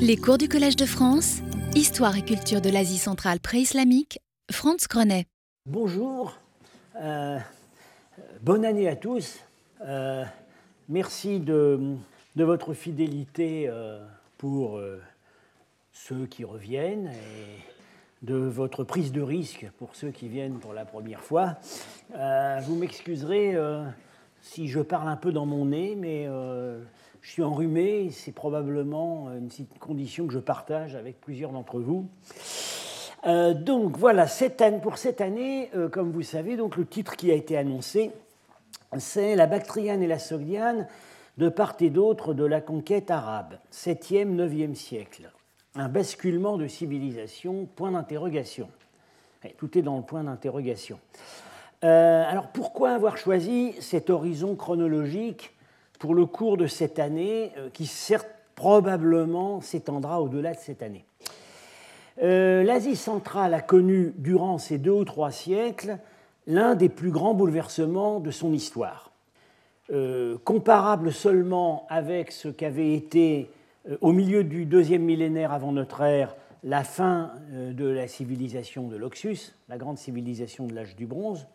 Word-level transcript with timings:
Les 0.00 0.16
cours 0.16 0.38
du 0.38 0.48
Collège 0.48 0.76
de 0.76 0.86
France, 0.86 1.40
Histoire 1.74 2.16
et 2.16 2.22
culture 2.22 2.60
de 2.60 2.70
l'Asie 2.70 2.98
centrale 2.98 3.40
pré-islamique, 3.40 4.20
Franz 4.50 4.86
Grenet. 4.88 5.26
Bonjour, 5.66 6.36
euh, 7.00 7.38
bonne 8.42 8.64
année 8.64 8.88
à 8.88 8.96
tous. 8.96 9.38
Euh, 9.82 10.24
merci 10.88 11.40
de, 11.40 11.96
votre 12.36 12.74
fidélité 12.74 13.66
euh, 13.68 14.04
pour 14.38 14.80
ceux 15.92 16.26
qui 16.26 16.44
reviennent 16.44 17.08
et 17.08 18.26
de 18.26 18.36
votre 18.36 18.84
prise 18.84 19.12
de 19.12 19.22
risque 19.22 19.66
pour 19.78 19.96
ceux 19.96 20.10
qui 20.10 20.28
viennent 20.28 20.58
pour 20.58 20.72
la 20.72 20.84
première 20.84 21.20
fois. 21.20 21.56
vous 22.62 22.76
m'excuserez 22.76 23.56
si 24.42 24.68
je 24.68 24.80
parle 24.80 25.08
un 25.08 25.16
peu 25.16 25.32
dans 25.32 25.46
mon 25.46 25.66
nez, 25.66 25.96
mais 25.96 26.28
je 27.24 27.30
suis 27.30 27.42
enrhumé, 27.42 28.10
c'est 28.10 28.32
probablement 28.32 29.30
une 29.32 29.48
condition 29.80 30.26
que 30.26 30.34
je 30.34 30.38
partage 30.38 30.94
avec 30.94 31.22
plusieurs 31.22 31.52
d'entre 31.52 31.80
vous. 31.80 32.06
Euh, 33.26 33.54
donc 33.54 33.96
voilà, 33.96 34.26
pour 34.82 34.98
cette 34.98 35.22
année, 35.22 35.70
euh, 35.74 35.88
comme 35.88 36.12
vous 36.12 36.22
savez, 36.22 36.58
donc, 36.58 36.76
le 36.76 36.84
titre 36.84 37.16
qui 37.16 37.30
a 37.30 37.34
été 37.34 37.56
annoncé, 37.56 38.10
c'est 38.98 39.36
La 39.36 39.46
Bactriane 39.46 40.02
et 40.02 40.06
la 40.06 40.18
Sogdiane 40.18 40.86
de 41.38 41.48
part 41.48 41.76
et 41.80 41.88
d'autre 41.88 42.34
de 42.34 42.44
la 42.44 42.60
conquête 42.60 43.10
arabe, 43.10 43.54
7e, 43.72 44.36
9e 44.36 44.74
siècle. 44.74 45.32
Un 45.76 45.88
basculement 45.88 46.58
de 46.58 46.68
civilisation, 46.68 47.66
point 47.74 47.92
d'interrogation. 47.92 48.68
Tout 49.56 49.78
est 49.78 49.82
dans 49.82 49.96
le 49.96 50.02
point 50.02 50.24
d'interrogation. 50.24 51.00
Euh, 51.84 52.22
alors 52.28 52.48
pourquoi 52.48 52.90
avoir 52.90 53.16
choisi 53.16 53.72
cet 53.80 54.10
horizon 54.10 54.56
chronologique 54.56 55.54
pour 55.98 56.14
le 56.14 56.26
cours 56.26 56.56
de 56.56 56.66
cette 56.66 56.98
année, 56.98 57.52
euh, 57.58 57.68
qui 57.72 57.86
certes 57.86 58.28
probablement 58.54 59.60
s'étendra 59.60 60.20
au-delà 60.20 60.52
de 60.52 60.58
cette 60.58 60.82
année. 60.82 61.04
Euh, 62.22 62.62
L'Asie 62.62 62.96
centrale 62.96 63.54
a 63.54 63.60
connu 63.60 64.12
durant 64.18 64.58
ces 64.58 64.78
deux 64.78 64.92
ou 64.92 65.04
trois 65.04 65.32
siècles 65.32 65.98
l'un 66.46 66.74
des 66.74 66.88
plus 66.88 67.10
grands 67.10 67.34
bouleversements 67.34 68.20
de 68.20 68.30
son 68.30 68.52
histoire. 68.52 69.10
Euh, 69.90 70.38
comparable 70.44 71.12
seulement 71.12 71.86
avec 71.88 72.30
ce 72.30 72.48
qu'avait 72.48 72.94
été 72.94 73.50
au 74.00 74.12
milieu 74.12 74.44
du 74.44 74.64
deuxième 74.64 75.02
millénaire 75.02 75.52
avant 75.52 75.72
notre 75.72 76.00
ère 76.02 76.36
la 76.62 76.84
fin 76.84 77.32
de 77.50 77.84
la 77.84 78.08
civilisation 78.08 78.88
de 78.88 78.96
l'Oxus, 78.96 79.54
la 79.68 79.76
grande 79.76 79.98
civilisation 79.98 80.66
de 80.66 80.74
l'âge 80.74 80.96
du 80.96 81.04
bronze, 81.04 81.46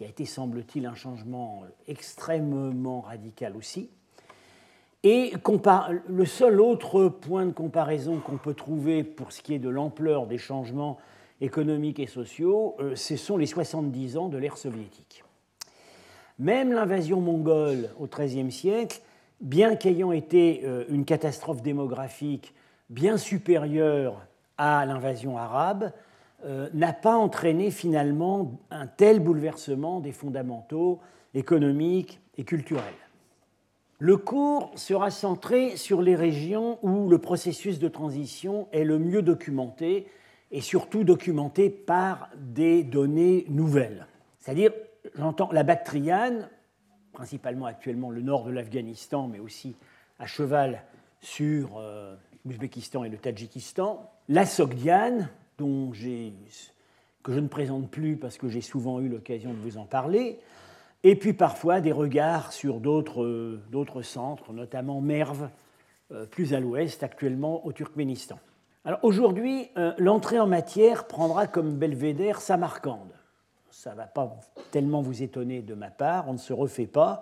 qui 0.00 0.06
a 0.06 0.08
été, 0.08 0.24
semble-t-il, 0.24 0.86
un 0.86 0.94
changement 0.94 1.64
extrêmement 1.86 3.02
radical 3.02 3.54
aussi. 3.54 3.90
Et 5.02 5.34
le 6.08 6.24
seul 6.24 6.58
autre 6.58 7.08
point 7.08 7.44
de 7.44 7.50
comparaison 7.50 8.18
qu'on 8.18 8.38
peut 8.38 8.54
trouver 8.54 9.04
pour 9.04 9.30
ce 9.30 9.42
qui 9.42 9.52
est 9.52 9.58
de 9.58 9.68
l'ampleur 9.68 10.26
des 10.26 10.38
changements 10.38 10.96
économiques 11.42 11.98
et 11.98 12.06
sociaux, 12.06 12.76
euh, 12.80 12.96
ce 12.96 13.18
sont 13.18 13.36
les 13.36 13.44
70 13.44 14.16
ans 14.16 14.28
de 14.30 14.38
l'ère 14.38 14.56
soviétique. 14.56 15.22
Même 16.38 16.72
l'invasion 16.72 17.20
mongole 17.20 17.90
au 17.98 18.06
XIIIe 18.06 18.50
siècle, 18.50 19.02
bien 19.42 19.76
qu'ayant 19.76 20.12
été 20.12 20.62
euh, 20.64 20.86
une 20.88 21.04
catastrophe 21.04 21.60
démographique 21.60 22.54
bien 22.88 23.18
supérieure 23.18 24.14
à 24.56 24.86
l'invasion 24.86 25.36
arabe, 25.36 25.92
n'a 26.72 26.92
pas 26.92 27.16
entraîné 27.16 27.70
finalement 27.70 28.60
un 28.70 28.86
tel 28.86 29.20
bouleversement 29.20 30.00
des 30.00 30.12
fondamentaux 30.12 31.00
économiques 31.34 32.20
et 32.38 32.44
culturels. 32.44 32.84
Le 33.98 34.16
cours 34.16 34.72
sera 34.76 35.10
centré 35.10 35.76
sur 35.76 36.00
les 36.00 36.16
régions 36.16 36.78
où 36.82 37.10
le 37.10 37.18
processus 37.18 37.78
de 37.78 37.88
transition 37.88 38.66
est 38.72 38.84
le 38.84 38.98
mieux 38.98 39.20
documenté 39.20 40.06
et 40.50 40.62
surtout 40.62 41.04
documenté 41.04 41.68
par 41.68 42.30
des 42.34 42.82
données 42.82 43.44
nouvelles. 43.50 44.06
C'est-à-dire, 44.38 44.72
j'entends 45.16 45.52
la 45.52 45.64
Bactriane, 45.64 46.48
principalement 47.12 47.66
actuellement 47.66 48.10
le 48.10 48.22
nord 48.22 48.44
de 48.44 48.50
l'Afghanistan, 48.50 49.28
mais 49.28 49.38
aussi 49.38 49.76
à 50.18 50.26
cheval 50.26 50.82
sur 51.20 51.76
euh, 51.76 52.16
l'Ouzbékistan 52.46 53.04
et 53.04 53.10
le 53.10 53.18
Tadjikistan, 53.18 54.10
la 54.28 54.46
Sogdiane, 54.46 55.28
que 57.22 57.32
je 57.32 57.40
ne 57.40 57.48
présente 57.48 57.90
plus 57.90 58.16
parce 58.16 58.38
que 58.38 58.48
j'ai 58.48 58.60
souvent 58.60 59.00
eu 59.00 59.08
l'occasion 59.08 59.52
de 59.52 59.58
vous 59.58 59.76
en 59.76 59.84
parler, 59.84 60.40
et 61.02 61.16
puis 61.16 61.32
parfois 61.32 61.80
des 61.80 61.92
regards 61.92 62.52
sur 62.52 62.80
d'autres 62.80 64.02
centres, 64.02 64.52
notamment 64.52 65.00
Merv, 65.00 65.48
euh, 66.12 66.26
plus 66.26 66.54
à 66.54 66.60
l'ouest, 66.60 67.02
actuellement 67.02 67.64
au 67.64 67.72
Turkménistan. 67.72 68.38
Alors 68.84 68.98
aujourd'hui, 69.02 69.68
euh, 69.76 69.92
l'entrée 69.98 70.40
en 70.40 70.46
matière 70.46 71.06
prendra 71.06 71.46
comme 71.46 71.76
belvédère 71.76 72.40
Samarcande. 72.40 73.12
Ça 73.70 73.92
ne 73.92 73.96
va 73.96 74.06
pas 74.06 74.36
tellement 74.72 75.02
vous 75.02 75.22
étonner 75.22 75.62
de 75.62 75.74
ma 75.74 75.88
part, 75.88 76.28
on 76.28 76.32
ne 76.32 76.38
se 76.38 76.52
refait 76.52 76.88
pas. 76.88 77.20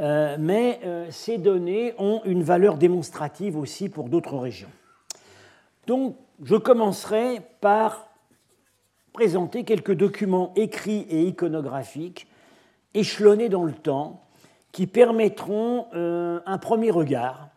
Euh, 0.00 0.36
mais 0.38 0.80
ces 1.10 1.38
données 1.38 1.94
ont 1.98 2.20
une 2.24 2.42
valeur 2.42 2.76
démonstrative 2.76 3.56
aussi 3.56 3.88
pour 3.88 4.08
d'autres 4.08 4.36
régions. 4.36 4.70
Donc, 5.86 6.16
je 6.42 6.56
commencerai 6.56 7.40
par 7.60 8.08
présenter 9.12 9.64
quelques 9.64 9.94
documents 9.94 10.52
écrits 10.56 11.06
et 11.08 11.22
iconographiques 11.22 12.26
échelonnés 12.94 13.48
dans 13.48 13.64
le 13.64 13.72
temps 13.72 14.22
qui 14.72 14.86
permettront 14.86 15.86
euh, 15.94 16.40
un 16.44 16.58
premier 16.58 16.90
regard 16.90 17.48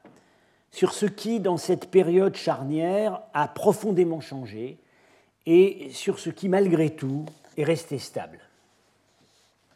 sur 0.72 0.94
ce 0.94 1.06
qui, 1.06 1.40
dans 1.40 1.58
cette 1.58 1.90
période 1.90 2.36
charnière, 2.36 3.22
a 3.34 3.48
profondément 3.48 4.22
changé 4.22 4.78
et 5.46 5.90
sur 5.92 6.20
ce 6.20 6.30
qui, 6.30 6.48
malgré 6.48 6.92
tout, 6.92 7.26
est 7.58 7.64
resté 7.64 7.98
stable. 7.98 8.40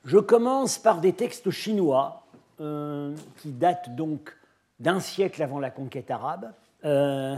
Je 0.05 0.17
commence 0.17 0.77
par 0.77 1.01
des 1.01 1.13
textes 1.13 1.49
chinois 1.49 2.23
euh, 2.61 3.15
qui 3.37 3.51
datent 3.51 3.95
donc 3.95 4.37
d'un 4.79 4.99
siècle 4.99 5.41
avant 5.41 5.59
la 5.59 5.69
conquête 5.69 6.11
arabe. 6.11 6.53
Euh, 6.85 7.35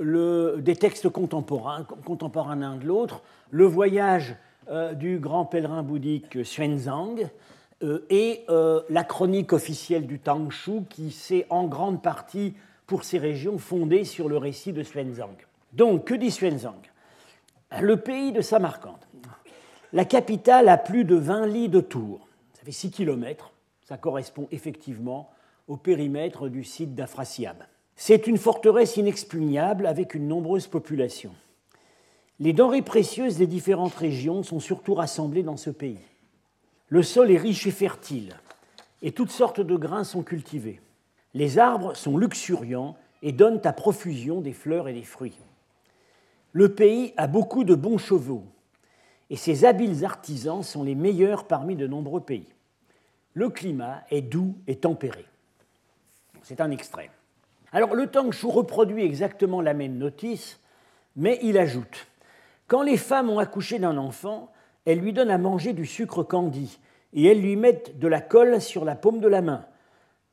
des 0.00 0.76
textes 0.76 1.08
contemporains, 1.08 1.84
contemporains 2.04 2.56
l'un 2.56 2.76
de 2.76 2.86
l'autre, 2.86 3.22
le 3.50 3.64
voyage 3.64 4.36
euh, 4.70 4.92
du 4.92 5.18
grand 5.18 5.46
pèlerin 5.46 5.82
bouddhique 5.82 6.42
Xuanzang 6.42 7.30
euh, 7.82 8.04
et 8.10 8.44
euh, 8.50 8.82
la 8.90 9.02
chronique 9.02 9.54
officielle 9.54 10.06
du 10.06 10.18
Tangshu 10.18 10.82
qui 10.90 11.10
s'est 11.10 11.46
en 11.48 11.66
grande 11.66 12.02
partie, 12.02 12.54
pour 12.86 13.04
ces 13.04 13.18
régions, 13.18 13.58
fondée 13.58 14.04
sur 14.04 14.28
le 14.28 14.36
récit 14.36 14.72
de 14.72 14.82
Xuanzang. 14.82 15.36
Donc, 15.72 16.04
que 16.06 16.14
dit 16.14 16.28
Xuanzang 16.28 16.80
Le 17.80 17.96
pays 17.96 18.32
de 18.32 18.40
Samarcande. 18.40 19.04
La 19.94 20.04
capitale 20.04 20.68
a 20.68 20.76
plus 20.76 21.04
de 21.04 21.16
20 21.16 21.46
lits 21.46 21.68
de 21.68 21.80
tour. 21.80 22.28
Ça 22.52 22.62
fait 22.62 22.72
6 22.72 22.90
km. 22.90 23.52
Ça 23.84 23.96
correspond 23.96 24.48
effectivement 24.50 25.30
au 25.66 25.78
périmètre 25.78 26.48
du 26.48 26.62
site 26.64 26.94
d'Afrasiab. 26.94 27.62
C'est 28.00 28.28
une 28.28 28.38
forteresse 28.38 28.96
inexpugnable 28.96 29.84
avec 29.84 30.14
une 30.14 30.28
nombreuse 30.28 30.68
population. 30.68 31.32
Les 32.38 32.52
denrées 32.52 32.82
précieuses 32.82 33.36
des 33.36 33.48
différentes 33.48 33.96
régions 33.96 34.44
sont 34.44 34.60
surtout 34.60 34.94
rassemblées 34.94 35.42
dans 35.42 35.56
ce 35.56 35.70
pays. 35.70 35.98
Le 36.86 37.02
sol 37.02 37.32
est 37.32 37.36
riche 37.38 37.66
et 37.66 37.72
fertile, 37.72 38.36
et 39.02 39.10
toutes 39.10 39.32
sortes 39.32 39.60
de 39.60 39.74
grains 39.74 40.04
sont 40.04 40.22
cultivés. 40.22 40.80
Les 41.34 41.58
arbres 41.58 41.94
sont 41.94 42.16
luxuriants 42.16 42.96
et 43.20 43.32
donnent 43.32 43.60
à 43.64 43.72
profusion 43.72 44.40
des 44.40 44.52
fleurs 44.52 44.86
et 44.86 44.94
des 44.94 45.02
fruits. 45.02 45.36
Le 46.52 46.72
pays 46.72 47.12
a 47.16 47.26
beaucoup 47.26 47.64
de 47.64 47.74
bons 47.74 47.98
chevaux, 47.98 48.44
et 49.28 49.36
ses 49.36 49.64
habiles 49.64 50.04
artisans 50.04 50.62
sont 50.62 50.84
les 50.84 50.94
meilleurs 50.94 51.48
parmi 51.48 51.74
de 51.74 51.88
nombreux 51.88 52.20
pays. 52.20 52.46
Le 53.34 53.48
climat 53.48 54.04
est 54.12 54.22
doux 54.22 54.54
et 54.68 54.76
tempéré. 54.76 55.24
C'est 56.44 56.60
un 56.60 56.70
extrait. 56.70 57.10
Alors 57.72 57.94
le 57.94 58.06
Tangshu 58.06 58.46
reproduit 58.46 59.04
exactement 59.04 59.60
la 59.60 59.74
même 59.74 59.98
notice, 59.98 60.58
mais 61.16 61.38
il 61.42 61.58
ajoute 61.58 62.06
Quand 62.66 62.82
les 62.82 62.96
femmes 62.96 63.30
ont 63.30 63.38
accouché 63.38 63.78
d'un 63.78 63.96
enfant, 63.98 64.50
elles 64.84 65.00
lui 65.00 65.12
donnent 65.12 65.30
à 65.30 65.38
manger 65.38 65.72
du 65.72 65.84
sucre 65.84 66.22
candi 66.22 66.78
et 67.12 67.26
elles 67.26 67.40
lui 67.40 67.56
mettent 67.56 67.98
de 67.98 68.08
la 68.08 68.20
colle 68.20 68.60
sur 68.60 68.84
la 68.84 68.94
paume 68.94 69.20
de 69.20 69.28
la 69.28 69.42
main, 69.42 69.64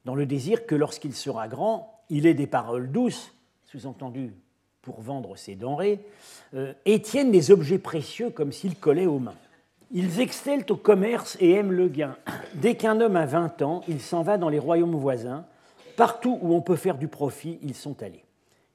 dans 0.05 0.15
le 0.15 0.25
désir 0.25 0.65
que 0.65 0.75
lorsqu'il 0.75 1.15
sera 1.15 1.47
grand, 1.47 2.03
il 2.09 2.25
ait 2.27 2.33
des 2.33 2.47
paroles 2.47 2.91
douces, 2.91 3.33
sous-entendu 3.65 4.33
pour 4.81 5.01
vendre 5.01 5.35
ses 5.35 5.55
denrées, 5.55 5.99
euh, 6.53 6.73
et 6.85 7.01
tiennent 7.01 7.31
des 7.31 7.49
objets 7.49 7.79
précieux 7.79 8.29
comme 8.29 8.51
s'ils 8.51 8.75
collaient 8.75 9.07
aux 9.07 9.19
mains. 9.19 9.35
Ils 9.91 10.19
excellent 10.19 10.65
au 10.69 10.75
commerce 10.75 11.37
et 11.39 11.51
aiment 11.51 11.71
le 11.71 11.87
gain. 11.87 12.15
Dès 12.55 12.75
qu'un 12.75 12.99
homme 13.01 13.15
a 13.15 13.25
20 13.25 13.61
ans, 13.61 13.81
il 13.87 14.01
s'en 14.01 14.21
va 14.21 14.37
dans 14.37 14.49
les 14.49 14.59
royaumes 14.59 14.95
voisins 14.95 15.45
Partout 15.95 16.37
où 16.41 16.53
on 16.53 16.61
peut 16.61 16.75
faire 16.75 16.97
du 16.97 17.07
profit, 17.07 17.59
ils 17.61 17.75
sont 17.75 18.01
allés. 18.03 18.23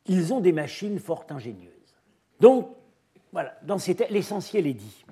Ils 0.07 0.33
ont 0.33 0.41
des 0.41 0.53
machines 0.53 0.99
fort 0.99 1.25
ingénieuses. 1.29 1.71
Donc, 2.41 2.69
voilà, 3.33 3.55
l'essentiel 4.11 4.67
est 4.67 4.75
dit. 4.75 5.05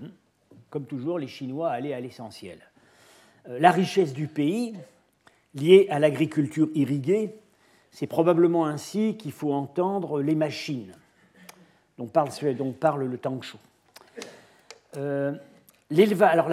Comme 0.71 0.85
toujours, 0.85 1.19
les 1.19 1.29
Chinois 1.29 1.71
allaient 1.71 1.95
à 1.95 2.01
l'essentiel. 2.01 2.59
Euh, 3.49 3.59
la 3.59 3.71
richesse 3.71 4.13
du 4.13 4.27
pays, 4.27 4.75
liée 5.55 5.87
à 5.91 5.99
l'agriculture 5.99 6.69
irriguée, 6.75 7.35
C'est 7.91 8.07
probablement 8.07 8.67
ainsi 8.67 9.17
qu'il 9.17 9.33
faut 9.33 9.53
entendre 9.53 10.21
les 10.21 10.35
machines 10.35 10.93
dont 11.97 12.07
parle, 12.07 12.31
dont 12.55 12.73
parle 12.73 13.05
le 13.05 13.19
Tangshu. 13.19 13.57
Euh, 14.97 15.35
alors 16.21 16.51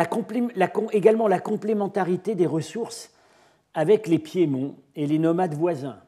également 0.92 1.28
la 1.28 1.40
complémentarité 1.40 2.36
des 2.36 2.46
ressources 2.46 3.12
avec 3.76 4.08
les 4.08 4.18
Piémonts 4.18 4.76
et 4.96 5.06
les 5.06 5.20
nomades 5.20 5.54
voisins. 5.54 6.02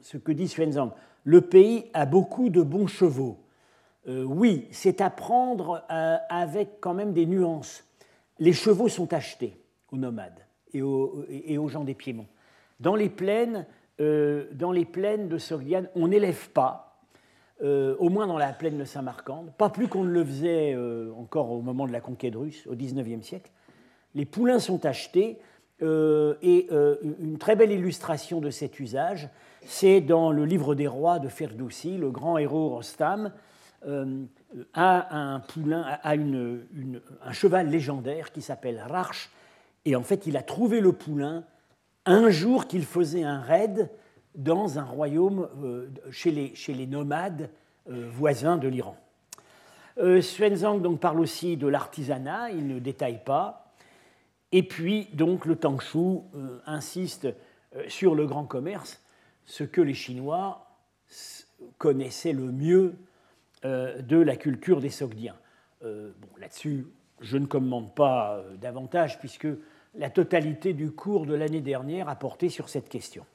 ce 0.00 0.16
que 0.16 0.30
dit 0.30 0.46
Xuanzang, 0.46 0.92
le 1.24 1.40
pays 1.40 1.86
a 1.92 2.06
beaucoup 2.06 2.50
de 2.50 2.62
bons 2.62 2.86
chevaux. 2.86 3.38
Euh, 4.06 4.22
oui, 4.22 4.68
c'est 4.70 5.00
à 5.00 5.10
prendre 5.10 5.84
euh, 5.90 6.16
avec 6.30 6.80
quand 6.80 6.94
même 6.94 7.12
des 7.12 7.26
nuances. 7.26 7.84
Les 8.38 8.52
chevaux 8.52 8.88
sont 8.88 9.12
achetés 9.12 9.60
aux 9.90 9.96
nomades 9.96 10.46
et 10.72 10.82
aux, 10.82 11.68
gens 11.68 11.82
des 11.82 11.94
Piémonts. 11.94 12.28
Dans 12.78 12.94
les 12.94 13.08
plaines, 13.08 13.66
dans 13.98 14.70
les 14.70 14.84
plaines 14.84 15.28
de 15.28 15.38
Sogdiane, 15.38 15.88
on 15.96 16.06
n'élève 16.06 16.50
pas 16.50 16.88
euh, 17.60 17.96
au 17.98 18.08
moins 18.08 18.28
dans 18.28 18.38
la 18.38 18.52
plaine 18.52 18.78
de 18.78 18.84
Saint-Marcande, 18.84 19.52
pas 19.58 19.68
plus 19.68 19.88
qu'on 19.88 20.04
ne 20.04 20.12
le 20.12 20.24
faisait 20.24 20.74
euh, 20.74 21.10
encore 21.18 21.50
au 21.50 21.60
moment 21.60 21.88
de 21.88 21.92
la 21.92 22.00
conquête 22.00 22.36
russe, 22.36 22.64
au 22.68 22.76
XIXe 22.76 23.26
siècle. 23.26 23.50
Les 24.14 24.24
poulains 24.24 24.60
sont 24.60 24.86
achetés, 24.86 25.38
euh, 25.38 25.42
et 25.80 26.68
une 26.70 27.38
très 27.38 27.56
belle 27.56 27.70
illustration 27.70 28.40
de 28.40 28.50
cet 28.50 28.80
usage, 28.80 29.28
c'est 29.64 30.00
dans 30.00 30.32
le 30.32 30.44
livre 30.44 30.74
des 30.74 30.88
rois 30.88 31.18
de 31.18 31.28
Ferdoussi, 31.28 31.96
le 31.96 32.10
grand 32.10 32.38
héros 32.38 32.70
Rostam 32.70 33.32
a 34.74 35.16
un 35.16 35.40
poulain, 35.40 35.84
a 36.02 36.12
un 36.14 37.32
cheval 37.32 37.70
légendaire 37.70 38.32
qui 38.32 38.42
s'appelle 38.42 38.82
Rarch, 38.88 39.30
et 39.84 39.94
en 39.94 40.02
fait 40.02 40.26
il 40.26 40.36
a 40.36 40.42
trouvé 40.42 40.80
le 40.80 40.92
poulain 40.92 41.44
un 42.08 42.30
jour 42.30 42.66
qu'il 42.66 42.84
faisait 42.84 43.22
un 43.22 43.40
raid 43.40 43.90
dans 44.34 44.78
un 44.78 44.84
royaume 44.84 45.48
euh, 45.62 45.88
chez, 46.10 46.30
les, 46.30 46.86
nomades 46.86 47.50
euh, 47.90 48.08
voisins 48.10 48.56
de 48.56 48.68
l'Iran. 48.68 48.96
Euh, 49.98 50.22
donc 50.80 51.00
parle 51.00 51.20
aussi 51.20 51.56
de 51.56 51.66
l'artisanat, 51.66 52.50
il 52.50 52.66
ne 52.66 52.78
détaille 52.78 53.20
pas. 53.24 53.67
Et 54.52 54.62
puis 54.62 55.08
donc 55.12 55.44
le 55.44 55.56
Tangshu 55.56 56.20
insiste 56.66 57.28
sur 57.86 58.14
le 58.14 58.26
grand 58.26 58.44
commerce, 58.44 59.02
ce 59.44 59.64
que 59.64 59.80
les 59.80 59.94
Chinois 59.94 60.66
connaissaient 61.76 62.32
le 62.32 62.50
mieux 62.50 62.94
de 63.64 64.16
la 64.16 64.36
culture 64.36 64.80
des 64.80 64.88
Sogdiens. 64.88 65.36
bon, 65.82 66.28
Là-dessus, 66.38 66.86
je 67.20 67.36
ne 67.36 67.46
commente 67.46 67.94
pas 67.94 68.42
davantage 68.58 69.18
puisque 69.18 69.48
la 69.94 70.10
totalité 70.10 70.72
du 70.72 70.90
cours 70.92 71.26
de 71.26 71.34
l'année 71.34 71.60
dernière 71.60 72.08
a 72.08 72.16
porté 72.16 72.48
sur 72.48 72.68
cette 72.68 72.88
question. 72.88 73.26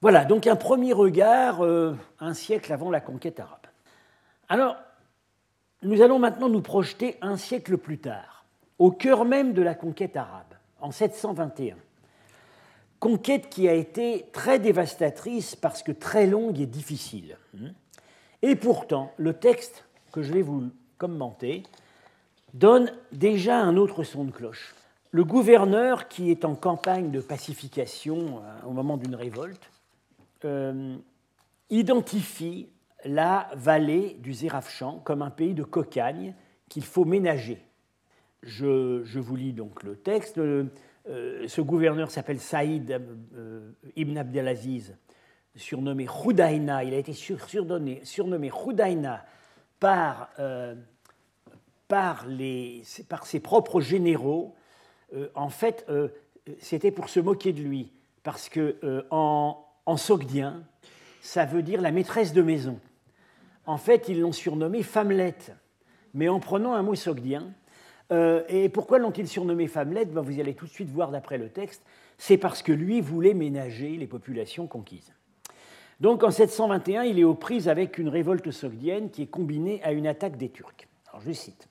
Voilà, 0.00 0.24
donc 0.24 0.46
un 0.46 0.56
premier 0.56 0.92
regard 0.92 1.64
euh, 1.64 1.96
un 2.20 2.34
siècle 2.34 2.72
avant 2.72 2.90
la 2.90 3.00
conquête 3.00 3.40
arabe. 3.40 3.66
Alors, 4.48 4.76
nous 5.82 6.02
allons 6.02 6.18
maintenant 6.18 6.48
nous 6.48 6.62
projeter 6.62 7.16
un 7.20 7.36
siècle 7.36 7.76
plus 7.78 7.98
tard, 7.98 8.37
au 8.78 8.90
cœur 8.90 9.24
même 9.24 9.52
de 9.52 9.62
la 9.62 9.74
conquête 9.74 10.16
arabe, 10.16 10.54
en 10.80 10.90
721. 10.90 11.76
Conquête 13.00 13.48
qui 13.48 13.68
a 13.68 13.74
été 13.74 14.26
très 14.32 14.58
dévastatrice 14.58 15.54
parce 15.54 15.82
que 15.82 15.92
très 15.92 16.26
longue 16.26 16.60
et 16.60 16.66
difficile. 16.66 17.36
Et 18.42 18.56
pourtant, 18.56 19.12
le 19.16 19.34
texte 19.34 19.84
que 20.12 20.22
je 20.22 20.32
vais 20.32 20.42
vous 20.42 20.70
commenter 20.96 21.62
donne 22.54 22.92
déjà 23.12 23.58
un 23.58 23.76
autre 23.76 24.04
son 24.04 24.24
de 24.24 24.30
cloche. 24.30 24.74
Le 25.10 25.24
gouverneur, 25.24 26.08
qui 26.08 26.30
est 26.30 26.44
en 26.44 26.54
campagne 26.54 27.10
de 27.10 27.20
pacification 27.20 28.42
euh, 28.42 28.66
au 28.66 28.72
moment 28.72 28.96
d'une 28.96 29.14
révolte, 29.14 29.70
euh, 30.44 30.96
identifie 31.70 32.68
la 33.04 33.48
vallée 33.54 34.16
du 34.20 34.34
Zérafchan 34.34 35.00
comme 35.04 35.22
un 35.22 35.30
pays 35.30 35.54
de 35.54 35.62
cocagne 35.62 36.34
qu'il 36.68 36.84
faut 36.84 37.04
ménager. 37.04 37.62
Je, 38.42 39.18
vous 39.18 39.36
lis 39.36 39.52
donc 39.52 39.82
le 39.82 39.96
texte. 39.96 40.38
Euh, 40.38 40.68
ce 41.46 41.60
gouverneur 41.60 42.10
s'appelle 42.10 42.40
Saïd 42.40 43.00
euh, 43.34 43.70
ibn 43.96 44.16
Abdelaziz, 44.16 44.96
surnommé 45.56 46.06
Houdaïna. 46.08 46.84
Il 46.84 46.94
a 46.94 46.98
été 46.98 47.12
surnommé, 47.12 48.00
surnommé 48.04 48.50
par, 49.80 50.30
par, 51.88 52.26
les, 52.26 52.82
par, 53.08 53.26
ses 53.26 53.40
propres 53.40 53.80
généraux. 53.80 54.54
en 55.34 55.48
fait, 55.48 55.86
c'était 56.58 56.90
pour 56.90 57.08
se 57.08 57.20
moquer 57.20 57.52
de 57.52 57.62
lui, 57.62 57.92
parce 58.22 58.48
que 58.48 59.04
en, 59.10 59.64
en 59.86 59.96
sogdien, 59.96 60.62
ça 61.22 61.44
veut 61.44 61.62
dire 61.62 61.80
la 61.80 61.92
maîtresse 61.92 62.32
de 62.32 62.42
maison. 62.42 62.78
En 63.66 63.76
fait, 63.76 64.08
ils 64.08 64.20
l'ont 64.20 64.32
surnommée 64.32 64.82
Femmelette, 64.82 65.52
mais 66.14 66.28
en 66.28 66.40
prenant 66.40 66.74
un 66.74 66.82
mot 66.82 66.94
sogdien. 66.94 67.52
Euh, 68.10 68.42
et 68.48 68.68
pourquoi 68.68 68.98
l'ont-ils 68.98 69.28
surnommé 69.28 69.66
Femmelette 69.66 70.12
ben, 70.12 70.22
Vous 70.22 70.40
allez 70.40 70.54
tout 70.54 70.66
de 70.66 70.70
suite 70.70 70.90
voir 70.90 71.10
d'après 71.10 71.38
le 71.38 71.48
texte. 71.48 71.82
C'est 72.16 72.38
parce 72.38 72.62
que 72.62 72.72
lui 72.72 73.00
voulait 73.00 73.34
ménager 73.34 73.96
les 73.96 74.06
populations 74.06 74.66
conquises. 74.66 75.12
Donc 76.00 76.22
en 76.22 76.30
721, 76.30 77.02
il 77.04 77.18
est 77.18 77.24
aux 77.24 77.34
prises 77.34 77.68
avec 77.68 77.98
une 77.98 78.08
révolte 78.08 78.50
sogdienne 78.50 79.10
qui 79.10 79.22
est 79.22 79.26
combinée 79.26 79.80
à 79.82 79.92
une 79.92 80.06
attaque 80.06 80.36
des 80.36 80.48
Turcs. 80.48 80.88
Alors 81.08 81.20
je 81.20 81.32
cite 81.32 81.68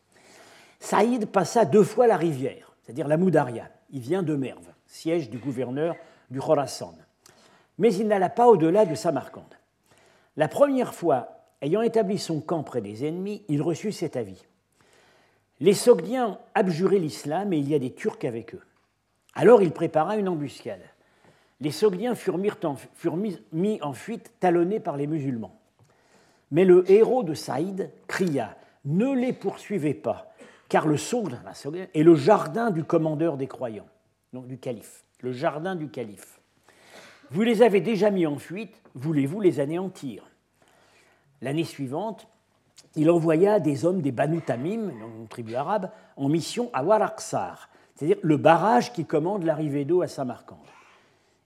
Saïd 0.80 1.28
passa 1.28 1.66
deux 1.66 1.84
fois 1.84 2.07
la 2.07 2.18
rivière, 2.18 2.75
c'est-à-dire 2.83 3.07
la 3.07 3.18
Moudaria. 3.18 3.69
Il 3.90 4.01
vient 4.01 4.24
de 4.24 4.36
Merv, 4.36 4.63
siège 4.86 5.30
du 5.30 5.38
gouverneur 5.38 5.95
du 6.30 6.40
Khorasan 6.40 6.94
mais 7.78 7.94
il 7.94 8.07
n'alla 8.07 8.30
pas 8.30 8.48
au-delà 8.48 8.86
de 8.86 8.95
Samarcande. 8.95 9.44
La 10.36 10.48
première 10.48 10.94
fois, 10.94 11.44
ayant 11.62 11.81
établi 11.81 12.18
son 12.18 12.42
camp 12.42 12.63
près 12.63 12.81
des 12.81 13.06
ennemis, 13.06 13.44
il 13.48 13.62
reçut 13.62 13.92
cet 13.92 14.16
avis. 14.16 14.45
Les 15.59 15.74
Sogdiens 15.74 16.39
abjuraient 16.54 17.00
l'islam 17.00 17.51
et 17.51 17.57
il 17.57 17.68
y 17.68 17.75
a 17.75 17.80
des 17.80 17.94
Turcs 17.94 18.24
avec 18.24 18.54
eux. 18.54 18.62
Alors 19.33 19.62
il 19.62 19.71
prépara 19.71 20.18
une 20.18 20.30
embuscade. 20.30 20.83
Les 21.59 21.71
Sogdiens 21.71 22.13
furent, 22.13 22.38
mis 22.38 23.81
en 23.81 23.94
fuite, 23.94 24.31
talonnés 24.39 24.80
par 24.80 24.98
les 24.98 25.07
musulmans. 25.07 25.59
Mais 26.51 26.65
le 26.65 26.89
héros 26.89 27.24
de 27.24 27.33
Saïd 27.33 27.92
cria 28.07 28.56
Ne 28.86 29.13
les 29.13 29.33
poursuivez 29.33 29.95
pas, 29.95 30.31
car 30.69 30.88
le 30.88 30.98
Sogd 30.98 31.39
est 31.94 32.04
le 32.04 32.15
jardin 32.15 32.69
du 32.69 32.83
commandeur 32.83 33.38
des 33.38 33.48
croyants, 33.48 33.88
donc 34.33 34.48
du 34.48 34.59
calife, 34.59 35.04
le 35.21 35.31
jardin 35.31 35.75
du 35.75 35.89
calife. 35.89 36.39
Vous 37.31 37.42
les 37.42 37.63
avez 37.63 37.81
déjà 37.81 38.12
mis 38.12 38.27
en 38.27 38.38
fuite, 38.38 38.81
voulez-vous 38.94 39.42
les 39.42 39.59
anéantir? 39.59 40.30
L'année 41.42 41.65
suivante, 41.65 42.28
il 42.97 43.09
envoya 43.11 43.59
des 43.59 43.85
hommes 43.85 44.01
des 44.01 44.11
Banu 44.11 44.42
Tamim, 44.42 44.89
une 44.89 45.27
tribu 45.30 45.56
arabe, 45.56 45.89
en 46.18 46.27
mission 46.27 46.69
à 46.73 46.83
Waraksar, 46.83 47.69
c'est-à-dire 47.95 48.18
le 48.21 48.37
barrage 48.37 48.92
qui 48.92 49.06
commande 49.06 49.44
l'arrivée 49.44 49.85
d'eau 49.85 50.01
à 50.01 50.07
Samarcande. 50.07 50.57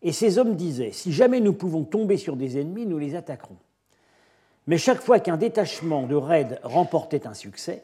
Et 0.02 0.14
ces 0.14 0.38
hommes 0.38 0.56
disaient 0.56 0.92
Si 0.92 1.12
jamais 1.12 1.42
nous 1.42 1.54
pouvons 1.54 1.84
tomber 1.84 2.18
sur 2.18 2.36
des 2.36 2.60
ennemis, 2.60 2.86
nous 2.86 2.98
les 2.98 3.16
attaquerons. 3.16 3.58
Mais 4.68 4.78
chaque 4.78 5.02
fois 5.02 5.20
qu'un 5.20 5.38
détachement 5.38 6.08
de 6.08 6.16
raids 6.16 6.60
remportait 6.64 7.28
un 7.28 7.34
succès, 7.34 7.84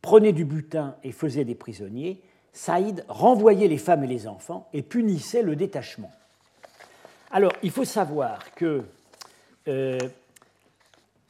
prenait 0.00 0.32
du 0.32 0.44
butin 0.44 0.96
et 1.02 1.12
faisait 1.12 1.44
des 1.44 1.54
prisonniers, 1.54 2.22
Saïd 2.52 3.04
renvoyait 3.08 3.68
les 3.68 3.78
femmes 3.78 4.04
et 4.04 4.08
les 4.08 4.28
enfants 4.28 4.68
et 4.72 4.82
punissait 4.82 5.42
le 5.42 5.56
détachement. 5.56 6.10
Alors, 7.30 7.52
il 7.62 7.70
faut 7.70 7.84
savoir 7.84 8.54
que 8.54 8.82
euh, 9.68 9.98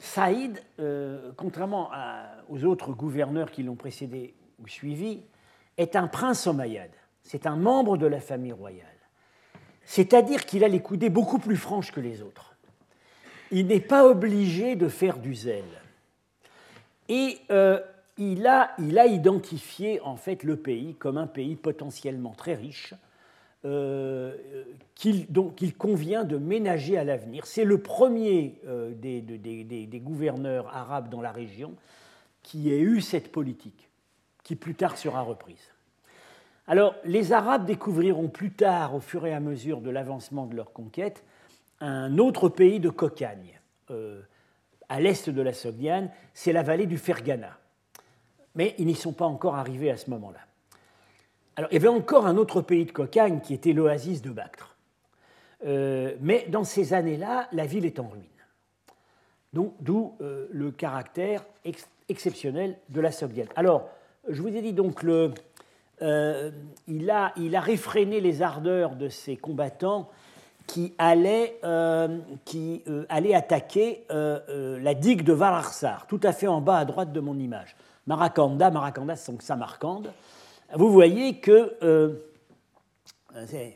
Saïd, 0.03 0.61
euh, 0.79 1.31
contrairement 1.37 1.89
aux 2.49 2.65
autres 2.65 2.91
gouverneurs 2.91 3.51
qui 3.51 3.63
l'ont 3.63 3.77
précédé 3.77 4.33
ou 4.61 4.67
suivi, 4.67 5.21
est 5.77 5.95
un 5.95 6.07
prince 6.07 6.45
omeyyade. 6.45 6.91
C'est 7.21 7.47
un 7.47 7.55
membre 7.55 7.95
de 7.95 8.05
la 8.05 8.19
famille 8.19 8.51
royale. 8.51 8.85
C'est-à-dire 9.85 10.45
qu'il 10.45 10.65
a 10.65 10.67
les 10.67 10.81
coudées 10.81 11.09
beaucoup 11.09 11.39
plus 11.39 11.55
franches 11.55 11.93
que 11.93 12.01
les 12.01 12.21
autres. 12.21 12.53
Il 13.49 13.67
n'est 13.67 13.79
pas 13.79 14.05
obligé 14.05 14.75
de 14.75 14.89
faire 14.89 15.19
du 15.19 15.33
zèle. 15.33 15.63
Et 17.07 17.37
euh, 17.49 17.79
il, 18.17 18.45
a, 18.45 18.71
il, 18.79 18.99
a, 18.99 19.05
identifié 19.05 20.01
en 20.01 20.17
fait 20.17 20.43
le 20.43 20.57
pays 20.57 20.95
comme 20.95 21.17
un 21.17 21.27
pays 21.27 21.55
potentiellement 21.55 22.33
très 22.33 22.55
riche, 22.55 22.93
euh, 23.65 24.35
qu'il 24.95 25.77
convient 25.77 26.25
de 26.25 26.37
ménager 26.37 26.97
à 26.97 27.03
l'avenir. 27.03 27.45
C'est 27.45 27.63
le 27.63 27.77
premier 27.77 28.59
euh, 28.67 28.93
des, 28.93 30.01
gouverneurs 30.03 30.67
arabes 30.75 31.09
dans 31.09 31.21
la 31.21 31.31
région 31.31 31.73
qui 32.41 32.71
ait 32.71 32.79
eu 32.79 32.99
cette 32.99 33.31
politique, 33.31 33.89
qui 34.43 34.55
plus 34.55 34.75
tard 34.75 34.97
sera 34.97 35.21
reprise. 35.21 35.71
Alors, 36.67 36.95
les 37.05 37.33
Arabes 37.33 37.65
découvriront 37.65 38.27
plus 38.27 38.51
tard, 38.51 38.95
au 38.95 38.99
fur 38.99 39.25
et 39.25 39.33
à 39.33 39.39
mesure 39.39 39.81
de 39.81 39.89
l'avancement 39.89 40.45
de 40.45 40.55
leur 40.55 40.71
conquête, 40.71 41.23
un 41.79 42.17
autre 42.17 42.49
pays 42.49 42.79
de 42.79 42.89
cocagne, 42.89 43.59
euh, 43.91 44.21
à 44.89 44.99
l'est 44.99 45.29
de 45.29 45.41
la 45.41 45.53
Sogdiane, 45.53 46.11
c'est 46.33 46.53
la 46.53 46.63
vallée 46.63 46.85
du 46.85 46.97
Fergana. 46.97 47.57
Mais 48.55 48.75
ils 48.77 48.85
n'y 48.85 48.95
sont 48.95 49.13
pas 49.13 49.25
encore 49.25 49.55
arrivés 49.55 49.89
à 49.89 49.97
ce 49.97 50.09
moment-là. 50.09 50.39
Alors, 51.55 51.69
il 51.71 51.75
y 51.75 51.77
avait 51.77 51.87
encore 51.87 52.25
un 52.25 52.37
autre 52.37 52.61
pays 52.61 52.85
de 52.85 52.91
cocagne 52.91 53.39
qui 53.41 53.53
était 53.53 53.73
l'oasis 53.73 54.21
de 54.21 54.31
Bactre. 54.31 54.75
mais 55.63 56.45
dans 56.49 56.63
ces 56.63 56.93
années-là, 56.93 57.47
la 57.51 57.65
ville 57.65 57.85
est 57.85 57.99
en 57.99 58.07
ruine. 58.07 58.23
Donc, 59.53 59.73
d'où 59.79 60.13
le 60.19 60.71
caractère 60.71 61.45
exceptionnel 62.09 62.75
de 62.89 63.01
la 63.01 63.11
Sogdiane. 63.11 63.47
Alors, 63.55 63.87
je 64.27 64.41
vous 64.41 64.47
ai 64.47 64.61
dit 64.61 64.73
donc, 64.73 65.03
le, 65.03 65.31
il, 66.01 67.11
a, 67.11 67.33
il 67.37 67.55
a 67.55 67.61
réfréné 67.61 68.19
les 68.19 68.41
ardeurs 68.41 68.95
de 68.95 69.09
ses 69.09 69.37
combattants 69.37 70.09
qui 70.67 70.93
allait, 70.97 71.59
euh, 71.63 72.19
qui, 72.45 72.83
euh, 72.87 73.05
allait 73.09 73.33
attaquer 73.33 74.05
euh, 74.11 74.79
la 74.79 74.93
digue 74.93 75.23
de 75.23 75.33
Valarsar, 75.33 76.07
tout 76.07 76.19
à 76.23 76.31
fait 76.31 76.47
en 76.47 76.61
bas 76.61 76.77
à 76.77 76.85
droite 76.85 77.11
de 77.11 77.19
mon 77.19 77.37
image. 77.37 77.75
Marakanda, 78.07 78.69
Marakanda, 78.69 79.15
c'est 79.15 79.41
Samarcande. 79.41 80.11
Vous 80.75 80.91
voyez 80.91 81.39
que. 81.39 82.19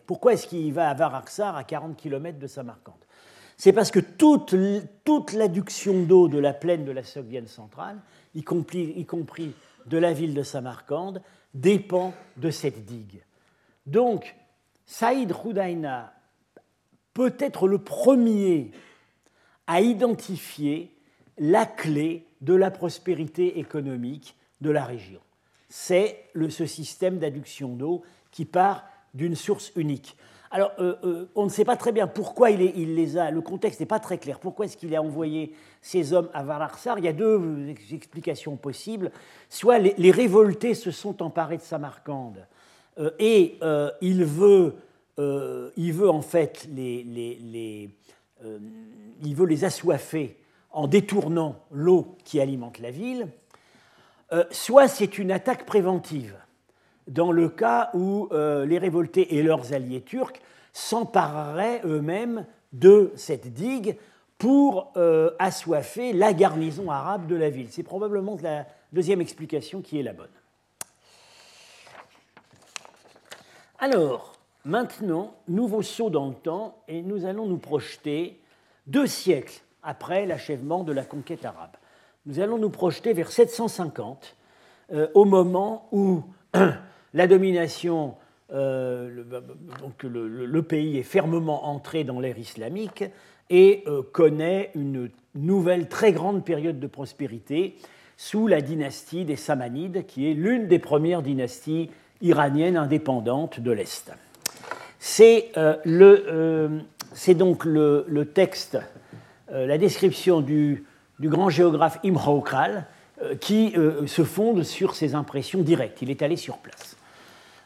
pourquoi 0.05 0.33
est-ce 0.33 0.47
qu'il 0.47 0.73
va 0.73 0.89
à 0.89 0.93
Valarsar 0.93 1.55
à 1.55 1.63
40 1.63 1.95
km 1.97 2.39
de 2.39 2.47
Samarcande? 2.47 2.95
C'est 3.57 3.73
parce 3.73 3.89
que 3.89 3.99
toute, 3.99 4.53
l'adduction 5.33 6.03
d'eau 6.03 6.27
de 6.27 6.37
la 6.37 6.53
plaine 6.53 6.85
de 6.85 6.91
la 6.91 7.03
Sogdienne 7.03 7.47
centrale, 7.47 7.99
y 8.35 8.43
compris, 8.43 9.55
de 9.87 9.97
la 9.97 10.13
ville 10.13 10.35
de 10.35 10.43
Samarcande, 10.43 11.21
dépend 11.55 12.13
de 12.37 12.51
cette 12.51 12.85
digue. 12.85 13.23
Donc, 13.87 14.35
Saïd 14.85 15.31
Roudaïna 15.31 16.13
peut 17.15 17.35
être 17.39 17.67
le 17.67 17.79
premier 17.79 18.71
à 19.65 19.81
identifier 19.81 20.95
la 21.39 21.65
clé 21.65 22.27
de 22.41 22.53
la 22.53 22.69
prospérité 22.69 23.59
économique 23.59 24.35
de 24.61 24.69
la 24.69 24.85
région. 24.85 25.19
C'est 25.69 26.25
ce 26.49 26.65
système 26.65 27.19
d'adduction 27.19 27.69
d'eau 27.69 28.03
qui 28.31 28.45
part 28.45 28.85
d'une 29.13 29.35
source 29.35 29.71
unique. 29.75 30.15
Alors, 30.49 30.71
euh, 30.79 30.95
euh, 31.03 31.29
on 31.35 31.43
ne 31.43 31.49
sait 31.49 31.65
pas 31.65 31.75
très 31.75 31.91
bien 31.91 32.07
pourquoi 32.07 32.51
il, 32.51 32.95
les 32.95 33.17
a. 33.17 33.31
Le 33.31 33.41
contexte 33.41 33.81
n'est 33.81 33.85
pas 33.85 33.99
très 33.99 34.17
clair. 34.17 34.39
Pourquoi 34.39 34.65
est-ce 34.65 34.77
qu'il 34.77 34.95
a 34.95 35.01
envoyé 35.01 35.53
ces 35.81 36.13
hommes 36.13 36.29
à 36.33 36.43
Valarsar? 36.43 36.99
Il 36.99 37.05
y 37.05 37.09
a 37.09 37.13
deux 37.13 37.67
explications 37.91 38.55
possibles. 38.55 39.11
Soit 39.49 39.79
les, 39.79 40.11
révoltés 40.11 40.73
se 40.73 40.91
sont 40.91 41.21
emparés 41.21 41.57
de 41.57 41.63
Samarcande 41.63 42.47
euh, 42.97 43.11
et 43.19 43.59
il 43.99 44.23
veut 44.23 44.75
euh, 45.19 45.71
il 45.77 45.93
veut 45.93 46.09
en 46.09 46.21
fait 46.21 46.67
les, 46.71 47.89
euh, 48.43 48.59
il 49.23 49.35
veut 49.35 49.47
les 49.47 49.63
assoiffer 49.63 50.37
en 50.71 50.87
détournant 50.87 51.55
l'eau 51.71 52.17
qui 52.23 52.39
alimente 52.39 52.77
la 52.79 52.91
ville, 52.91 53.23
euh, 53.23 53.27
soit 54.51 54.87
c'est 54.87 55.17
une 55.17 55.31
attaque 55.31 55.65
préventive, 55.65 56.35
dans 57.07 57.31
le 57.31 57.49
cas 57.49 57.89
où 57.93 58.29
les 58.31 58.77
révoltés 58.77 59.35
et 59.35 59.43
leurs 59.43 59.73
alliés 59.73 60.01
turcs 60.01 60.41
s'empareraient 60.73 61.81
eux-mêmes 61.85 62.45
de 62.73 63.11
cette 63.15 63.53
digue 63.53 63.97
pour 64.37 64.91
assoiffer 65.39 66.13
la 66.13 66.33
garnison 66.33 66.91
arabe 66.91 67.27
de 67.27 67.35
la 67.35 67.49
ville. 67.49 67.67
C'est 67.71 67.83
probablement 67.83 68.37
la 68.41 68.65
deuxième 68.91 69.21
explication 69.21 69.81
qui 69.81 69.99
est 69.99 70.03
la 70.03 70.13
bonne. 70.13 70.27
Alors, 73.79 74.37
Maintenant, 74.67 75.33
nouveau 75.47 75.81
saut 75.81 76.09
dans 76.09 76.27
le 76.27 76.33
temps, 76.33 76.83
et 76.89 77.01
nous 77.01 77.23
allons 77.23 77.45
nous 77.45 77.57
projeter 77.57 78.37
deux 78.85 79.07
siècles 79.07 79.61
après 79.81 80.25
l'achèvement 80.25 80.83
de 80.83 80.91
la 80.91 81.05
conquête 81.05 81.45
arabe. 81.45 81.77
Nous 82.27 82.41
allons 82.41 82.57
nous 82.57 82.69
projeter 82.69 83.13
vers 83.13 83.31
750, 83.31 84.35
euh, 84.91 85.07
au 85.13 85.23
moment 85.23 85.87
où 85.93 86.23
la 87.13 87.25
domination, 87.25 88.15
euh, 88.51 89.09
le, 89.09 89.23
donc 89.79 90.03
le, 90.03 90.61
pays 90.61 90.97
est 90.97 91.03
fermement 91.03 91.67
entré 91.67 92.03
dans 92.03 92.19
l'ère 92.19 92.37
islamique 92.37 93.05
et 93.49 93.83
euh, 93.87 94.01
connaît 94.01 94.71
une 94.75 95.09
nouvelle 95.35 95.87
très 95.87 96.11
grande 96.11 96.43
période 96.43 96.81
de 96.81 96.87
prospérité 96.87 97.77
sous 98.17 98.47
la 98.47 98.59
dynastie 98.59 99.23
des 99.23 99.37
Samanides, 99.37 100.05
qui 100.05 100.29
est 100.29 100.33
l'une 100.33 100.67
des 100.67 100.79
premières 100.79 101.21
dynasties 101.21 101.91
iraniennes 102.19 102.75
indépendantes 102.75 103.61
de 103.61 103.71
l'Est. 103.71 104.11
C'est 104.99 105.53
donc 107.35 107.63
le, 107.63 108.23
texte, 108.33 108.79
la 109.49 109.77
description 109.77 110.41
du, 110.41 110.86
grand 111.21 111.49
géographe 111.49 111.99
Imre 112.03 112.41
Kral 112.43 112.85
qui 113.41 113.73
se 114.05 114.23
fonde 114.23 114.63
sur 114.63 114.95
ses 114.95 115.15
impressions 115.15 115.61
directes. 115.61 116.01
Il 116.01 116.11
est 116.11 116.21
allé 116.21 116.35
sur 116.35 116.57
place. 116.57 116.95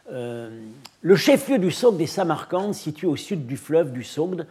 le 0.10 1.16
chef-lieu 1.16 1.60
du 1.60 1.72
Sogd 1.72 1.98
des 1.98 2.08
Samarcande, 2.08 2.74
situé 2.74 3.08
au 3.08 3.18
sud 3.18 3.46
du 3.46 3.58
fleuve 3.58 3.92
du 3.92 4.04
Sogd, 4.04 4.48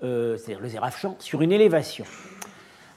c'est-à-dire 0.00 0.60
le 0.60 0.68
Zerafchan, 0.68 1.16
sur 1.18 1.42
une 1.42 1.50
élévation. 1.50 2.04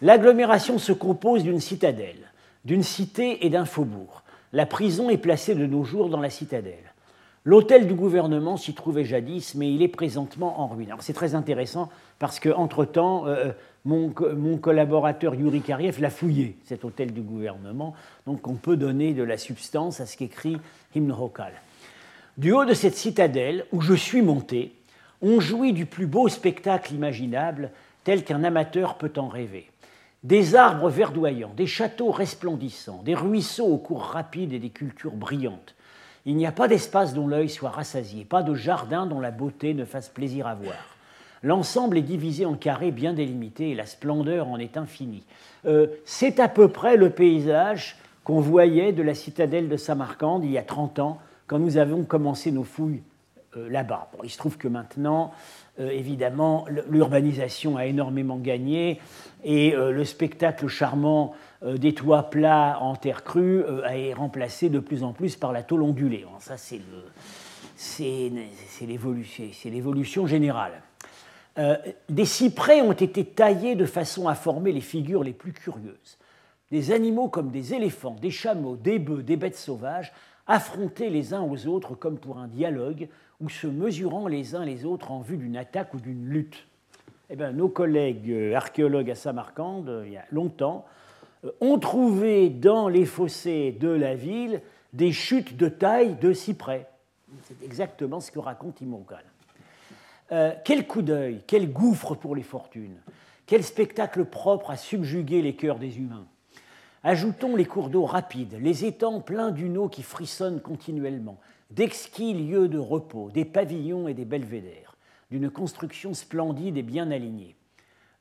L'agglomération 0.04 0.78
se 0.78 0.92
compose 0.92 1.44
d'une 1.44 1.60
citadelle, 1.60 2.32
d'une 2.64 2.84
cité 2.84 3.46
et 3.46 3.50
d'un 3.50 3.66
faubourg. 3.66 4.24
La 4.54 4.66
prison 4.66 5.10
est 5.10 5.18
placée 5.18 5.56
de 5.56 5.66
nos 5.66 5.84
jours 5.84 6.10
dans 6.10 6.20
la 6.20 6.30
citadelle. 6.30 6.91
L'hôtel 7.44 7.88
du 7.88 7.96
gouvernement 7.96 8.56
s'y 8.56 8.76
trouvait 8.76 9.04
jadis, 9.04 9.56
mais 9.56 9.74
il 9.74 9.82
est 9.82 9.88
présentement 9.88 10.62
en 10.62 10.68
ruine. 10.68 10.94
c'est 11.00 11.14
très 11.14 11.34
intéressant 11.34 11.90
parce 12.20 12.40
qu'entre-temps, 12.40 13.26
euh, 13.26 13.52
euh, 13.88 14.36
mon, 14.36 14.58
collaborateur 14.58 15.34
Yuri 15.34 15.62
Kariev 15.62 16.00
l'a 16.00 16.12
fouillé, 16.12 16.56
cet 16.66 16.86
hôtel 16.86 17.14
du 17.14 17.22
gouvernement, 17.22 17.96
donc 18.28 18.48
on 18.48 18.54
peut 18.54 18.78
donner 18.78 19.16
de 19.16 19.24
la 19.24 19.40
substance 19.40 20.00
à 20.00 20.06
ce 20.06 20.18
qu'écrit 20.18 20.58
Hymne 20.94 21.12
Hokal. 21.12 21.54
Du 22.38 22.52
haut 22.52 22.66
de 22.66 22.76
cette 22.76 22.96
citadelle, 22.96 23.66
où 23.72 23.82
je 23.82 23.96
suis 23.96 24.22
monté, 24.22 24.76
on 25.24 25.40
jouit 25.40 25.74
du 25.74 25.88
plus 25.88 26.06
beau 26.06 26.28
spectacle 26.28 26.94
imaginable, 26.94 27.72
tel 28.04 28.24
qu'un 28.24 28.44
amateur 28.44 29.00
peut 29.00 29.14
en 29.18 29.28
rêver. 29.28 29.68
Des 30.24 30.54
arbres 30.54 30.90
verdoyants, 30.90 31.54
des 31.58 31.66
châteaux 31.66 32.12
resplendissants, 32.12 33.02
des 33.04 33.16
ruisseaux 33.16 33.66
aux 33.66 33.80
cours 33.80 34.04
rapides 34.04 34.54
et 34.54 34.60
des 34.60 34.70
cultures 34.70 35.16
brillantes 35.16 35.74
il 36.26 36.36
n'y 36.36 36.46
a 36.46 36.52
pas 36.52 36.68
d'espace 36.68 37.14
dont 37.14 37.28
l'œil 37.28 37.50
soit 37.50 37.70
rassasié, 37.70 38.26
pas 38.26 38.44
de 38.44 38.54
jardin 38.54 39.06
dont 39.06 39.20
la 39.20 39.32
beauté 39.32 39.74
ne 39.74 39.86
fasse 39.86 40.10
plaisir 40.10 40.48
à 40.48 40.56
voir. 40.56 40.76
L'ensemble 41.44 41.98
est 41.98 42.04
divisé 42.04 42.46
en 42.46 42.54
carrés 42.54 42.92
bien 42.92 43.14
délimités 43.14 43.72
et 43.72 43.76
la 43.76 43.88
splendeur 43.88 44.48
en 44.48 44.60
est 44.60 44.78
infinie. 44.78 45.24
Euh, 45.66 45.88
c'est 46.06 46.40
à 46.40 46.48
peu 46.48 46.68
près 46.68 46.98
le 46.98 47.10
paysage 47.10 47.98
qu'on 48.24 48.40
voyait 48.40 48.94
de 48.94 49.02
la 49.02 49.16
citadelle 49.16 49.68
de 49.68 49.78
Samarcande 49.78 50.44
il 50.46 50.52
y 50.52 50.60
a 50.60 50.64
30 50.64 51.00
ans, 51.00 51.20
quand 51.48 51.58
nous 51.58 51.78
avons 51.78 52.04
commencé 52.04 52.52
nos 52.52 52.64
fouilles 52.64 53.02
euh, 53.58 53.68
là-bas. 53.70 54.12
il 54.24 54.30
se 54.30 54.38
trouve 54.38 54.58
que 54.58 54.68
maintenant, 54.68 55.32
euh, 55.80 55.90
évidemment, 55.90 56.66
l'urbanisation 56.88 57.76
a 57.76 57.88
énormément 57.88 58.38
gagné 58.38 59.00
et 59.44 59.72
le 59.72 60.06
spectacle 60.06 60.68
charmant 60.68 61.34
des 61.64 61.94
toits 61.94 62.30
plats 62.30 62.80
en 62.82 62.96
terre 62.96 63.24
crue 63.24 63.64
euh, 63.64 63.88
est 63.88 64.14
remplacé 64.14 64.70
de 64.70 64.80
plus 64.80 65.04
en 65.04 65.14
plus 65.14 65.36
par 65.36 65.52
la 65.52 65.62
tôle 65.64 65.84
ondulée. 65.84 66.26
ça, 66.40 66.58
c'est 66.58 66.82
l'évolution 69.68 70.26
générale. 70.26 70.82
Euh, 71.58 71.76
des 72.10 72.26
cyprès 72.26 72.82
ont 72.82 72.94
été 72.94 73.26
taillés 73.26 73.76
de 73.76 73.86
façon 73.86 74.28
à 74.28 74.36
former 74.36 74.72
les 74.72 74.82
figures 74.82 75.24
les 75.24 75.34
plus 75.34 75.54
curieuses. 75.54 76.18
Des 76.72 76.92
animaux 76.92 77.28
comme 77.28 77.52
des 77.52 77.74
éléphants, 77.74 78.16
des 78.20 78.32
chameaux, 78.32 78.78
des 78.78 78.98
bœufs, 78.98 79.22
des 79.22 79.36
bêtes 79.36 79.58
sauvages, 79.58 80.14
affrontés 80.48 81.10
les 81.10 81.34
uns 81.34 81.42
aux 81.42 81.68
autres 81.68 81.94
comme 81.96 82.18
pour 82.18 82.40
un 82.40 82.48
dialogue 82.48 83.10
ou 83.40 83.50
se 83.50 83.68
mesurant 83.68 84.28
les 84.28 84.56
uns 84.56 84.66
les 84.66 84.86
autres 84.86 85.12
en 85.12 85.20
vue 85.20 85.38
d'une 85.38 85.58
attaque 85.58 85.94
ou 85.94 86.00
d'une 86.00 86.26
lutte. 86.26 86.66
Eh 87.30 87.36
bien, 87.36 87.52
nos 87.52 87.70
collègues 87.70 88.54
archéologues 88.56 89.12
à 89.12 89.16
Samarcande, 89.16 90.04
il 90.06 90.14
y 90.14 90.18
a 90.18 90.26
longtemps, 90.32 90.86
euh, 90.86 91.01
ont 91.60 91.80
trouvé 91.80 92.50
dans 92.50 92.88
les 92.88 93.06
fossés 93.06 93.72
de 93.72 93.90
la 93.90 94.16
ville 94.16 94.62
des 94.94 95.12
chutes 95.12 95.58
de 95.58 95.68
taille 95.68 96.16
de 96.16 96.34
cyprès. 96.34 96.90
C'est 97.44 97.64
exactement 97.64 98.20
ce 98.20 98.32
que 98.32 98.40
raconte 98.40 98.82
Imokal. 98.82 99.24
Euh, 100.32 100.54
quel 100.64 100.88
coup 100.88 101.02
d'œil, 101.02 101.42
quel 101.48 101.72
gouffre 101.72 102.16
pour 102.16 102.36
les 102.36 102.44
fortunes, 102.44 103.02
quel 103.46 103.64
spectacle 103.64 104.26
propre 104.26 104.72
à 104.72 104.78
subjuguer 104.78 105.42
les 105.42 105.56
cœurs 105.56 105.80
des 105.80 105.98
humains. 105.98 106.28
Ajoutons 107.04 107.56
les 107.56 107.66
cours 107.66 107.90
d'eau 107.90 108.06
rapides, 108.06 108.58
les 108.62 108.86
étangs 108.86 109.22
pleins 109.22 109.52
d'une 109.52 109.78
eau 109.78 109.90
qui 109.90 110.04
frissonne 110.04 110.62
continuellement, 110.62 111.40
d'exquis 111.72 112.34
lieux 112.34 112.68
de 112.68 112.78
repos, 112.78 113.30
des 113.32 113.44
pavillons 113.44 114.08
et 114.08 114.14
des 114.14 114.26
belvédères, 114.26 114.96
d'une 115.32 115.50
construction 115.50 116.14
splendide 116.14 116.78
et 116.78 116.84
bien 116.84 117.12
alignée. 117.12 117.56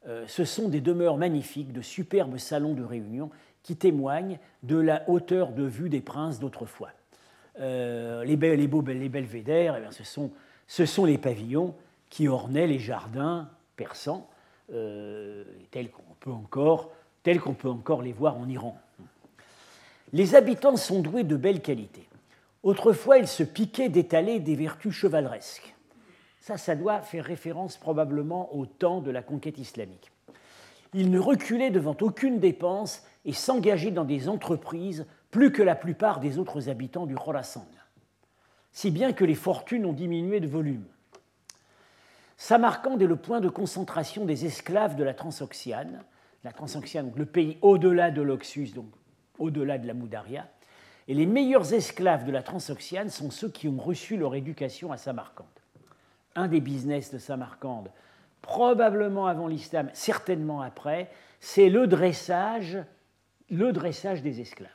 Euh, 0.08 0.24
ce 0.26 0.44
sont 0.44 0.68
des 0.68 0.80
demeures 0.80 1.16
magnifiques, 1.16 1.72
de 1.72 1.82
superbes 1.82 2.38
salons 2.38 2.74
de 2.74 2.82
réunion 2.82 3.30
qui 3.62 3.76
témoignent 3.76 4.38
de 4.62 4.76
la 4.76 5.08
hauteur 5.08 5.52
de 5.52 5.64
vue 5.64 5.90
des 5.90 6.00
princes 6.00 6.40
d'autrefois. 6.40 6.90
Euh, 7.60 8.24
les, 8.24 8.36
beaux, 8.66 8.82
belvédères, 8.82 9.76
eh 9.76 9.92
ce, 9.92 10.04
sont, 10.04 10.30
ce, 10.66 10.86
sont, 10.86 11.04
les 11.04 11.18
pavillons 11.18 11.74
qui 12.08 12.28
ornaient 12.28 12.66
les 12.66 12.78
jardins 12.78 13.50
persans, 13.76 14.28
euh, 14.72 15.44
tels 15.70 15.90
qu'on 15.90 16.02
peut, 16.18 16.30
peut 17.54 17.68
encore 17.68 18.02
les 18.02 18.12
voir 18.12 18.38
en 18.38 18.48
Iran. 18.48 18.80
Les 20.12 20.34
habitants 20.34 20.76
sont 20.76 21.02
doués 21.02 21.24
de 21.24 21.36
belles 21.36 21.60
qualités. 21.60 22.08
Autrefois, 22.62 23.18
ils 23.18 23.28
se 23.28 23.42
piquaient 23.42 23.88
d'étaler 23.88 24.40
des 24.40 24.54
vertus 24.54 24.92
chevaleresques. 24.92 25.74
Ça, 26.40 26.56
ça 26.56 26.74
doit 26.74 27.02
faire 27.02 27.24
référence 27.24 27.76
probablement 27.76 28.54
au 28.54 28.64
temps 28.64 29.00
de 29.00 29.10
la 29.10 29.22
conquête 29.22 29.58
islamique. 29.58 30.10
Ils 30.94 31.10
ne 31.10 31.18
reculaient 31.18 31.70
devant 31.70 31.96
aucune 32.00 32.40
dépense 32.40 33.04
et 33.24 33.32
s'engageaient 33.32 33.90
dans 33.90 34.04
des 34.04 34.28
entreprises 34.28 35.06
plus 35.30 35.52
que 35.52 35.62
la 35.62 35.76
plupart 35.76 36.18
des 36.18 36.38
autres 36.38 36.68
habitants 36.68 37.06
du 37.06 37.14
Khorasan, 37.14 37.66
si 38.72 38.90
bien 38.90 39.12
que 39.12 39.24
les 39.24 39.34
fortunes 39.34 39.86
ont 39.86 39.92
diminué 39.92 40.40
de 40.40 40.48
volume. 40.48 40.84
Samarcande 42.36 43.02
est 43.02 43.06
le 43.06 43.16
point 43.16 43.40
de 43.40 43.50
concentration 43.50 44.24
des 44.24 44.46
esclaves 44.46 44.96
de 44.96 45.04
la 45.04 45.12
Transoxiane, 45.12 46.02
la 46.42 46.52
Transoxiane, 46.52 47.12
le 47.14 47.26
pays 47.26 47.58
au-delà 47.60 48.10
de 48.10 48.22
l'Oxus, 48.22 48.70
donc 48.74 48.86
au-delà 49.38 49.76
de 49.76 49.86
la 49.86 49.94
Moudaria, 49.94 50.48
et 51.06 51.14
les 51.14 51.26
meilleurs 51.26 51.74
esclaves 51.74 52.24
de 52.24 52.32
la 52.32 52.42
Transoxiane 52.42 53.10
sont 53.10 53.30
ceux 53.30 53.50
qui 53.50 53.68
ont 53.68 53.78
reçu 53.78 54.16
leur 54.16 54.34
éducation 54.34 54.90
à 54.90 54.96
Samarcande. 54.96 55.46
Un 56.40 56.48
des 56.48 56.60
business 56.60 57.12
de 57.12 57.18
Samarcande, 57.18 57.90
probablement 58.40 59.26
avant 59.26 59.46
l'islam, 59.46 59.90
certainement 59.92 60.62
après, 60.62 61.10
c'est 61.38 61.68
le 61.68 61.86
dressage, 61.86 62.78
des 63.50 64.40
esclaves, 64.40 64.70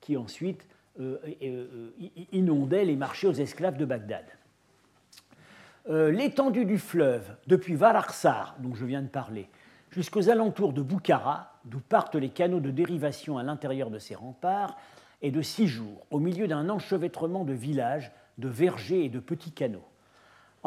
qui 0.00 0.16
ensuite 0.16 0.64
euh, 1.00 1.18
euh, 1.42 1.90
inondait 2.30 2.84
les 2.84 2.94
marchés 2.94 3.26
aux 3.26 3.32
esclaves 3.32 3.76
de 3.76 3.84
Bagdad. 3.84 4.26
Euh, 5.88 6.12
l'étendue 6.12 6.66
du 6.66 6.78
fleuve, 6.78 7.28
depuis 7.48 7.74
Vararsar, 7.74 8.54
dont 8.60 8.76
je 8.76 8.86
viens 8.86 9.02
de 9.02 9.08
parler, 9.08 9.48
jusqu'aux 9.90 10.30
alentours 10.30 10.72
de 10.72 10.82
Boukhara, 10.82 11.58
d'où 11.64 11.80
partent 11.80 12.14
les 12.14 12.28
canaux 12.28 12.60
de 12.60 12.70
dérivation 12.70 13.38
à 13.38 13.42
l'intérieur 13.42 13.90
de 13.90 13.98
ces 13.98 14.14
remparts, 14.14 14.76
est 15.20 15.32
de 15.32 15.42
six 15.42 15.66
jours, 15.66 16.06
au 16.12 16.20
milieu 16.20 16.46
d'un 16.46 16.68
enchevêtrement 16.68 17.44
de 17.44 17.54
villages, 17.54 18.12
de 18.38 18.46
vergers 18.46 19.06
et 19.06 19.08
de 19.08 19.18
petits 19.18 19.50
canaux. 19.50 19.88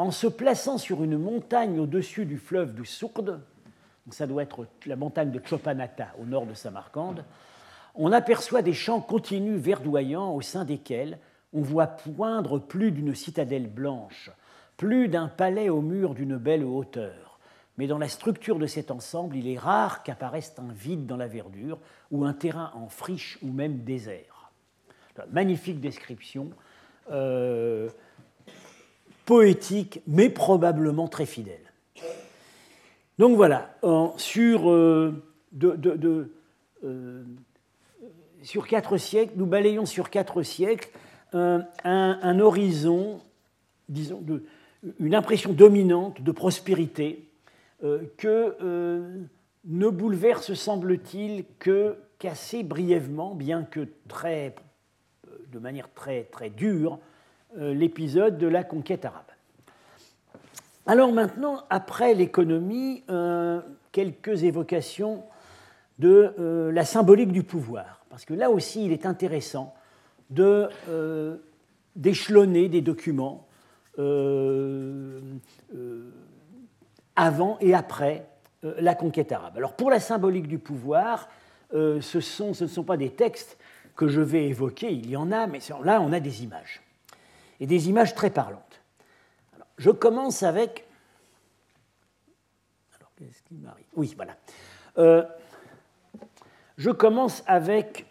En 0.02 0.10
se 0.10 0.26
plaçant 0.26 0.78
sur 0.78 1.04
une 1.04 1.16
montagne 1.16 1.78
au-dessus 1.78 2.24
du 2.24 2.36
fleuve 2.36 2.74
du 2.74 2.84
Sourde, 2.84 3.40
ça 4.10 4.26
doit 4.26 4.42
être 4.42 4.66
la 4.84 4.96
montagne 4.96 5.30
de 5.30 5.40
Chopanata 5.46 6.08
au 6.20 6.24
nord 6.24 6.44
de 6.44 6.54
Samarcande, 6.54 7.24
on 7.94 8.10
aperçoit 8.10 8.62
des 8.62 8.72
champs 8.72 9.00
continus 9.00 9.60
verdoyants 9.60 10.34
au 10.34 10.40
sein 10.40 10.64
desquels 10.64 11.20
on 11.52 11.60
voit 11.60 11.86
poindre 11.86 12.58
plus 12.58 12.90
d'une 12.90 13.14
citadelle 13.14 13.68
blanche, 13.68 14.32
plus 14.76 15.06
d'un 15.06 15.28
palais 15.28 15.68
au 15.68 15.82
mur 15.82 16.14
d'une 16.14 16.36
belle 16.36 16.64
hauteur. 16.64 17.38
Mais 17.78 17.86
dans 17.86 17.98
la 17.98 18.08
structure 18.08 18.58
de 18.58 18.66
cet 18.66 18.90
ensemble, 18.90 19.36
il 19.36 19.46
est 19.46 19.56
rare 19.56 20.02
qu'apparaisse 20.02 20.52
un 20.58 20.72
vide 20.72 21.06
dans 21.06 21.16
la 21.16 21.28
verdure 21.28 21.78
ou 22.10 22.24
un 22.24 22.32
terrain 22.32 22.72
en 22.74 22.88
friche 22.88 23.38
ou 23.40 23.52
même 23.52 23.84
désert. 23.84 24.50
Magnifique 25.30 25.78
description, 25.78 26.50
euh, 27.12 27.88
poétique, 29.24 30.00
mais 30.06 30.28
probablement 30.28 31.08
très 31.08 31.26
fidèle. 31.26 31.60
Donc 33.18 33.36
voilà, 33.36 33.76
sur, 34.16 34.70
euh, 34.70 35.14
euh, 36.84 37.24
sur 38.42 38.66
quatre 38.66 38.96
siècles, 38.96 39.34
nous 39.36 39.46
balayons 39.46 39.86
sur 39.86 40.10
quatre 40.10 40.42
siècles 40.42 40.90
un, 41.32 41.66
un 41.84 42.40
horizon, 42.40 43.20
disons, 43.88 44.22
une 44.98 45.14
impression 45.14 45.52
dominante 45.52 46.20
de 46.22 46.32
prospérité 46.32 47.28
euh, 47.84 48.02
que 48.16 48.56
euh, 48.62 49.22
ne 49.64 49.88
bouleverse, 49.88 50.54
semble-t-il, 50.54 51.44
que 51.58 51.96
qu'assez 52.18 52.62
brièvement, 52.62 53.34
bien 53.34 53.64
que 53.64 53.88
de 55.52 55.58
manière 55.58 55.92
très, 55.92 56.24
dure, 56.50 56.94
euh, 56.94 57.11
l'épisode 57.56 58.38
de 58.38 58.46
la 58.46 58.64
conquête 58.64 59.04
arabe. 59.04 59.24
Alors 60.86 61.12
maintenant, 61.12 61.64
après 61.70 62.14
l'économie, 62.14 63.04
quelques 63.92 64.42
évocations 64.42 65.22
de 65.98 66.70
la 66.72 66.84
symbolique 66.84 67.32
du 67.32 67.42
pouvoir, 67.42 68.04
parce 68.10 68.24
que 68.24 68.34
là 68.34 68.50
aussi, 68.50 68.84
il 68.84 68.92
est 68.92 69.06
intéressant 69.06 69.74
d'échelonner 71.96 72.68
des 72.68 72.80
documents 72.80 73.46
euh, 73.98 75.20
euh, 75.74 76.10
avant 77.14 77.58
et 77.60 77.74
après 77.74 78.26
euh, 78.64 78.74
la 78.78 78.94
conquête 78.94 79.32
arabe. 79.32 79.58
Alors 79.58 79.76
pour 79.76 79.90
la 79.90 80.00
symbolique 80.00 80.48
du 80.48 80.58
pouvoir, 80.58 81.28
ce, 81.72 82.00
ce 82.00 82.62
ne 82.64 82.68
sont 82.68 82.84
pas 82.84 82.98
des 82.98 83.10
textes 83.10 83.58
que 83.96 84.06
je 84.06 84.20
vais 84.20 84.46
évoquer, 84.46 84.92
il 84.92 85.08
y 85.08 85.16
en 85.16 85.32
a, 85.32 85.46
mais 85.46 85.58
là 85.84 86.00
on 86.02 86.12
a 86.12 86.20
des 86.20 86.44
images. 86.44 86.82
Et 87.62 87.66
des 87.66 87.88
images 87.88 88.12
très 88.16 88.30
parlantes. 88.30 88.82
je 89.78 89.90
commence 89.90 90.42
avec... 90.42 90.84
Alors 92.96 93.12
qu'est-ce 93.16 93.40
qui 93.44 93.54
m'arrive? 93.54 93.86
Oui, 93.94 94.16
voilà. 94.16 94.36
je 96.76 96.90
commence 96.90 97.44
avec 97.46 98.04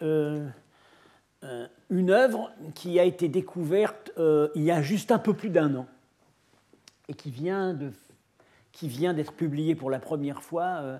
euh, 1.44 1.66
une 1.90 2.10
œuvre 2.10 2.50
qui 2.74 2.98
a 2.98 3.04
été 3.04 3.28
découverte 3.28 4.12
euh, 4.16 4.48
il 4.54 4.62
y 4.62 4.70
a 4.70 4.80
juste 4.80 5.10
un 5.10 5.18
peu 5.18 5.34
plus 5.34 5.50
d'un 5.50 5.74
an 5.74 5.86
et 7.08 7.14
qui 7.14 7.30
vient, 7.30 7.74
de, 7.74 7.90
qui 8.70 8.86
vient 8.86 9.12
d'être 9.12 9.32
publiée 9.32 9.74
pour 9.74 9.90
la 9.90 9.98
première 9.98 10.42
fois. 10.42 10.78
Euh, 10.80 10.98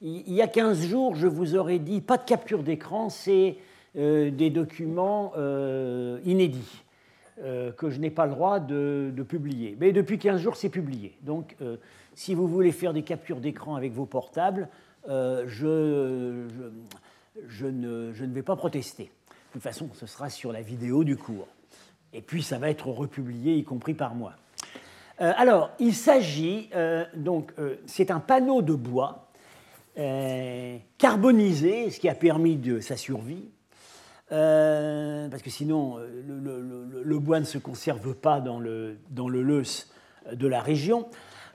il 0.00 0.32
y 0.32 0.42
a 0.42 0.48
15 0.48 0.80
jours, 0.80 1.14
je 1.14 1.28
vous 1.28 1.54
aurais 1.54 1.78
dit, 1.78 2.00
pas 2.00 2.16
de 2.16 2.24
capture 2.24 2.64
d'écran, 2.64 3.10
c'est 3.10 3.58
des 3.94 4.50
documents 4.50 5.32
inédits 6.24 6.82
que 7.76 7.90
je 7.90 7.98
n'ai 7.98 8.10
pas 8.10 8.26
le 8.26 8.32
droit 8.32 8.60
de, 8.60 9.12
publier. 9.28 9.76
Mais 9.80 9.92
depuis 9.92 10.18
15 10.18 10.40
jours, 10.40 10.56
c'est 10.56 10.68
publié. 10.68 11.16
Donc, 11.22 11.56
si 12.14 12.34
vous 12.34 12.46
voulez 12.46 12.72
faire 12.72 12.92
des 12.92 13.02
captures 13.02 13.40
d'écran 13.40 13.74
avec 13.74 13.92
vos 13.92 14.06
portables, 14.06 14.68
je, 15.08 16.46
je, 17.48 17.66
ne, 17.66 18.12
je 18.12 18.24
ne 18.24 18.32
vais 18.32 18.42
pas 18.42 18.56
protester. 18.56 19.04
De 19.04 19.52
toute 19.54 19.62
façon, 19.62 19.88
ce 19.94 20.06
sera 20.06 20.30
sur 20.30 20.52
la 20.52 20.62
vidéo 20.62 21.04
du 21.04 21.16
cours. 21.16 21.48
Et 22.12 22.22
puis, 22.22 22.42
ça 22.42 22.58
va 22.58 22.70
être 22.70 22.88
republié, 22.88 23.54
y 23.56 23.64
compris 23.64 23.94
par 23.94 24.14
moi. 24.14 24.34
Euh, 25.20 25.32
alors, 25.36 25.70
il 25.78 25.94
s'agit, 25.94 26.68
euh, 26.74 27.04
donc, 27.14 27.52
euh, 27.58 27.76
c'est 27.86 28.10
un 28.10 28.20
panneau 28.20 28.62
de 28.62 28.74
bois 28.74 29.28
carbonisé, 30.96 31.90
ce 31.90 32.00
qui 32.00 32.08
a 32.08 32.14
permis 32.14 32.56
de 32.56 32.80
sa 32.80 32.96
survie, 32.96 33.50
parce 34.32 35.42
que 35.42 35.50
sinon, 35.50 35.98
le, 35.98 37.18
bois 37.18 37.38
ne 37.38 37.44
se 37.44 37.58
conserve 37.58 38.14
pas 38.14 38.40
dans 38.40 38.58
le, 38.58 38.96
dans 39.10 39.28
le 39.28 39.42
Leus 39.42 39.92
de 40.32 40.46
la 40.48 40.60
région. 40.60 41.06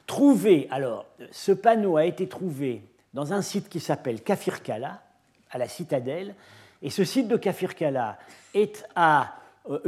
Trouvé, 0.06 0.68
alors, 0.72 1.06
ce 1.32 1.52
panneau 1.52 1.98
a 1.98 2.06
été 2.06 2.28
trouvé 2.28 2.84
dans 3.14 3.34
un 3.34 3.42
site 3.42 3.68
qui 3.68 3.80
s'appelle 3.80 4.22
Kafirkala, 4.22 5.02
à 5.50 5.58
la 5.58 5.68
citadelle, 5.68 6.36
et 6.82 6.90
ce 6.90 7.04
site 7.04 7.28
de 7.28 7.36
Kafirkala 7.36 8.18
est 8.54 8.86
à, 8.96 9.36
euh, 9.70 9.80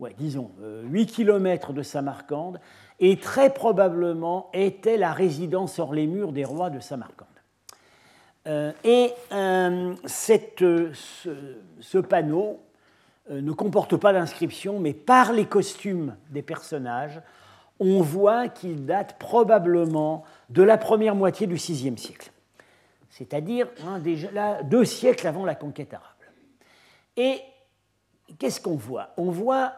euh, 0.00 0.08
disons, 0.18 0.50
8 0.84 1.02
euh, 1.02 1.12
km 1.12 1.72
de 1.72 1.82
Samarcande 1.82 2.60
et 3.00 3.18
très 3.18 3.52
probablement 3.52 4.50
était 4.52 4.96
la 4.96 5.12
résidence 5.12 5.78
hors 5.78 5.94
les 5.94 6.06
murs 6.06 6.32
des 6.32 6.44
rois 6.44 6.70
de 6.70 6.80
Samarcande. 6.80 7.28
Et 8.46 9.12
cette, 10.06 10.58
ce, 10.60 11.98
panneau 11.98 12.60
ne 13.30 13.52
comporte 13.52 13.96
pas 13.96 14.12
d'inscription, 14.12 14.80
mais 14.80 14.92
par 14.92 15.32
les 15.32 15.46
costumes 15.46 16.16
des 16.30 16.42
personnages, 16.42 17.22
on 17.80 18.02
voit 18.02 18.48
qu'il 18.48 18.84
date 18.84 19.18
probablement 19.18 20.24
de 20.50 20.62
la 20.62 20.76
première 20.76 21.14
moitié 21.14 21.46
du 21.46 21.54
VIe 21.54 21.96
siècle 21.96 22.30
c'est-à-dire 23.14 23.68
hein, 23.86 24.00
déjà 24.00 24.62
deux 24.64 24.84
siècles 24.84 25.28
avant 25.28 25.44
la 25.44 25.54
conquête 25.54 25.94
arabe. 25.94 26.10
Et 27.16 27.40
qu'est-ce 28.40 28.60
qu'on 28.60 28.74
voit? 28.74 29.10
On 29.16 29.30
voit, 29.30 29.76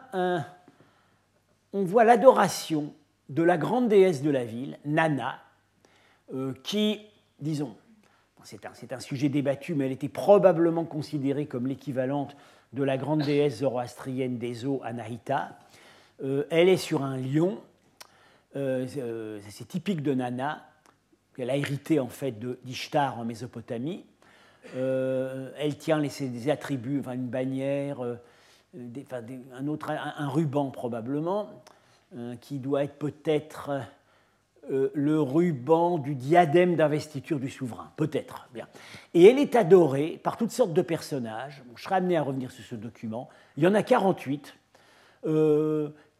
l'adoration 2.03 2.95
de 3.29 3.43
la 3.43 3.57
grande 3.57 3.89
déesse 3.89 4.23
de 4.23 4.31
la 4.31 4.43
ville, 4.43 4.79
Nana, 4.85 5.39
euh, 6.33 6.51
qui, 6.63 6.99
disons, 7.39 7.75
c'est 8.47 8.93
un, 8.93 8.99
sujet 8.99 9.29
débattu, 9.29 9.75
mais 9.75 9.87
elle 9.87 9.91
était 9.91 10.07
probablement 10.07 10.85
considérée 10.85 11.47
comme 11.47 11.67
l'équivalente 11.67 12.35
de 12.73 12.83
la 12.83 12.97
grande 12.97 13.21
déesse 13.23 13.59
zoroastrienne 13.59 14.37
des 14.37 14.65
eaux, 14.65 14.79
Anahita. 14.83 15.57
Euh, 16.23 16.45
elle 16.49 16.69
est 16.69 16.77
sur 16.77 17.03
un 17.03 17.17
lion, 17.17 17.59
euh, 18.55 19.39
c'est 19.49 19.67
typique 19.67 20.01
de 20.01 20.13
Nana, 20.13 20.65
qu'elle 21.35 21.49
a 21.49 21.57
hérité 21.57 21.99
en 21.99 22.07
fait 22.07 22.39
d'Ishtar 22.63 23.19
en 23.19 23.25
Mésopotamie. 23.25 24.05
Euh, 24.75 25.51
elle 25.57 25.77
tient 25.77 25.99
les, 25.99 26.09
ses 26.09 26.49
attributs, 26.49 26.99
enfin, 26.99 27.13
une 27.13 27.27
bannière, 27.27 28.03
euh, 28.03 28.15
un, 29.53 29.67
autre, 29.67 29.91
un, 29.91 30.27
ruban 30.29 30.71
probablement, 30.71 31.49
euh, 32.15 32.35
qui 32.37 32.59
doit 32.59 32.83
être 32.83 32.97
peut-être 32.97 33.71
le 34.69 35.21
ruban 35.21 35.97
du 35.97 36.15
diadème 36.15 36.75
d'investiture 36.75 37.39
du 37.39 37.49
souverain, 37.49 37.91
peut-être. 37.95 38.49
Bien. 38.53 38.67
Et 39.13 39.25
elle 39.25 39.39
est 39.39 39.55
adorée 39.55 40.19
par 40.23 40.37
toutes 40.37 40.51
sortes 40.51 40.73
de 40.73 40.81
personnages. 40.81 41.63
je 41.75 41.83
serai 41.83 41.95
amené 41.95 42.17
à 42.17 42.21
revenir 42.21 42.51
sur 42.51 42.63
ce 42.63 42.75
document. 42.75 43.29
Il 43.55 43.63
y 43.63 43.67
en 43.67 43.73
a 43.73 43.83
48 43.83 44.55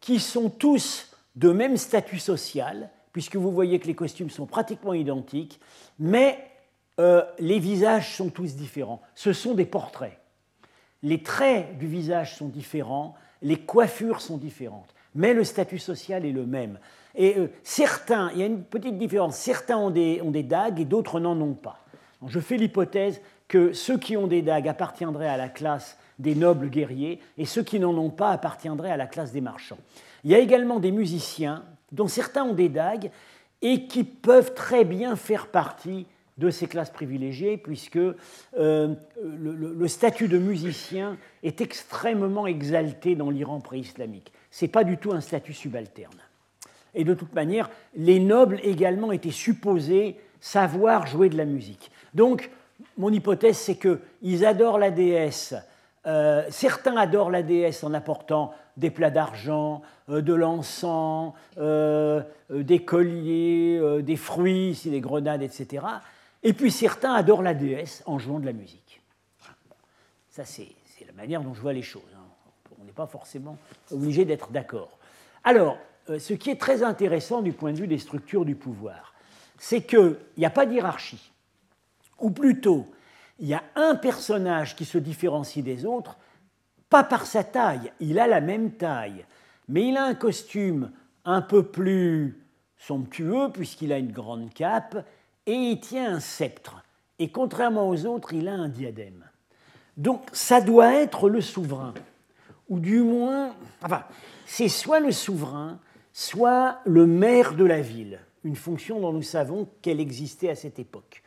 qui 0.00 0.20
sont 0.20 0.50
tous 0.50 1.14
de 1.36 1.50
même 1.50 1.76
statut 1.76 2.18
social, 2.18 2.90
puisque 3.12 3.36
vous 3.36 3.52
voyez 3.52 3.78
que 3.78 3.86
les 3.86 3.94
costumes 3.94 4.30
sont 4.30 4.46
pratiquement 4.46 4.94
identiques, 4.94 5.60
mais 5.98 6.38
euh, 6.98 7.22
les 7.38 7.58
visages 7.58 8.16
sont 8.16 8.30
tous 8.30 8.56
différents. 8.56 9.00
Ce 9.14 9.32
sont 9.32 9.54
des 9.54 9.64
portraits. 9.64 10.18
Les 11.02 11.22
traits 11.22 11.78
du 11.78 11.86
visage 11.86 12.36
sont 12.36 12.48
différents, 12.48 13.14
les 13.40 13.56
coiffures 13.56 14.20
sont 14.20 14.36
différentes, 14.36 14.94
mais 15.14 15.32
le 15.32 15.44
statut 15.44 15.78
social 15.78 16.24
est 16.24 16.32
le 16.32 16.44
même. 16.44 16.80
Et 17.18 17.36
euh, 17.36 17.50
certains, 17.64 18.30
il 18.32 18.38
y 18.38 18.42
a 18.42 18.46
une 18.46 18.62
petite 18.62 18.96
différence, 18.96 19.36
certains 19.36 19.76
ont 19.76 19.90
des, 19.90 20.42
dagues 20.44 20.80
et 20.80 20.84
d'autres 20.84 21.20
n'en 21.20 21.38
ont 21.38 21.54
pas. 21.54 21.84
je 22.26 22.38
fais 22.38 22.56
l'hypothèse 22.56 23.20
que 23.48 23.72
ceux 23.72 23.98
qui 23.98 24.16
ont 24.16 24.28
des 24.28 24.40
dagues 24.40 24.68
appartiendraient 24.68 25.28
à 25.28 25.36
la 25.36 25.48
classe 25.48 25.98
des 26.18 26.34
nobles 26.34 26.70
guerriers 26.70 27.20
et 27.36 27.44
ceux 27.44 27.62
qui 27.62 27.80
n'en 27.80 27.96
ont 27.96 28.10
pas 28.10 28.30
appartiendraient 28.30 28.92
à 28.92 28.96
la 28.96 29.06
classe 29.06 29.32
des 29.32 29.40
marchands. 29.40 29.78
Il 30.22 30.30
y 30.30 30.34
a 30.34 30.38
également 30.38 30.78
des 30.78 30.92
musiciens 30.92 31.64
dont 31.90 32.08
certains 32.08 32.44
ont 32.44 32.54
des 32.54 32.68
dagues 32.68 33.10
et 33.62 33.86
qui 33.86 34.04
peuvent 34.04 34.54
très 34.54 34.84
bien 34.84 35.16
faire 35.16 35.48
partie 35.48 36.06
de 36.36 36.50
ces 36.50 36.68
classes 36.68 36.90
privilégiées, 36.90 37.56
puisque 37.56 37.98
euh, 37.98 38.94
le, 39.20 39.88
statut 39.88 40.28
de 40.28 40.38
musicien 40.38 41.16
est 41.42 41.60
extrêmement 41.60 42.46
exalté 42.46 43.16
dans 43.16 43.30
l'Iran 43.30 43.60
pré-islamique. 43.60 44.32
Ce 44.52 44.64
n'est 44.64 44.70
pas 44.70 44.84
du 44.84 44.98
tout 44.98 45.10
un 45.10 45.20
statut 45.20 45.52
subalterne. 45.52 46.16
Et 46.98 47.04
de 47.04 47.14
toute 47.14 47.32
manière, 47.32 47.70
les 47.96 48.20
nobles 48.20 48.60
également 48.62 49.12
étaient 49.12 49.30
supposés 49.30 50.16
savoir 50.40 51.06
jouer 51.06 51.30
de 51.30 51.36
la 51.38 51.46
musique. 51.46 51.90
Donc, 52.12 52.50
mon 52.98 53.10
hypothèse, 53.10 53.56
c'est 53.56 53.76
qu'ils 53.76 54.44
adorent 54.44 54.78
la 54.78 54.90
déesse. 54.90 55.54
Euh, 56.06 56.44
certains 56.50 56.96
adorent 56.96 57.30
la 57.30 57.42
déesse 57.42 57.82
en 57.84 57.94
apportant 57.94 58.52
des 58.76 58.90
plats 58.90 59.10
d'argent, 59.10 59.82
euh, 60.10 60.20
de 60.20 60.34
l'encens, 60.34 61.32
des 61.56 62.78
colliers, 62.84 64.02
des 64.02 64.16
fruits, 64.16 64.78
des 64.84 65.00
grenades, 65.00 65.42
etc. 65.42 65.86
Et 66.42 66.52
puis 66.52 66.70
certains 66.70 67.14
adorent 67.14 67.42
la 67.42 67.54
déesse 67.54 68.02
en 68.06 68.18
jouant 68.18 68.38
de 68.38 68.46
la 68.46 68.52
musique. 68.52 69.00
Ça, 70.30 70.44
c'est 70.44 70.68
la 71.06 71.12
manière 71.12 71.42
dont 71.42 71.54
je 71.54 71.60
vois 71.60 71.72
les 71.72 71.82
choses. 71.82 72.02
Hein. 72.14 72.24
On 72.80 72.84
n'est 72.84 72.92
pas 72.92 73.06
forcément 73.06 73.56
obligé 73.90 74.24
d'être 74.24 74.50
d'accord. 74.50 74.98
Alors, 75.44 75.74
euh, 75.74 75.78
ce 76.18 76.32
qui 76.32 76.50
est 76.50 76.60
très 76.60 76.82
intéressant 76.82 77.42
du 77.42 77.52
point 77.52 77.72
de 77.72 77.78
vue 77.78 77.86
des 77.86 77.98
structures 77.98 78.44
du 78.44 78.54
pouvoir, 78.54 79.14
c'est 79.58 79.82
qu'il 79.82 80.16
n'y 80.36 80.46
a 80.46 80.50
pas 80.50 80.64
de 80.64 80.72
hiérarchie. 80.72 81.32
Ou 82.20 82.30
plutôt, 82.30 82.86
il 83.38 83.48
y 83.48 83.54
a 83.54 83.62
un 83.76 83.94
personnage 83.94 84.74
qui 84.74 84.84
se 84.84 84.98
différencie 84.98 85.64
des 85.64 85.84
autres, 85.84 86.16
pas 86.88 87.04
par 87.04 87.26
sa 87.26 87.44
taille, 87.44 87.92
il 88.00 88.18
a 88.18 88.26
la 88.26 88.40
même 88.40 88.72
taille, 88.72 89.24
mais 89.68 89.88
il 89.88 89.96
a 89.96 90.04
un 90.04 90.14
costume 90.14 90.90
un 91.24 91.42
peu 91.42 91.62
plus 91.62 92.42
somptueux 92.78 93.50
puisqu'il 93.52 93.92
a 93.92 93.98
une 93.98 94.12
grande 94.12 94.52
cape 94.54 95.04
et 95.46 95.52
il 95.52 95.80
tient 95.80 96.14
un 96.14 96.20
sceptre. 96.20 96.82
Et 97.18 97.30
contrairement 97.30 97.88
aux 97.88 98.06
autres, 98.06 98.32
il 98.32 98.48
a 98.48 98.54
un 98.54 98.68
diadème. 98.68 99.24
Donc 99.96 100.22
ça 100.32 100.60
doit 100.60 100.94
être 100.94 101.28
le 101.28 101.40
souverain. 101.40 101.92
Ou 102.68 102.78
du 102.80 103.02
moins, 103.02 103.54
enfin, 103.82 104.04
c'est 104.46 104.68
soit 104.68 105.00
le 105.00 105.12
souverain, 105.12 105.78
soit 106.18 106.80
le 106.84 107.06
maire 107.06 107.54
de 107.54 107.64
la 107.64 107.80
ville, 107.80 108.18
une 108.42 108.56
fonction 108.56 108.98
dont 108.98 109.12
nous 109.12 109.22
savons 109.22 109.68
qu'elle 109.82 110.00
existait 110.00 110.48
à 110.48 110.56
cette 110.56 110.80
époque. 110.80 111.22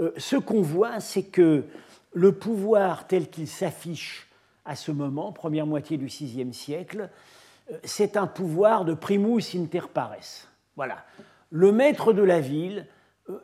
Euh, 0.00 0.12
ce 0.16 0.36
qu'on 0.36 0.62
voit, 0.62 0.98
c'est 0.98 1.24
que 1.24 1.66
le 2.14 2.32
pouvoir 2.32 3.06
tel 3.06 3.28
qu'il 3.28 3.46
s'affiche 3.46 4.30
à 4.64 4.76
ce 4.76 4.92
moment, 4.92 5.30
première 5.30 5.66
moitié 5.66 5.98
du 5.98 6.06
VIe 6.06 6.54
siècle, 6.54 7.10
euh, 7.70 7.76
c'est 7.84 8.16
un 8.16 8.26
pouvoir 8.26 8.86
de 8.86 8.94
primus 8.94 9.54
inter 9.54 9.88
pares. 9.92 10.46
Voilà. 10.74 11.04
Le 11.50 11.70
maître 11.70 12.14
de 12.14 12.22
la 12.22 12.40
ville 12.40 12.86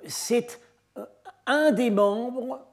c'est 0.07 0.63
euh, 0.97 1.05
un 1.45 1.73
des 1.73 1.91
membres, 1.91 2.67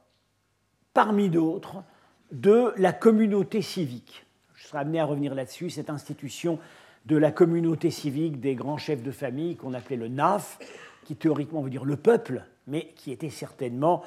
parmi 0.94 1.28
d'autres, 1.28 1.84
de 2.32 2.74
la 2.78 2.94
communauté 2.94 3.62
civique. 3.62 4.26
Je 4.56 4.66
serai 4.66 4.80
amené 4.80 5.02
à 5.02 5.06
revenir 5.06 5.36
là-dessus, 5.36 5.70
cette 5.70 5.90
institution 5.90 6.58
de 7.06 7.18
la 7.18 7.32
communauté 7.32 7.92
civique 7.92 8.40
des 8.40 8.56
grands 8.56 8.78
chefs 8.78 9.04
de 9.04 9.12
famille 9.12 9.56
qu'on 9.56 9.74
appelait 9.74 9.98
le 9.98 10.08
NAF, 10.08 10.60
qui 11.06 11.16
théoriquement 11.16 11.62
veut 11.62 11.70
dire 11.70 11.86
le 11.86 11.98
peuple, 11.98 12.44
mais 12.68 12.94
qui 12.96 13.12
était 13.12 13.30
certainement 13.30 14.04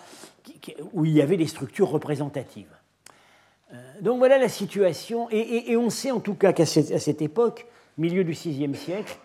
où 0.93 1.05
il 1.05 1.13
y 1.13 1.21
avait 1.21 1.37
des 1.37 1.47
structures 1.47 1.91
représentatives. 1.91 2.75
Euh, 3.73 3.77
donc 4.01 4.19
voilà 4.19 4.39
la 4.39 4.49
situation, 4.49 5.29
et, 5.31 5.77
on 5.77 5.91
sait 5.91 6.11
en 6.11 6.21
tout 6.21 6.35
cas 6.35 6.53
qu'à 6.53 6.67
cette, 6.67 7.23
époque, 7.23 7.67
milieu 7.99 8.25
du 8.25 8.33
VIe 8.33 8.75
siècle, 8.75 9.19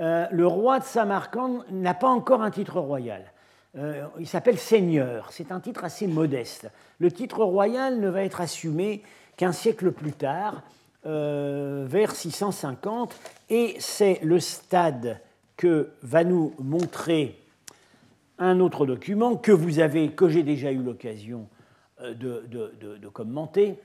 euh, 0.00 0.26
le 0.30 0.46
roi 0.46 0.78
de 0.78 0.84
Samarcande 0.84 1.64
n'a 1.70 1.94
pas 1.94 2.08
encore 2.08 2.42
un 2.42 2.50
titre 2.50 2.80
royal. 2.80 3.32
Euh, 3.76 4.06
il 4.18 4.26
s'appelle 4.26 4.58
seigneur. 4.58 5.28
C'est 5.32 5.50
un 5.50 5.60
titre 5.60 5.84
assez 5.84 6.06
modeste. 6.06 6.70
Le 6.98 7.10
titre 7.10 7.42
royal 7.42 8.00
ne 8.00 8.08
va 8.08 8.22
être 8.22 8.40
assumé 8.40 9.02
qu'un 9.36 9.52
siècle 9.52 9.92
plus 9.92 10.12
tard, 10.12 10.62
euh, 11.06 11.84
vers 11.88 12.14
650, 12.14 13.18
et 13.50 13.76
c'est 13.78 14.20
le 14.22 14.40
stade 14.40 15.20
que 15.56 15.90
va 16.02 16.24
nous 16.24 16.54
montrer 16.58 17.38
un 18.38 18.60
autre 18.60 18.86
document 18.86 19.36
que 19.36 19.52
vous 19.52 19.78
avez, 19.78 20.12
que 20.12 20.28
j'ai 20.28 20.42
déjà 20.42 20.72
eu 20.72 20.82
l'occasion 20.82 21.48
de, 22.00 22.44
de, 22.48 23.08
commenter. 23.08 23.78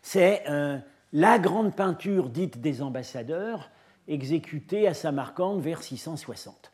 C'est 0.00 0.44
la 1.12 1.38
grande 1.38 1.74
peinture 1.74 2.30
dite 2.30 2.62
des 2.62 2.80
ambassadeurs 2.80 3.68
exécuté 4.08 4.86
à 4.86 4.94
Samarcande 4.94 5.60
vers 5.60 5.82
660. 5.82 6.72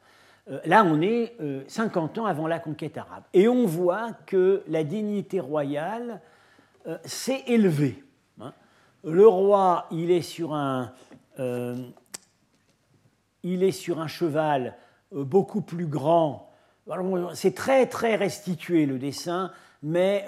Euh, 0.50 0.60
là, 0.64 0.84
on 0.84 1.00
est 1.00 1.36
50 1.68 2.18
euh, 2.18 2.20
ans 2.20 2.26
avant 2.26 2.46
la 2.46 2.58
conquête 2.58 2.98
arabe. 2.98 3.24
Et 3.32 3.48
on 3.48 3.66
voit 3.66 4.12
que 4.26 4.62
la 4.68 4.84
dignité 4.84 5.40
royale 5.40 6.20
euh, 6.86 6.98
s'est 7.04 7.44
élevée. 7.46 8.02
Le 9.04 9.26
roi, 9.26 9.86
il 9.90 10.10
est 10.10 10.22
sur 10.22 10.54
un, 10.54 10.92
il 13.42 13.62
est 13.62 13.72
sur 13.72 14.00
un 14.00 14.06
cheval 14.06 14.76
beaucoup 15.10 15.62
plus 15.62 15.86
grand. 15.86 16.50
C'est 17.34 17.54
très 17.54 17.86
très 17.86 18.16
restitué 18.16 18.86
le 18.86 18.98
dessin, 18.98 19.50
mais 19.82 20.24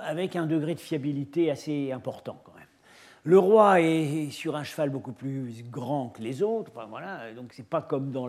avec 0.00 0.36
un 0.36 0.46
degré 0.46 0.74
de 0.74 0.80
fiabilité 0.80 1.50
assez 1.50 1.92
important. 1.92 2.42
Le 3.24 3.38
roi 3.38 3.80
est 3.80 4.30
sur 4.30 4.56
un 4.56 4.64
cheval 4.64 4.88
beaucoup 4.90 5.12
plus 5.12 5.64
grand 5.70 6.08
que 6.08 6.22
les 6.22 6.42
autres, 6.42 6.72
voilà, 6.88 7.32
donc 7.34 7.54
pas 7.68 7.82
comme 7.82 8.12
dans 8.12 8.28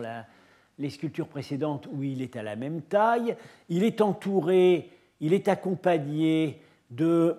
les 0.78 0.90
sculptures 0.90 1.28
précédentes 1.28 1.88
où 1.92 2.02
il 2.02 2.20
est 2.20 2.36
à 2.36 2.42
la 2.42 2.56
même 2.56 2.82
taille. 2.82 3.36
Il 3.70 3.84
est 3.84 4.00
entouré, 4.00 4.90
il 5.20 5.32
est 5.32 5.48
accompagné 5.48 6.60
de, 6.90 7.36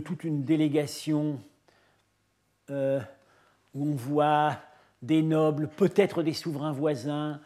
toute 0.00 0.24
une 0.24 0.44
délégation 0.44 1.40
euh, 2.70 3.00
où 3.74 3.86
on 3.86 3.94
voit 3.94 4.56
des 5.02 5.22
nobles, 5.22 5.68
peut-être 5.68 6.22
des 6.22 6.32
souverains 6.32 6.72
voisins, 6.72 7.40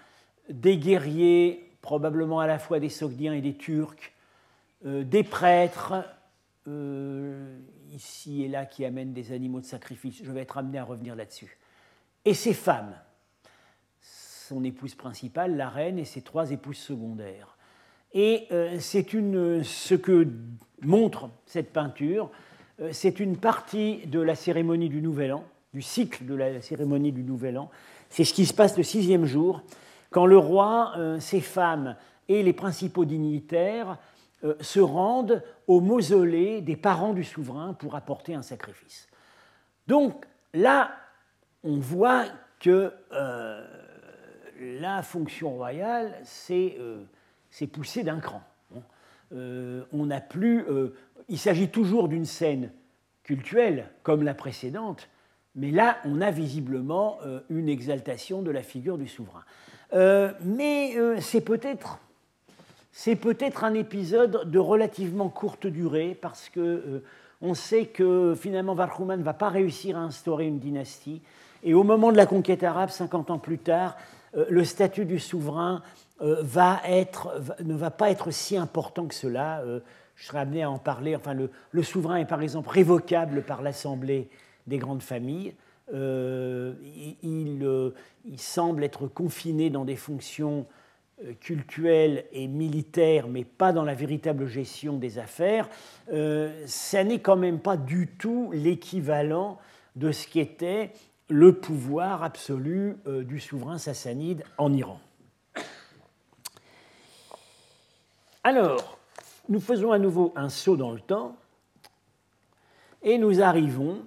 des 0.48 0.78
guerriers, 0.78 1.70
probablement 1.80 2.40
à 2.40 2.46
la 2.46 2.58
fois 2.58 2.80
des 2.80 2.88
Sogdiens 2.88 3.34
et 3.34 3.40
des 3.40 3.54
Turcs, 3.54 4.12
euh, 4.86 5.04
des 5.04 5.22
prêtres. 5.22 6.04
Euh, 6.66 7.58
ici 7.94 8.42
et 8.42 8.48
là 8.48 8.64
qui 8.66 8.84
amènent 8.84 9.12
des 9.12 9.32
animaux 9.32 9.60
de 9.60 9.66
sacrifice. 9.66 10.22
Je 10.22 10.32
vais 10.32 10.40
être 10.40 10.58
amené 10.58 10.78
à 10.78 10.84
revenir 10.84 11.14
là-dessus. 11.14 11.58
Et 12.24 12.34
ses 12.34 12.54
femmes, 12.54 12.94
son 14.00 14.64
épouse 14.64 14.94
principale, 14.94 15.56
la 15.56 15.68
reine, 15.68 15.98
et 15.98 16.04
ses 16.04 16.22
trois 16.22 16.50
épouses 16.50 16.78
secondaires. 16.78 17.53
Et 18.14 18.46
euh, 18.52 18.76
c'est 18.78 19.12
une, 19.12 19.62
ce 19.64 19.94
que 19.94 20.28
montre 20.82 21.28
cette 21.46 21.72
peinture, 21.72 22.30
euh, 22.80 22.90
c'est 22.92 23.20
une 23.20 23.36
partie 23.36 24.06
de 24.06 24.20
la 24.20 24.34
cérémonie 24.34 24.88
du 24.88 25.02
Nouvel 25.02 25.32
An, 25.32 25.44
du 25.72 25.82
cycle 25.82 26.24
de 26.24 26.34
la 26.34 26.62
cérémonie 26.62 27.12
du 27.12 27.22
Nouvel 27.22 27.58
An. 27.58 27.70
C'est 28.08 28.24
ce 28.24 28.32
qui 28.32 28.46
se 28.46 28.54
passe 28.54 28.76
le 28.76 28.84
sixième 28.84 29.24
jour, 29.24 29.62
quand 30.10 30.26
le 30.26 30.38
roi, 30.38 30.92
euh, 30.96 31.18
ses 31.18 31.40
femmes 31.40 31.96
et 32.28 32.42
les 32.42 32.52
principaux 32.52 33.04
dignitaires 33.04 33.98
se 34.60 34.80
rendent 34.80 35.42
au 35.66 35.80
mausolée 35.80 36.60
des 36.60 36.76
parents 36.76 37.14
du 37.14 37.24
souverain 37.24 37.72
pour 37.72 37.94
apporter 37.94 38.34
un 38.34 38.42
sacrifice. 38.42 39.08
Donc 39.86 40.26
là, 40.52 40.90
on 41.62 41.78
voit 41.78 42.24
que 42.60 42.92
la 44.60 45.02
fonction 45.02 45.50
royale 45.50 46.14
euh, 46.50 47.02
poussée 47.66 48.02
d'un 48.02 48.20
cran. 48.20 48.42
n'a 50.06 50.20
plus. 50.20 50.64
il 51.28 51.38
s'agit 51.38 51.68
toujours 51.68 52.08
d'une 52.08 52.24
scène 52.24 52.70
cultuelle 53.22 53.90
comme 54.02 54.22
la 54.22 54.34
précédente, 54.34 55.08
mais 55.54 55.70
là, 55.70 55.98
on 56.04 56.20
a 56.20 56.30
visiblement 56.30 57.18
une 57.48 57.68
exaltation 57.68 58.42
de 58.42 58.50
la 58.50 58.62
figure 58.62 58.98
du 58.98 59.08
souverain. 59.08 59.44
mais 59.92 60.94
c'est 61.20 61.40
peut-être 61.40 61.98
c'est 62.96 63.16
peut-être 63.16 63.64
un 63.64 63.74
épisode 63.74 64.48
de 64.48 64.58
relativement 64.60 65.28
courte 65.28 65.66
durée 65.66 66.16
parce 66.22 66.48
que 66.48 66.60
euh, 66.60 67.04
on 67.42 67.52
sait 67.52 67.86
que 67.86 68.36
finalement 68.38 68.76
Varhuman 68.76 69.18
ne 69.18 69.24
va 69.24 69.34
pas 69.34 69.48
réussir 69.48 69.96
à 69.96 70.00
instaurer 70.00 70.46
une 70.46 70.60
dynastie 70.60 71.20
Et 71.64 71.74
au 71.74 71.82
moment 71.82 72.12
de 72.12 72.16
la 72.16 72.24
conquête 72.24 72.62
arabe, 72.62 72.90
50 72.90 73.30
ans 73.32 73.38
plus 73.38 73.58
tard, 73.58 73.96
le 74.48 74.64
statut 74.64 75.06
du 75.06 75.18
souverain 75.18 75.82
être, 76.20 77.42
ne 77.62 77.74
va 77.74 77.90
pas 77.90 78.10
être 78.10 78.30
si 78.30 78.56
important 78.56 79.06
que 79.06 79.14
cela. 79.14 79.62
je 80.16 80.26
serai 80.26 80.38
amené 80.38 80.62
à 80.62 80.70
en 80.70 80.78
parler. 80.78 81.16
Enfin, 81.16 81.34
le, 81.34 81.82
souverain 81.82 82.16
est 82.16 82.24
par 82.24 82.42
exemple 82.42 82.70
révocable 82.70 83.42
par 83.42 83.62
l'Assemblée 83.62 84.28
des 84.66 84.78
grandes 84.78 85.02
familles. 85.02 85.54
il, 85.92 86.72
il, 87.22 88.38
semble 88.38 88.84
être 88.84 89.06
confiné 89.06 89.70
dans 89.70 89.84
des 89.84 89.96
fonctions 89.96 90.66
euh, 91.22 91.32
cultuelle 91.34 92.24
et 92.32 92.48
militaire, 92.48 93.28
mais 93.28 93.44
pas 93.44 93.72
dans 93.72 93.84
la 93.84 93.94
véritable 93.94 94.48
gestion 94.48 94.96
des 94.96 95.20
affaires, 95.20 95.68
euh, 96.12 96.64
ça 96.66 97.04
n'est 97.04 97.20
quand 97.20 97.36
même 97.36 97.60
pas 97.60 97.76
du 97.76 98.08
tout 98.08 98.50
l'équivalent 98.52 99.58
de 99.94 100.10
ce 100.10 100.26
qu'était 100.26 100.90
le 101.28 101.52
pouvoir 101.52 102.24
absolu 102.24 102.96
euh, 103.06 103.22
du 103.22 103.38
souverain 103.38 103.78
sassanide 103.78 104.42
en 104.58 104.72
Iran. 104.72 104.98
Alors, 108.46 108.98
nous 109.48 109.58
faisons 109.58 109.90
à 109.90 109.98
nouveau 109.98 110.34
un 110.36 110.50
saut 110.50 110.76
dans 110.76 110.92
le 110.92 111.00
temps 111.00 111.34
et 113.02 113.16
nous 113.16 113.40
arrivons 113.40 114.02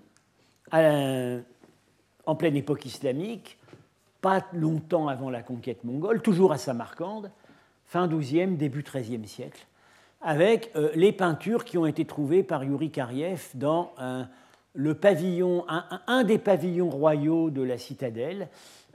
en 0.72 2.36
pleine 2.36 2.56
époque 2.56 2.86
islamique 2.86 3.58
pas 4.22 4.46
longtemps 4.54 5.08
avant 5.08 5.32
la 5.32 5.42
conquête 5.42 5.84
mongole, 5.84 6.22
toujours 6.22 6.52
à 6.52 6.60
Samarcande, 6.60 7.32
fin 7.86 8.08
XIIe, 8.08 8.56
début 8.58 8.84
XIIIe 8.84 9.28
siècle, 9.28 9.66
avec 10.22 10.72
euh, 10.76 10.92
les 10.94 11.14
peintures 11.14 11.66
qui 11.66 11.78
ont 11.80 11.86
été 11.88 12.06
trouvées 12.06 12.44
par 12.44 12.64
Yuri 12.64 12.92
Kariev 12.92 13.50
dans 13.56 13.94
un, 13.98 14.28
le 14.76 14.94
pavillon, 14.94 15.66
un, 15.68 16.24
des 16.24 16.38
pavillons 16.38 16.90
royaux 16.90 17.50
de 17.50 17.62
la 17.64 17.78
citadelle, 17.78 18.50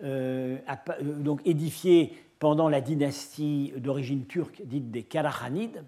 euh, 0.05 0.59
euh, 0.69 1.03
donc 1.03 1.41
édifié 1.45 2.17
pendant 2.43 2.69
la 2.69 2.81
dynastie 2.81 3.73
d'origine 3.77 4.27
turque 4.27 4.63
dite 4.65 4.91
des 4.91 5.05
Karakhanides, 5.05 5.85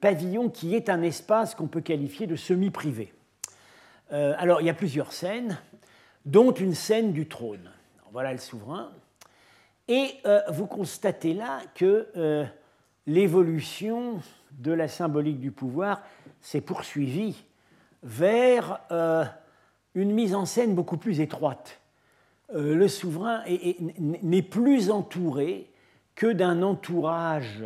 pavillon 0.00 0.48
qui 0.48 0.74
est 0.74 0.88
un 0.88 1.02
espace 1.02 1.54
qu'on 1.54 1.68
peut 1.68 1.80
qualifier 1.80 2.26
de 2.26 2.34
semi-privé. 2.34 3.12
alors 4.10 4.60
il 4.60 4.66
y 4.66 4.70
a 4.70 4.74
plusieurs 4.74 5.12
scènes 5.12 5.56
dont 6.24 6.50
une 6.50 6.74
scène 6.74 7.12
du 7.12 7.28
trône. 7.28 7.70
Voilà 8.10 8.32
le 8.32 8.38
souverain. 8.38 8.90
Et 9.88 10.14
euh, 10.26 10.40
vous 10.48 10.66
constatez 10.66 11.34
là 11.34 11.60
que 11.74 12.08
euh, 12.16 12.44
l'évolution 13.06 14.20
de 14.52 14.72
la 14.72 14.88
symbolique 14.88 15.40
du 15.40 15.50
pouvoir 15.50 16.02
s'est 16.40 16.60
poursuivie 16.60 17.44
vers 18.02 18.80
euh, 18.90 19.24
une 19.94 20.12
mise 20.12 20.34
en 20.34 20.44
scène 20.44 20.74
beaucoup 20.74 20.96
plus 20.96 21.20
étroite. 21.20 21.81
Le 22.54 22.88
souverain 22.88 23.42
n'est 23.98 24.42
plus 24.42 24.90
entouré 24.90 25.70
que 26.14 26.32
d'un 26.32 26.62
entourage 26.62 27.64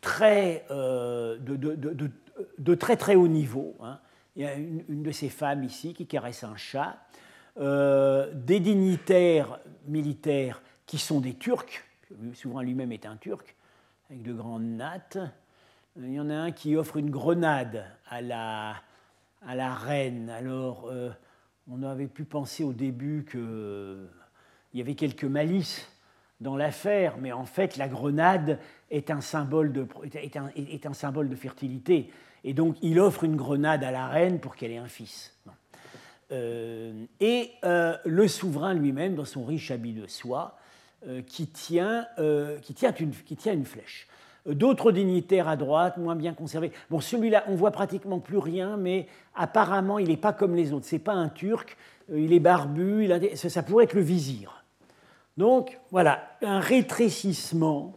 très, 0.00 0.64
de, 0.70 2.74
très 2.74 2.96
très 2.96 3.14
haut 3.14 3.28
niveau. 3.28 3.74
Hein 3.82 3.98
il 4.36 4.42
y 4.42 4.46
a 4.46 4.54
une, 4.54 5.02
de 5.02 5.10
ces 5.10 5.30
femmes 5.30 5.64
ici 5.64 5.94
qui 5.94 6.06
caresse 6.06 6.44
un 6.44 6.56
chat, 6.56 6.98
euh, 7.58 8.30
des 8.34 8.60
dignitaires 8.60 9.58
militaires 9.86 10.62
qui 10.84 10.98
sont 10.98 11.20
des 11.20 11.34
Turcs, 11.34 11.82
le 12.22 12.34
souverain 12.34 12.62
lui-même 12.62 12.92
est 12.92 13.06
un 13.06 13.16
Turc, 13.16 13.56
avec 14.10 14.22
de 14.22 14.32
grandes 14.32 14.76
nattes. 14.76 15.18
Il 15.96 16.12
y 16.12 16.20
en 16.20 16.28
a 16.28 16.34
un 16.34 16.52
qui 16.52 16.76
offre 16.76 16.98
une 16.98 17.10
grenade 17.10 17.84
à 18.08 18.20
la, 18.20 18.76
à 19.44 19.54
la 19.54 19.74
reine. 19.74 20.28
Alors, 20.28 20.88
euh, 20.90 21.10
on 21.70 21.82
avait 21.82 22.06
pu 22.06 22.24
penser 22.24 22.64
au 22.64 22.72
début 22.72 23.26
qu'il 23.30 24.08
y 24.74 24.80
avait 24.80 24.94
quelques 24.94 25.24
malices 25.24 25.88
dans 26.40 26.56
l'affaire, 26.56 27.16
mais 27.18 27.32
en 27.32 27.46
fait, 27.46 27.76
la 27.76 27.88
grenade 27.88 28.58
est 28.90 29.10
un 29.10 29.20
symbole 29.20 29.72
de, 29.72 29.86
fertilité. 31.34 32.10
Et 32.44 32.52
donc, 32.52 32.76
il 32.82 33.00
offre 33.00 33.24
une 33.24 33.36
grenade 33.36 33.82
à 33.82 33.90
la 33.90 34.06
reine 34.06 34.38
pour 34.38 34.54
qu'elle 34.54 34.70
ait 34.70 34.76
un 34.76 34.88
fils. 34.88 35.34
Euh, 36.32 37.06
et 37.20 37.52
euh, 37.64 37.96
le 38.04 38.28
souverain 38.28 38.74
lui-même, 38.74 39.14
dans 39.14 39.24
son 39.24 39.44
riche 39.44 39.70
habit 39.70 39.92
de 39.92 40.06
soie, 40.06 40.58
euh, 41.06 41.22
qui 41.22 41.46
tient 41.46 42.06
une 42.18 43.64
flèche. 43.64 44.08
D'autres 44.46 44.92
dignitaires 44.92 45.48
à 45.48 45.56
droite, 45.56 45.98
moins 45.98 46.14
bien 46.14 46.32
conservés. 46.32 46.72
Bon, 46.90 47.00
celui-là, 47.00 47.44
on 47.48 47.56
voit 47.56 47.72
pratiquement 47.72 48.20
plus 48.20 48.38
rien, 48.38 48.76
mais 48.76 49.08
apparemment, 49.34 49.98
il 49.98 50.08
n'est 50.08 50.16
pas 50.16 50.32
comme 50.32 50.54
les 50.54 50.72
autres. 50.72 50.86
C'est 50.86 51.00
pas 51.00 51.14
un 51.14 51.28
Turc, 51.28 51.76
il 52.14 52.32
est 52.32 52.40
barbu, 52.40 53.10
ça 53.34 53.62
pourrait 53.62 53.84
être 53.84 53.94
le 53.94 54.02
vizir. 54.02 54.64
Donc, 55.36 55.78
voilà, 55.90 56.22
un 56.42 56.60
rétrécissement 56.60 57.92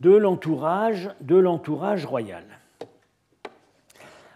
de 0.00 0.10
l'entourage, 0.10 1.10
de 1.20 1.36
l'entourage 1.36 2.04
royal. 2.04 2.44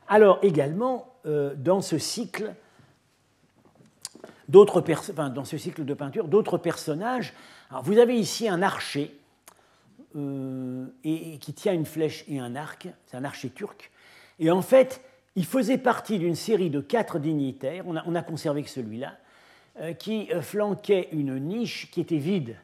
Alors 0.09 0.39
également, 0.43 1.13
euh, 1.27 1.55
dans 1.55 1.83
ce 1.83 1.99
cycle, 1.99 2.55
d'autres 4.49 4.81
dans 5.29 5.45
ce 5.45 5.59
cycle 5.59 5.85
de 5.85 5.95
peinture, 5.95 6.27
d'autres 6.27 6.57
personnages. 6.57 7.35
vous 7.83 7.99
avez 7.99 8.17
ici 8.17 8.49
un 8.49 8.63
archer 8.63 9.15
euh, 10.17 10.87
et, 11.05 11.39
qui 11.39 11.53
tient 11.55 11.73
une 11.73 11.87
flèche 11.87 12.25
et 12.29 12.39
un 12.39 12.57
arc. 12.57 12.89
C'est 13.07 13.17
un 13.17 13.25
archer 13.25 13.51
turc. 13.51 13.91
Et 14.39 14.51
en 14.51 14.63
fait, 14.63 15.03
il 15.37 15.45
faisait 15.45 15.79
partie 15.79 16.19
d'une 16.19 16.35
série 16.35 16.71
de 16.71 16.81
quatre 16.81 17.19
dignitaires. 17.19 17.85
On 17.87 18.15
a, 18.15 18.23
conservé 18.23 18.63
que 18.63 18.71
celui-là, 18.71 19.17
euh, 19.81 19.93
qui 19.93 20.29
flanquait 20.41 21.09
une 21.13 21.39
niche 21.39 21.91
qui 21.91 22.01
était 22.01 22.17
vide. 22.17 22.57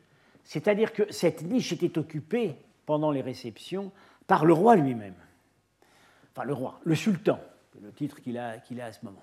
C'est-à-dire 0.44 0.92
que 0.92 1.10
cette 1.12 1.42
niche 1.42 1.72
était 1.72 1.98
occupée 1.98 2.54
pendant 2.86 3.10
les 3.10 3.22
réceptions 3.22 3.92
par 4.26 4.44
le 4.44 4.52
roi 4.52 4.76
lui-même 4.76 5.14
enfin 6.34 6.44
le 6.44 6.52
roi, 6.52 6.80
le 6.84 6.94
sultan, 6.94 7.38
le 7.80 7.92
titre 7.92 8.20
qu'il 8.20 8.38
a, 8.38 8.56
à 8.82 8.92
ce 8.92 9.04
moment. 9.04 9.22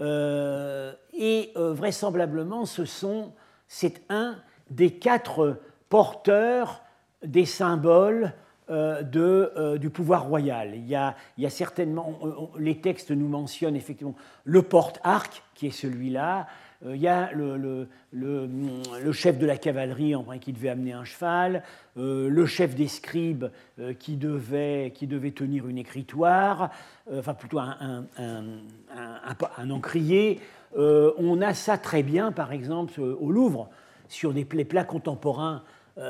Euh, 0.00 0.94
et 1.12 1.52
euh, 1.56 1.72
vraisemblablement, 1.72 2.64
ce 2.64 2.84
sont, 2.84 3.32
c'est 3.66 4.02
un 4.08 4.36
des 4.70 4.92
quatre 4.94 5.60
porteurs 5.88 6.81
des 7.24 7.44
symboles 7.46 8.32
euh, 8.70 9.02
de, 9.02 9.76
du 9.78 9.90
pouvoir 9.90 10.24
royal. 10.24 10.72
Il 10.74 10.86
y 10.86 10.94
a, 10.94 11.16
il 11.36 11.44
y 11.44 11.46
a 11.46 11.50
certainement, 11.50 12.18
les 12.58 12.80
textes 12.80 13.10
nous 13.10 13.28
mentionnent 13.28 13.76
effectivement 13.76 14.14
le 14.44 14.62
porte-arc, 14.62 15.42
qui 15.54 15.66
est 15.66 15.70
celui-là, 15.70 16.46
euh, 16.86 16.96
il 16.96 17.02
y 17.02 17.08
a 17.08 17.30
le, 17.32 17.86
chef 19.12 19.38
de 19.38 19.46
la 19.46 19.56
cavalerie 19.56 20.14
en 20.14 20.24
qui 20.40 20.52
devait 20.52 20.68
amener 20.68 20.92
un 20.92 21.04
cheval, 21.04 21.62
euh, 21.96 22.28
le 22.28 22.46
chef 22.46 22.74
des 22.74 22.88
scribes 22.88 23.50
euh, 23.78 23.94
qui, 23.94 24.16
devait, 24.16 24.92
qui 24.94 25.06
devait 25.06 25.30
tenir 25.30 25.68
une 25.68 25.78
écritoire, 25.78 26.70
enfin 27.12 27.34
plutôt 27.34 27.58
un, 27.58 28.06
un, 28.18 29.70
encrier. 29.70 30.40
on 30.76 31.40
a 31.40 31.54
ça 31.54 31.78
très 31.78 32.02
bien, 32.02 32.32
par 32.32 32.52
exemple, 32.52 33.00
au 33.00 33.30
Louvre, 33.30 33.68
sur 34.08 34.32
des, 34.32 34.44
plats 34.44 34.84
contemporains 34.84 35.62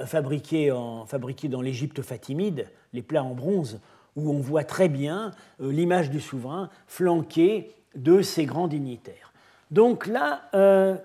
fabriqués, 0.06 0.70
en, 0.70 1.06
fabriqués 1.06 1.48
dans 1.48 1.60
l'Égypte 1.60 2.02
fatimide, 2.02 2.68
les 2.92 3.02
plats 3.02 3.24
en 3.24 3.34
bronze, 3.34 3.80
où 4.16 4.30
on 4.30 4.38
voit 4.38 4.64
très 4.64 4.88
bien 4.88 5.32
l'image 5.58 6.10
du 6.10 6.20
souverain 6.20 6.68
flanquée 6.86 7.74
de 7.94 8.22
ces 8.22 8.46
grands 8.46 8.68
dignitaires. 8.68 9.32
Donc 9.70 10.06
là, 10.06 10.50
euh, 10.54 10.96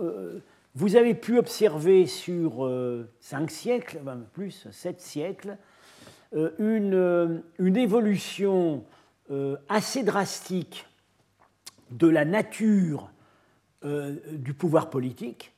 euh, 0.00 0.38
vous 0.74 0.96
avez 0.96 1.14
pu 1.14 1.38
observer 1.38 2.06
sur 2.06 2.64
euh, 2.64 3.10
cinq 3.20 3.50
siècles, 3.50 4.00
plus 4.32 4.66
sept 4.70 5.00
siècles, 5.00 5.56
une, 6.58 7.42
une, 7.58 7.76
évolution 7.78 8.84
assez 9.70 10.02
drastique 10.02 10.86
de 11.90 12.06
la 12.06 12.26
nature 12.26 13.10
du 13.82 14.52
pouvoir 14.52 14.90
politique, 14.90 15.54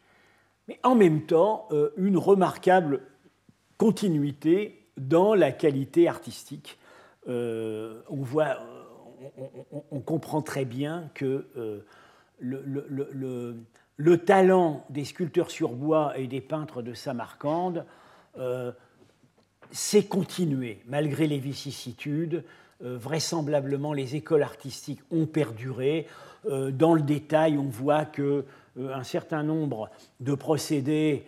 mais 0.71 0.79
en 0.85 0.95
même 0.95 1.27
temps 1.27 1.69
une 1.97 2.17
remarquable 2.17 3.03
continuité 3.77 4.87
dans 4.97 5.35
la 5.35 5.51
qualité 5.51 6.07
artistique. 6.07 6.79
on 7.27 7.99
voit, 8.11 8.57
on, 9.91 10.01
comprend 10.01 10.43
très 10.43 10.65
bien 10.65 11.11
que 11.13 11.45
le, 12.41 14.17
talent 14.25 14.85
des 14.91 15.05
sculpteurs 15.05 15.51
sur 15.51 15.73
bois 15.73 16.17
et 16.17 16.29
des 16.29 16.41
peintres 16.41 16.83
de 16.83 16.95
Samarcande 16.95 17.85
euh, 18.39 18.71
s'est 19.73 20.05
continué 20.05 20.83
malgré 20.87 21.27
les 21.27 21.39
vicissitudes. 21.39 22.45
Euh, 22.83 22.97
vraisemblablement, 22.97 23.93
les 23.93 24.17
écoles 24.17 24.43
artistiques 24.43 25.01
ont 25.11 25.27
perduré. 25.27 26.07
Euh, 26.47 26.71
dans 26.71 26.95
le 26.95 27.03
détail, 27.03 27.59
on 27.59 27.69
voit 27.69 28.05
que 28.05 28.45
un 28.93 29.05
certain 29.05 29.43
nombre 29.43 29.91
de 30.21 30.35
procédés 30.35 31.25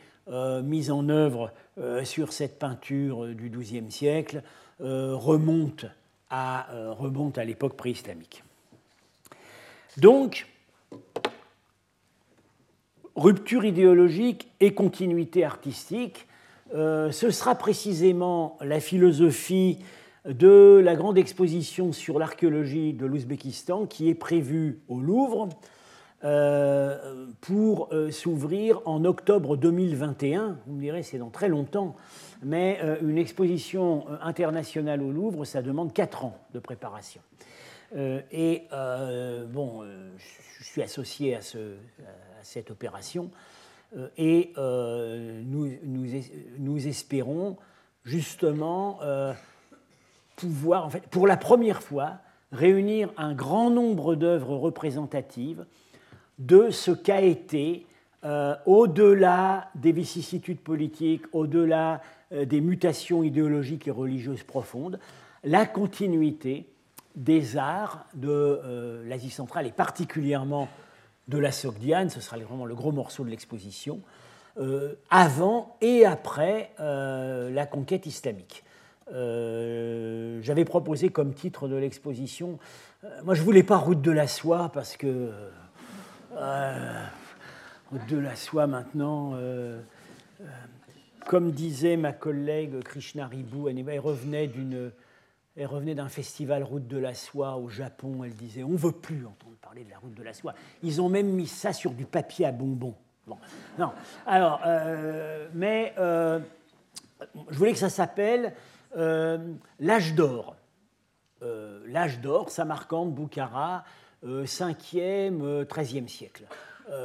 mis 0.62 0.90
en 0.90 1.08
œuvre 1.08 1.52
sur 2.04 2.32
cette 2.32 2.58
peinture 2.58 3.26
du 3.34 3.50
XIIe 3.50 3.90
siècle 3.90 4.42
remontent 4.78 5.88
à, 6.30 6.66
remontent 6.90 7.40
à 7.40 7.44
l'époque 7.44 7.76
préislamique. 7.76 8.44
Donc, 9.98 10.46
rupture 13.14 13.64
idéologique 13.64 14.48
et 14.60 14.74
continuité 14.74 15.44
artistique, 15.44 16.26
euh, 16.74 17.10
ce 17.10 17.30
sera 17.30 17.54
précisément 17.54 18.56
la 18.60 18.80
philosophie 18.80 19.78
de 20.24 20.80
la 20.82 20.94
grande 20.94 21.18
exposition 21.18 21.92
sur 21.92 22.18
l'archéologie 22.18 22.94
de 22.94 23.04
l'Ouzbékistan 23.04 23.86
qui 23.86 24.08
est 24.08 24.14
prévue 24.14 24.80
au 24.88 25.00
Louvre 25.00 25.48
euh, 25.48 25.48
pour 27.40 27.88
euh, 27.92 28.10
s'ouvrir 28.10 28.80
en 28.84 29.04
octobre 29.04 29.56
2021. 29.56 30.58
Vous 30.66 30.74
me 30.74 30.80
direz, 30.80 31.02
c'est 31.02 31.18
dans 31.18 31.30
très 31.30 31.48
longtemps, 31.48 31.96
mais 32.42 32.80
une 33.02 33.18
exposition 33.18 34.06
internationale 34.20 35.02
au 35.02 35.10
Louvre, 35.10 35.44
ça 35.44 35.62
demande 35.62 35.92
4 35.92 36.24
ans 36.24 36.38
de 36.54 36.58
préparation. 36.58 37.20
et 37.94 38.62
bon, 39.52 39.82
je 40.58 40.64
suis 40.64 40.82
associé 40.82 41.36
à, 41.36 41.40
ce, 41.40 41.58
à 41.58 42.42
cette 42.42 42.70
opération. 42.70 43.30
Euh, 43.96 44.08
et 44.16 44.52
euh, 44.58 45.42
nous, 45.44 45.70
nous, 46.58 46.86
espérons 46.86 47.56
justement 48.04 48.98
euh, 49.02 49.32
pouvoir, 50.36 50.88
pour 51.10 51.26
la 51.26 51.36
première 51.36 51.82
fois, 51.82 52.18
réunir 52.52 53.10
un 53.16 53.34
grand 53.34 53.70
nombre 53.70 54.14
d'œuvres 54.14 54.56
représentatives 54.56 55.64
de 56.46 56.70
ce 56.70 56.90
qu'a 56.90 57.20
été, 57.20 57.86
au-delà 58.66 59.70
des 59.74 59.90
vicissitudes 59.92 60.60
politiques, 60.60 61.22
au-delà 61.32 62.00
des 62.30 62.60
mutations 62.60 63.22
idéologiques 63.22 63.88
et 63.88 63.90
religieuses 63.90 64.44
profondes, 64.44 65.00
la 65.42 65.66
continuité 65.66 66.68
des 67.16 67.56
arts 67.56 68.06
de 68.14 69.02
l'Asie 69.04 69.30
centrale 69.30 69.66
et 69.66 69.72
particulièrement 69.72 70.68
de 71.28 71.38
la 71.38 71.52
Sogdiane, 71.52 72.10
ce 72.10 72.20
sera 72.20 72.36
vraiment 72.38 72.66
le 72.66 72.74
gros 72.74 72.92
morceau 72.92 73.24
de 73.24 73.30
l'exposition, 73.30 74.00
euh, 74.58 74.94
avant 75.10 75.76
et 75.80 76.04
après 76.04 76.72
euh, 76.80 77.50
la 77.50 77.64
conquête 77.64 78.06
islamique. 78.06 78.64
Euh, 79.12 80.40
j'avais 80.42 80.64
proposé 80.64 81.08
comme 81.08 81.32
titre 81.32 81.68
de 81.68 81.76
l'exposition, 81.76 82.58
moi 83.24 83.34
je 83.34 83.42
voulais 83.42 83.62
pas 83.62 83.78
Route 83.78 84.00
de 84.00 84.10
la 84.10 84.26
soie 84.26 84.70
parce 84.72 84.96
que 84.96 85.30
de 86.34 88.18
la 88.18 88.36
soie 88.36 88.66
maintenant, 88.66 89.34
comme 91.26 91.52
disait 91.52 91.96
ma 91.96 92.12
collègue 92.12 92.82
Krishna 92.82 93.26
Ribu, 93.26 93.68
elle 93.68 94.00
revenait 94.00 94.48
d'une 94.48 94.92
revenait 95.60 95.94
d'un 95.94 96.08
festival 96.08 96.62
Route 96.62 96.86
de 96.86 96.98
la 96.98 97.14
Soie 97.14 97.56
au 97.56 97.68
Japon. 97.68 98.24
Elle 98.24 98.34
disait 98.34 98.62
On 98.62 98.70
ne 98.70 98.76
veut 98.76 98.92
plus 98.92 99.26
entendre 99.26 99.56
parler 99.60 99.84
de 99.84 99.90
la 99.90 99.98
Route 99.98 100.14
de 100.14 100.22
la 100.22 100.32
Soie. 100.32 100.54
Ils 100.82 101.00
ont 101.00 101.08
même 101.08 101.28
mis 101.28 101.46
ça 101.46 101.72
sur 101.72 101.92
du 101.92 102.06
papier 102.06 102.46
à 102.46 102.52
bonbons. 102.52 102.94
Bon. 103.26 103.38
Non. 103.78 103.92
Euh, 104.28 105.48
mais 105.54 105.94
euh, 105.98 106.40
je 107.50 107.56
voulais 107.56 107.72
que 107.72 107.78
ça 107.78 107.90
s'appelle 107.90 108.54
euh, 108.96 109.38
L'âge 109.78 110.14
d'or. 110.14 110.56
L'âge 111.86 112.20
d'or, 112.20 112.50
Samarcande, 112.50 113.12
Boukhara, 113.12 113.82
5e, 114.24 115.64
13e 115.64 116.08
siècle. 116.08 116.44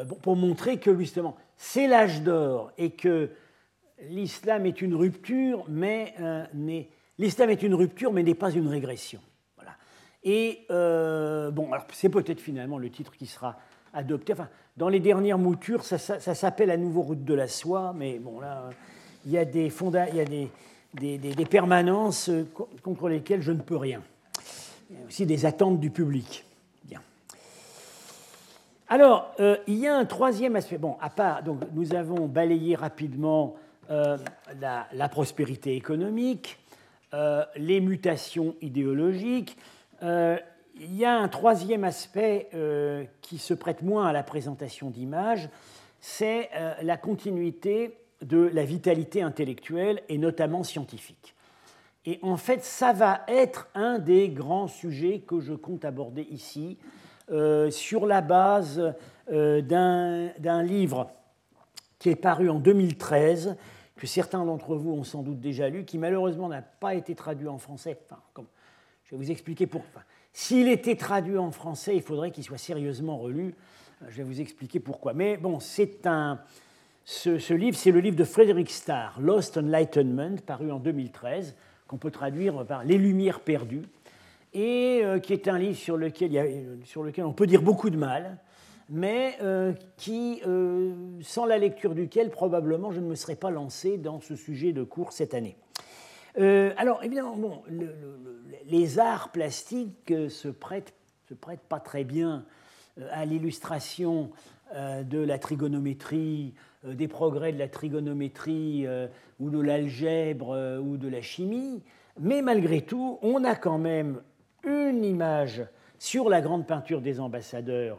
Bon, 0.06 0.16
pour 0.16 0.36
montrer 0.36 0.78
que 0.78 0.96
justement, 0.98 1.36
c'est 1.56 1.88
l'âge 1.88 2.22
d'or 2.22 2.72
et 2.78 2.92
que 2.92 3.30
l'islam 4.10 4.66
est 4.66 4.82
une 4.82 4.96
rupture, 4.96 5.66
mais, 5.68 6.14
L'islam 7.20 7.50
est 7.50 7.64
une 7.64 7.74
rupture, 7.74 8.14
mais 8.14 8.24
n'est 8.24 8.36
pas 8.36 8.52
une 8.52 8.68
régression. 8.68 9.20
Voilà. 9.56 9.72
Et 10.24 10.66
euh, 10.70 11.50
bon, 11.50 11.72
alors 11.72 11.88
c'est 11.92 12.10
peut-être 12.10 12.40
finalement 12.40 12.78
le 12.78 12.90
titre 12.90 13.12
qui 13.18 13.26
sera 13.26 13.58
adopté. 13.94 14.34
Enfin, 14.34 14.50
dans 14.76 14.90
les 14.90 15.00
dernières 15.00 15.40
moutures, 15.40 15.84
ça, 15.84 15.98
s'appelle 15.98 16.70
à 16.70 16.78
nouveau 16.78 17.02
Route 17.02 17.24
de 17.24 17.34
la 17.34 17.48
soie, 17.48 17.94
mais 17.96 18.20
bon, 18.20 18.40
là, 18.40 18.70
il 19.26 19.32
y 19.32 19.38
a 19.38 19.46
des, 19.46 19.70
fonda 19.70 20.08
il 20.10 20.16
y 20.16 20.20
a 20.20 20.26
des, 20.26 21.46
permanences 21.46 22.30
contre 22.84 23.10
lesquelles 23.10 23.42
je 23.42 23.52
ne 23.52 23.62
peux 23.62 23.78
rien. 23.78 24.04
Il 24.90 25.00
y 25.00 25.02
a 25.02 25.06
aussi 25.08 25.26
des 25.26 25.46
attentes 25.46 25.80
du 25.80 25.90
public. 25.90 26.46
Alors, 28.90 29.34
euh, 29.42 29.58
il 29.68 29.76
y 29.76 29.88
a 29.88 29.96
un 29.96 30.06
troisième 30.06 30.56
aspect. 30.56 30.78
Bon, 30.78 30.96
à 31.02 31.10
part, 31.10 31.44
donc, 31.44 31.60
nous 31.74 31.94
avons 31.94 32.28
balayé 32.28 32.76
rapidement 32.76 33.56
euh, 33.90 34.18
la, 34.62 35.10
prospérité 35.10 35.76
économique, 35.76 36.58
euh, 37.14 37.44
les 37.58 37.82
mutations 37.82 38.56
idéologiques. 38.62 39.58
Il 40.02 40.96
y 40.96 41.06
a 41.06 41.18
un 41.18 41.28
troisième 41.28 41.84
aspect 41.84 42.50
qui 43.22 43.40
se 43.40 43.56
prête 43.56 43.82
moins 43.82 44.06
à 44.06 44.14
la 44.14 44.22
présentation 44.22 44.92
d'images, 44.92 45.50
c'est 46.00 46.52
la 46.84 46.98
continuité 46.98 47.98
de 48.22 48.52
la 48.54 48.64
vitalité 48.64 49.24
intellectuelle 49.24 50.04
et 50.08 50.20
notamment 50.20 50.64
scientifique. 50.64 51.34
Et 52.06 52.20
en 52.22 52.38
fait, 52.38 52.64
ça 52.64 52.94
va 52.94 53.22
être 53.28 53.70
un 53.74 53.98
des 53.98 54.30
grands 54.30 54.68
sujets 54.68 55.24
que 55.26 55.40
je 55.40 55.54
compte 55.54 55.84
aborder 55.84 56.28
ici, 56.30 56.78
sur 57.28 58.06
la 58.06 58.22
base 58.22 58.94
d'un 59.30 60.64
livre 60.64 61.12
qui 62.00 62.10
est 62.10 62.16
paru 62.16 62.50
en 62.50 62.60
2013 62.60 63.56
que 63.98 64.08
certains 64.08 64.46
d'entre 64.46 64.76
vous 64.76 64.92
ont 64.92 65.04
sans 65.04 65.24
doute 65.24 65.40
déjà 65.40 65.70
lu, 65.70 65.84
qui 65.84 65.98
malheureusement 65.98 66.48
n'a 66.48 66.62
pas 66.62 66.94
été 66.94 67.16
traduit 67.16 67.48
en 67.48 67.58
français. 67.58 67.98
Je 69.04 69.12
vais 69.12 69.18
vous 69.18 69.32
expliquer 69.32 69.68
pourquoi. 69.68 70.04
S'il 70.32 70.68
était 70.68 70.96
traduit 70.96 71.38
en 71.38 71.52
français, 71.52 71.96
il 71.96 72.02
faudrait 72.02 72.32
qu'il 72.32 72.44
soit 72.44 72.60
sérieusement 72.60 73.18
relu. 73.18 73.56
Je 74.08 74.18
vais 74.18 74.24
vous 74.24 74.40
expliquer 74.40 74.80
pourquoi. 74.80 75.14
Mais 75.14 75.38
bon, 75.38 75.60
c'est 75.60 76.06
un, 76.06 76.40
ce, 77.06 77.54
livre, 77.54 77.76
c'est 77.76 77.92
le 77.92 78.00
livre 78.00 78.16
de 78.16 78.24
Frederick 78.24 78.70
Starr, 78.70 79.20
Lost 79.20 79.58
Enlightenment, 79.58 80.36
paru 80.46 80.72
en 80.72 80.80
2013, 80.80 81.56
qu'on 81.88 81.98
peut 81.98 82.12
traduire 82.12 82.66
par 82.66 82.84
Les 82.84 82.98
Lumières 82.98 83.40
perdues, 83.40 83.84
et 84.54 85.02
euh, 85.04 85.20
qui 85.20 85.34
est 85.34 85.48
un 85.48 85.58
livre 85.58 85.78
sur 85.78 85.98
lequel, 85.98 86.32
y 86.32 86.40
a, 86.40 86.46
sur 86.84 87.04
lequel 87.04 87.26
on 87.26 87.34
peut 87.34 87.48
dire 87.48 87.62
beaucoup 87.62 87.90
de 87.90 87.98
mal, 87.98 88.38
mais 88.90 89.36
euh, 89.42 89.74
qui, 89.98 90.42
euh, 90.48 90.94
sans 91.22 91.46
la 91.46 91.58
lecture 91.58 91.94
duquel 91.94 92.30
probablement 92.30 92.92
je 92.92 93.00
ne 93.00 93.08
me 93.08 93.16
serais 93.16 93.36
pas 93.36 93.52
lancé 93.52 93.98
dans 93.98 94.20
ce 94.20 94.36
sujet 94.36 94.72
de 94.72 94.84
cours 94.84 95.14
cette 95.14 95.34
année. 95.34 95.58
Alors 96.40 97.04
évidemment, 97.04 97.36
bon, 97.36 97.64
les 98.68 99.00
arts 99.00 99.32
plastiques 99.32 100.14
se 100.30 100.48
prêtent, 100.50 100.94
se 101.28 101.34
prêtent 101.34 101.66
pas 101.68 101.80
très 101.80 102.04
bien 102.04 102.46
à 103.10 103.26
l'illustration 103.26 104.30
de 104.72 105.18
la 105.18 105.40
trigonométrie, 105.40 106.54
des 106.84 107.08
progrès 107.08 107.54
de 107.54 107.58
la 107.58 107.68
trigonométrie 107.68 108.86
ou 109.40 109.50
de 109.50 109.60
l'algèbre 109.60 110.80
ou 110.80 110.98
de 110.98 111.08
la 111.08 111.24
chimie, 111.24 111.82
mais 112.20 112.44
malgré 112.44 112.82
tout, 112.82 113.18
on 113.24 113.44
a 113.44 113.56
quand 113.56 113.80
même 113.80 114.22
une 114.68 115.04
image 115.04 115.64
sur 115.98 116.30
la 116.30 116.42
grande 116.42 116.68
peinture 116.68 117.02
des 117.02 117.20
ambassadeurs 117.20 117.98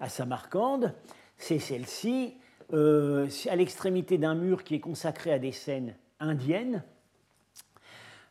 à 0.00 0.08
Samarcande, 0.08 0.94
c'est 1.36 1.58
celle-ci, 1.58 2.36
euh, 2.72 3.28
à 3.48 3.56
l'extrémité 3.56 4.18
d'un 4.18 4.34
mur 4.34 4.62
qui 4.62 4.76
est 4.76 4.80
consacré 4.80 5.32
à 5.32 5.38
des 5.38 5.52
scènes 5.52 5.94
indiennes. 6.20 6.82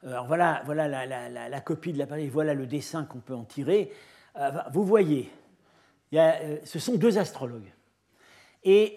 Alors 0.03 0.27
voilà, 0.27 0.62
voilà 0.65 0.88
la, 0.88 1.62
copie 1.62 1.91
de 1.91 1.97
l'appareil, 1.97 2.30
voilà 2.30 2.53
le 2.53 2.67
dessin 2.67 3.03
qu'on 3.03 3.19
peut 3.19 3.36
en 3.36 3.43
tirer. 3.43 3.91
Euh, 4.38 4.51
vous 4.71 4.86
voyez, 4.86 5.32
euh, 6.13 6.58
ce 6.63 6.80
sont 6.80 6.95
deux 6.95 7.17
astrologues. 7.17 7.73
Et 8.63 8.95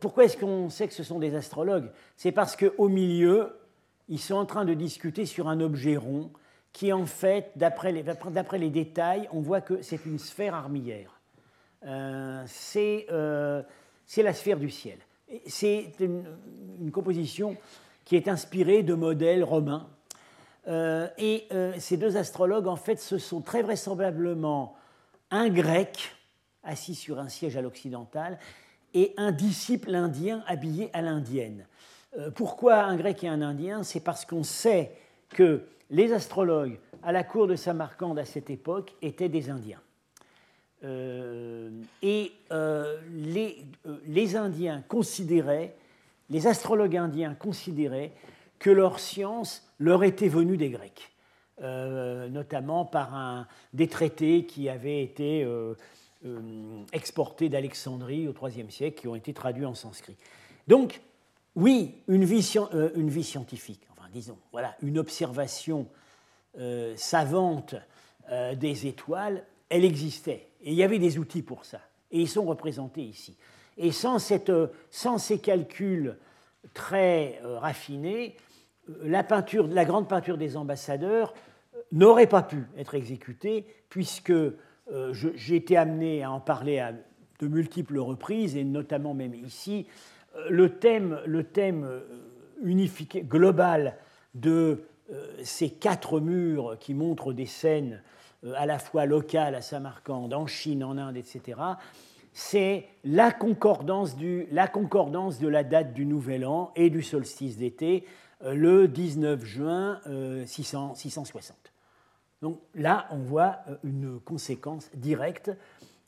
pourquoi 0.00 0.24
est-ce 0.24 0.36
qu'on 0.36 0.68
sait 0.68 0.86
que 0.86 0.94
ce 0.94 1.02
sont 1.02 1.18
des 1.18 1.34
astrologues? 1.34 1.90
C'est 2.16 2.32
parce 2.32 2.56
qu'au 2.56 2.88
milieu, 2.88 3.58
ils 4.08 4.20
sont 4.20 4.34
en 4.34 4.44
train 4.44 4.64
de 4.64 4.74
discuter 4.74 5.24
sur 5.24 5.48
un 5.48 5.60
objet 5.60 5.96
rond 5.96 6.30
qui, 6.72 6.92
en 6.92 7.06
fait, 7.06 7.52
d'après 7.56 7.92
les, 7.92 8.02
les, 8.02 8.70
détails, 8.70 9.28
on 9.32 9.40
voit 9.40 9.60
que 9.60 9.82
c'est 9.82 10.04
une 10.06 10.18
sphère 10.18 10.54
armillaire. 10.54 11.20
Euh, 11.84 12.44
euh, 12.76 13.62
c'est 14.06 14.22
la 14.22 14.32
sphère 14.32 14.58
du 14.58 14.70
ciel. 14.70 14.98
C'est 15.46 15.92
une, 16.00 16.90
composition 16.92 17.56
qui 18.04 18.16
est 18.16 18.28
inspirée 18.28 18.82
de 18.82 18.94
modèles 18.94 19.44
romains. 19.44 19.88
Euh, 20.68 21.08
et 21.18 21.48
ces 21.78 21.96
deux 21.96 22.16
astrologues, 22.16 22.68
en 22.68 22.76
fait, 22.76 23.00
ce 23.00 23.18
sont 23.18 23.40
très 23.40 23.62
vraisemblablement 23.62 24.76
un 25.30 25.48
grec 25.48 26.14
assis 26.62 26.94
sur 26.94 27.18
un 27.18 27.28
siège 27.28 27.56
à 27.56 27.62
l'occidental 27.62 28.38
et 28.94 29.14
un 29.16 29.32
disciple 29.32 29.94
indien 29.94 30.44
habillé 30.46 30.90
à 30.92 31.00
l'indienne. 31.00 31.66
pourquoi 32.34 32.82
un 32.82 32.96
grec 32.96 33.24
et 33.24 33.28
un 33.28 33.40
indien? 33.40 33.82
C'est 33.82 34.00
parce 34.00 34.24
qu'on 34.26 34.44
sait 34.44 34.92
que 35.30 35.64
les 35.92 36.12
astrologues 36.12 36.80
à 37.04 37.12
la 37.12 37.22
cour 37.22 37.46
de 37.46 37.54
Samarcande 37.54 38.18
à 38.18 38.24
cette 38.24 38.50
époque 38.50 38.94
étaient 39.02 39.28
des 39.28 39.50
Indiens. 39.50 39.80
Euh, 40.84 41.70
et 42.02 42.32
euh, 42.50 42.98
les, 43.12 43.64
euh, 43.86 43.98
les, 44.06 44.34
Indiens 44.34 44.82
considéraient, 44.88 45.76
les 46.28 46.48
astrologues 46.48 46.96
indiens 46.96 47.34
considéraient 47.34 48.12
que 48.58 48.70
leur 48.70 48.98
science 48.98 49.70
leur 49.78 50.02
était 50.02 50.28
venue 50.28 50.56
des 50.56 50.70
Grecs, 50.70 51.10
notamment 51.60 52.84
par 52.84 53.46
des 53.72 53.88
traités 53.88 54.46
qui 54.46 54.68
avaient 54.68 55.02
été 55.02 55.46
exportés 56.92 57.48
d'Alexandrie 57.48 58.28
au 58.28 58.48
IIIe 58.48 58.70
siècle 58.70 59.00
qui 59.00 59.08
ont 59.08 59.16
été 59.16 59.34
traduits 59.34 59.66
en 59.66 59.74
sanskrit. 59.74 60.16
Donc, 60.68 61.00
oui, 61.56 61.96
une 62.06 62.24
vie, 62.24 62.42
scientifique, 62.42 63.82
disons, 64.12 64.38
voilà, 64.52 64.76
une 64.82 64.98
observation 64.98 65.86
savante 66.96 67.74
des 68.56 68.86
étoiles, 68.86 69.44
elle 69.68 69.84
existait. 69.84 70.48
Et 70.62 70.72
il 70.72 70.74
y 70.74 70.82
avait 70.82 70.98
des 70.98 71.18
outils 71.18 71.42
pour 71.42 71.64
ça. 71.64 71.80
Et 72.10 72.20
ils 72.20 72.28
sont 72.28 72.44
représentés 72.44 73.02
ici. 73.02 73.36
Et 73.78 73.90
sans, 73.90 74.18
sans 74.90 75.18
ces 75.18 75.38
calculs 75.38 76.16
très 76.74 77.40
raffinés, 77.42 78.36
la, 79.02 79.26
la 79.70 79.84
grande 79.84 80.08
peinture 80.08 80.36
des 80.36 80.56
ambassadeurs 80.56 81.34
n'aurait 81.92 82.26
pas 82.26 82.42
pu 82.42 82.64
être 82.76 82.94
exécutée, 82.94 83.66
puisque 83.88 84.30
euh, 84.30 84.54
j'ai 85.12 85.56
été 85.56 85.76
amené 85.76 86.22
à 86.22 86.32
en 86.32 86.40
parler 86.40 86.78
à 86.78 86.92
de 87.38 87.48
multiples 87.48 87.98
reprises, 87.98 88.56
et 88.56 88.64
notamment 88.64 89.14
même 89.14 89.34
ici, 89.34 89.86
euh, 90.36 90.46
le 90.48 90.78
thème, 90.78 91.20
le 91.26 91.44
thème 91.44 91.84
euh, 91.84 92.00
global 93.24 93.96
de 94.34 94.84
ces 95.42 95.70
quatre 95.70 96.20
murs 96.20 96.76
qui 96.78 96.94
montrent 96.94 97.32
des 97.32 97.46
scènes 97.46 98.00
à 98.56 98.66
la 98.66 98.78
fois 98.78 99.04
locales 99.04 99.54
à 99.54 99.60
Samarcande, 99.60 100.32
en 100.32 100.46
Chine, 100.46 100.82
en 100.82 100.96
Inde, 100.96 101.16
etc., 101.16 101.60
c'est 102.32 102.86
la 103.04 103.30
concordance, 103.30 104.16
de 104.16 105.48
la 105.48 105.64
date 105.64 105.92
du 105.92 106.06
Nouvel 106.06 106.46
An 106.46 106.72
et 106.76 106.88
du 106.88 107.02
solstice 107.02 107.58
d'été, 107.58 108.06
le 108.42 108.88
19 108.88 109.44
juin 109.44 110.00
660. 110.46 111.72
Donc 112.42 112.60
là, 112.74 113.06
on 113.10 113.18
voit 113.18 113.58
euh, 113.68 113.76
une 113.84 114.20
conséquence 114.20 114.90
directe 114.94 115.50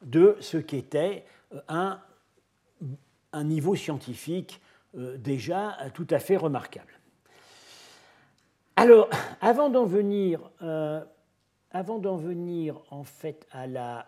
de 0.03 0.37
ce 0.41 0.59
qu'était 0.59 1.25
euh, 1.55 1.61
un, 1.69 3.45
niveau 3.45 3.75
scientifique 3.77 4.61
euh, 4.61 4.64
déjà 4.95 5.77
tout 5.95 6.07
à 6.11 6.19
fait 6.19 6.37
remarquable. 6.37 6.93
Alors, 8.77 9.09
avant 9.41 9.69
d'en 9.69 9.85
venir, 9.85 10.41
avant 11.71 11.99
d'en 11.99 12.17
venir 12.17 12.81
en 12.91 13.05
fait 13.05 13.47
à 13.53 13.67
la, 13.67 14.07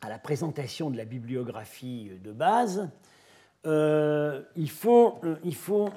à 0.00 0.08
la 0.08 0.18
présentation 0.18 0.90
de 0.90 0.96
la 0.96 1.04
bibliographie 1.04 2.10
de 2.22 2.32
base, 2.32 2.88
il 3.64 4.70
faut, 4.70 5.20
il 5.42 5.54
faut 5.54 5.88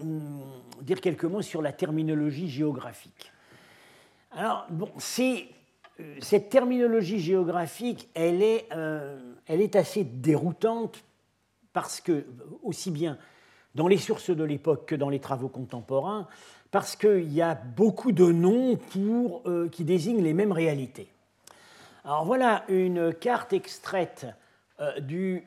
dire 0.81 1.01
quelques 1.01 1.25
mots 1.25 1.41
sur 1.41 1.61
la 1.61 1.71
terminologie 1.71 2.49
géographique. 2.49 3.31
Alors, 4.31 4.67
bon, 4.69 4.91
euh, 5.19 6.15
cette 6.21 6.49
terminologie 6.49 7.19
géographique, 7.19 8.09
elle 8.13 8.43
est, 8.43 8.67
euh, 8.71 9.33
elle 9.47 9.61
est 9.61 9.75
assez 9.75 10.03
déroutante 10.03 11.03
parce 11.73 12.01
que, 12.01 12.25
aussi 12.61 12.91
bien 12.91 13.17
dans 13.77 13.87
les 13.87 13.97
sources 13.97 14.29
de 14.29 14.43
l'époque 14.43 14.85
que 14.87 14.95
dans 14.95 15.07
les 15.07 15.21
travaux 15.21 15.47
contemporains, 15.47 16.27
parce 16.71 16.97
qu'il 16.97 17.31
y 17.33 17.41
a 17.41 17.55
beaucoup 17.55 18.11
de 18.11 18.25
noms 18.25 18.77
euh, 19.45 19.69
qui 19.69 19.85
désignent 19.85 20.21
les 20.21 20.33
mêmes 20.33 20.51
réalités. 20.51 21.07
Alors 22.03 22.25
voilà 22.25 22.65
une 22.67 23.13
carte 23.13 23.53
extraite 23.53 24.27
du, 25.01 25.43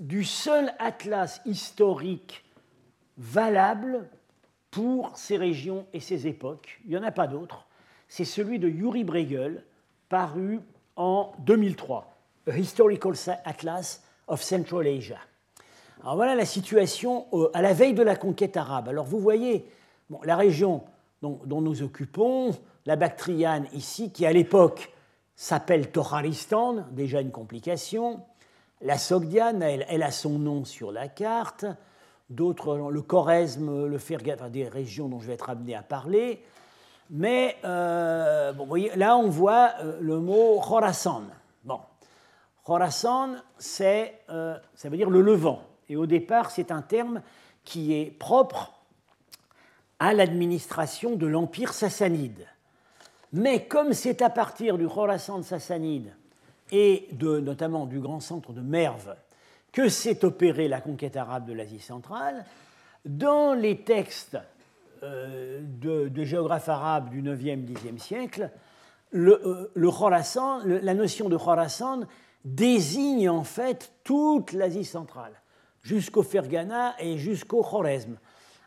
du 0.00 0.24
seul 0.24 0.72
atlas 0.78 1.40
historique 1.44 2.44
valable 3.16 4.08
pour 4.70 5.16
ces 5.16 5.36
régions 5.36 5.86
et 5.92 6.00
ces 6.00 6.26
époques. 6.26 6.80
Il 6.84 6.90
n'y 6.90 6.96
en 6.96 7.02
a 7.02 7.10
pas 7.10 7.26
d'autres 7.26 7.68
c'est 8.08 8.24
celui 8.24 8.58
de 8.58 8.68
Yuri 8.68 9.04
Bregel, 9.04 9.62
paru 10.08 10.60
en 10.96 11.32
2003, 11.40 12.18
A 12.50 12.58
Historical 12.58 13.12
Atlas 13.44 14.02
of 14.26 14.42
Central 14.42 14.86
Asia. 14.86 15.18
Alors 16.02 16.16
voilà 16.16 16.34
la 16.34 16.44
situation 16.44 17.26
euh, 17.32 17.50
à 17.54 17.62
la 17.62 17.72
veille 17.72 17.94
de 17.94 18.02
la 18.02 18.16
conquête 18.16 18.56
arabe. 18.56 18.88
Alors 18.88 19.04
vous 19.04 19.18
voyez, 19.18 19.68
la 20.24 20.36
région 20.36 20.84
dont, 21.22 21.60
nous 21.60 21.82
occupons, 21.82 22.50
la 22.86 22.96
Bactriane 22.96 23.66
ici, 23.72 24.12
qui 24.12 24.24
à 24.24 24.32
l'époque 24.32 24.92
s'appelle 25.34 25.90
Toharistan, 25.90 26.86
déjà 26.92 27.20
une 27.20 27.30
complication. 27.30 28.20
La 28.80 28.98
Sogdiane, 28.98 29.62
elle, 29.62 30.02
a 30.02 30.10
son 30.10 30.38
nom 30.38 30.64
sur 30.64 30.92
la 30.92 31.08
carte. 31.08 31.64
D'autres, 32.30 32.76
le 32.76 33.02
Choresme, 33.02 33.86
le 33.86 33.98
Fergat, 33.98 34.48
des 34.50 34.68
régions 34.68 35.08
dont 35.08 35.18
je 35.18 35.26
vais 35.26 35.34
être 35.34 35.50
amené 35.50 35.74
à 35.74 35.82
parler. 35.82 36.44
Mais 37.10 37.56
euh, 37.64 38.52
bon, 38.52 38.66
voyez, 38.66 38.94
là, 38.96 39.16
on 39.16 39.28
voit 39.28 39.72
euh, 39.80 39.98
le 40.00 40.20
mot 40.20 40.60
Khorasan. 40.60 41.22
Bon, 41.64 41.80
Khorasan, 42.64 43.36
c'est, 43.56 44.20
euh, 44.28 44.56
ça 44.74 44.88
veut 44.88 44.96
dire 44.96 45.10
le 45.10 45.22
Levant. 45.22 45.62
Et 45.88 45.96
au 45.96 46.06
départ, 46.06 46.50
c'est 46.50 46.70
un 46.70 46.82
terme 46.82 47.22
qui 47.64 47.94
est 47.94 48.10
propre 48.18 48.72
à 49.98 50.12
l'administration 50.12 51.16
de 51.16 51.26
l'Empire 51.26 51.72
sassanide. 51.72 52.46
Mais 53.32 53.66
comme 53.66 53.92
c'est 53.92 54.22
à 54.22 54.30
partir 54.30 54.78
du 54.78 54.86
Khorasan 54.88 55.42
sassanide 55.42 56.14
et 56.70 57.08
de, 57.12 57.40
notamment 57.40 57.86
du 57.86 58.00
grand 58.00 58.20
centre 58.20 58.52
de 58.52 58.60
Merv 58.60 59.16
que 59.72 59.88
s'est 59.88 60.24
opérée 60.24 60.68
la 60.68 60.80
conquête 60.80 61.16
arabe 61.16 61.46
de 61.46 61.52
l'Asie 61.52 61.80
centrale, 61.80 62.44
dans 63.04 63.54
les 63.54 63.78
textes 63.78 64.38
euh, 65.02 65.60
de, 65.62 66.24
géographes 66.24 66.68
arabes 66.68 67.10
du 67.10 67.22
9e, 67.22 67.64
10e 67.64 67.98
siècle, 67.98 68.50
le, 69.10 69.40
euh, 69.76 70.80
la 70.82 70.94
notion 70.94 71.28
de 71.28 71.36
Khorasan 71.36 72.00
désigne 72.44 73.28
en 73.28 73.44
fait 73.44 73.92
toute 74.04 74.52
l'Asie 74.52 74.84
centrale, 74.84 75.32
jusqu'au 75.88 76.22
Fergana 76.22 76.94
et 76.98 77.16
jusqu'au 77.16 77.62
Khorezm. 77.62 78.16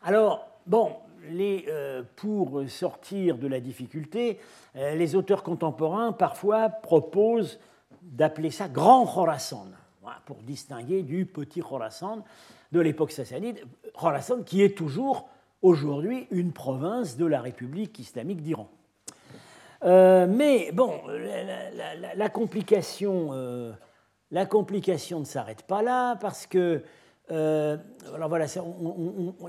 Alors, 0.01 0.47
bon, 0.65 0.95
euh, 1.30 2.01
pour 2.15 2.63
sortir 2.67 3.38
de 3.38 3.47
la 3.47 3.59
difficulté, 3.59 4.39
les 4.74 5.15
auteurs 5.15 5.43
contemporains 5.43 6.13
parfois 6.13 6.69
proposent 6.69 7.59
d'appeler 8.01 8.49
ça 8.49 8.67
Grand 8.67 9.05
Khorasan, 9.05 9.67
pour 10.26 10.38
distinguer 10.38 11.03
du 11.03 11.28
petit 11.28 11.59
Khorasan 11.59 12.24
de 12.72 12.80
l'époque 12.80 13.11
sassanide, 13.11 13.59
Khorasan 13.93 14.41
qui 14.43 14.63
est 14.63 14.76
toujours 14.76 15.30
aujourd'hui 15.61 16.28
une 16.32 16.53
province 16.53 17.17
de 17.17 17.26
la 17.28 17.39
République 17.39 17.99
islamique 17.99 18.41
d'Iran. 18.41 18.67
Euh, 19.84 20.28
mais 20.28 20.72
bon, 20.72 21.01
la, 22.15 22.30
complication, 22.30 23.30
euh, 23.32 23.72
la 24.30 24.45
complication 24.45 25.19
ne 25.19 25.26
s'arrête 25.26 25.63
pas 25.63 25.82
là 25.82 26.15
parce 26.17 26.45
que, 26.45 26.84
euh, 27.32 27.77
alors 28.13 28.29
voilà, 28.29 28.45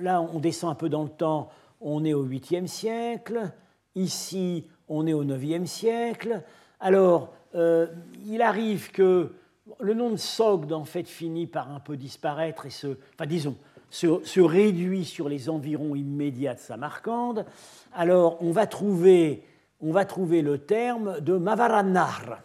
là 0.00 0.20
on 0.20 0.38
descend 0.38 0.70
un 0.70 0.74
peu 0.74 0.88
dans 0.88 1.02
le 1.02 1.10
temps, 1.10 1.50
on 1.80 2.04
est 2.04 2.14
au 2.14 2.24
8e 2.24 2.66
siècle, 2.66 3.50
ici 3.94 4.68
on 4.88 5.06
est 5.06 5.12
au 5.12 5.24
9e 5.24 5.66
siècle. 5.66 6.42
Alors, 6.80 7.32
il 7.54 8.42
arrive 8.42 8.90
que 8.92 9.32
le 9.80 9.94
nom 9.94 10.10
de 10.10 10.16
Sogd 10.16 10.72
en 10.72 10.84
fait 10.84 11.04
finit 11.04 11.46
par 11.46 11.70
un 11.70 11.80
peu 11.80 11.96
disparaître 11.96 12.66
et 12.66 12.70
se, 12.70 12.98
enfin 13.14 13.26
disons, 13.26 13.56
se, 13.90 14.40
réduit 14.40 15.04
sur 15.04 15.28
les 15.28 15.48
environs 15.48 15.94
immédiats 15.94 16.54
de 16.54 16.60
Samarcande, 16.60 17.44
alors 17.92 18.42
on 18.42 18.50
va 18.50 18.66
trouver, 18.66 19.44
on 19.80 19.92
va 19.92 20.04
trouver 20.04 20.42
le 20.42 20.58
terme 20.58 21.20
de 21.20 21.36
Mavarannar, 21.36 22.40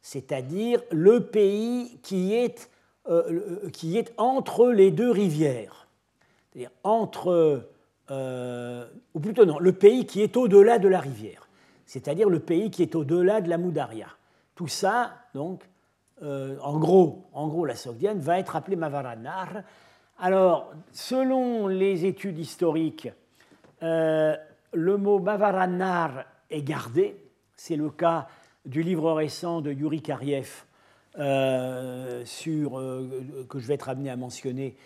c'est-à-dire 0.00 0.80
le 0.92 1.26
pays 1.26 1.98
qui 2.02 2.32
est, 2.32 2.70
euh, 3.08 3.68
qui 3.72 3.98
est 3.98 4.12
entre 4.16 4.70
les 4.70 4.90
deux 4.90 5.10
rivières. 5.10 5.86
C'est-à-dire 6.52 6.70
entre, 6.82 7.68
euh, 8.10 8.86
ou 9.14 9.20
plutôt 9.20 9.44
non, 9.44 9.58
le 9.58 9.72
pays 9.72 10.06
qui 10.06 10.22
est 10.22 10.36
au-delà 10.36 10.78
de 10.78 10.88
la 10.88 11.00
rivière, 11.00 11.48
c'est-à-dire 11.86 12.28
le 12.28 12.40
pays 12.40 12.70
qui 12.70 12.82
est 12.82 12.94
au-delà 12.94 13.40
de 13.40 13.48
la 13.48 13.58
Moudaria. 13.58 14.08
Tout 14.54 14.68
ça, 14.68 15.12
donc, 15.34 15.62
euh, 16.22 16.56
en, 16.62 16.78
gros, 16.78 17.24
en 17.32 17.48
gros, 17.48 17.66
la 17.66 17.74
Sogdiane 17.74 18.20
va 18.20 18.38
être 18.38 18.56
appelée 18.56 18.76
Mavarannar, 18.76 19.64
alors, 20.18 20.72
selon 20.92 21.66
les 21.66 22.04
études 22.04 22.38
historiques, 22.38 23.08
euh, 23.82 24.36
le 24.72 24.96
mot 24.96 25.18
Bavaranar 25.18 26.24
est 26.50 26.62
gardé. 26.62 27.16
C'est 27.56 27.76
le 27.76 27.90
cas 27.90 28.28
du 28.64 28.82
livre 28.82 29.12
récent 29.12 29.60
de 29.60 29.72
Yuri 29.72 30.02
Kariev, 30.02 30.64
euh, 31.18 32.24
sur, 32.24 32.78
euh, 32.78 33.46
que 33.48 33.58
je 33.58 33.66
vais 33.66 33.74
être 33.74 33.88
amené 33.88 34.10
à 34.10 34.16
mentionner, 34.16 34.76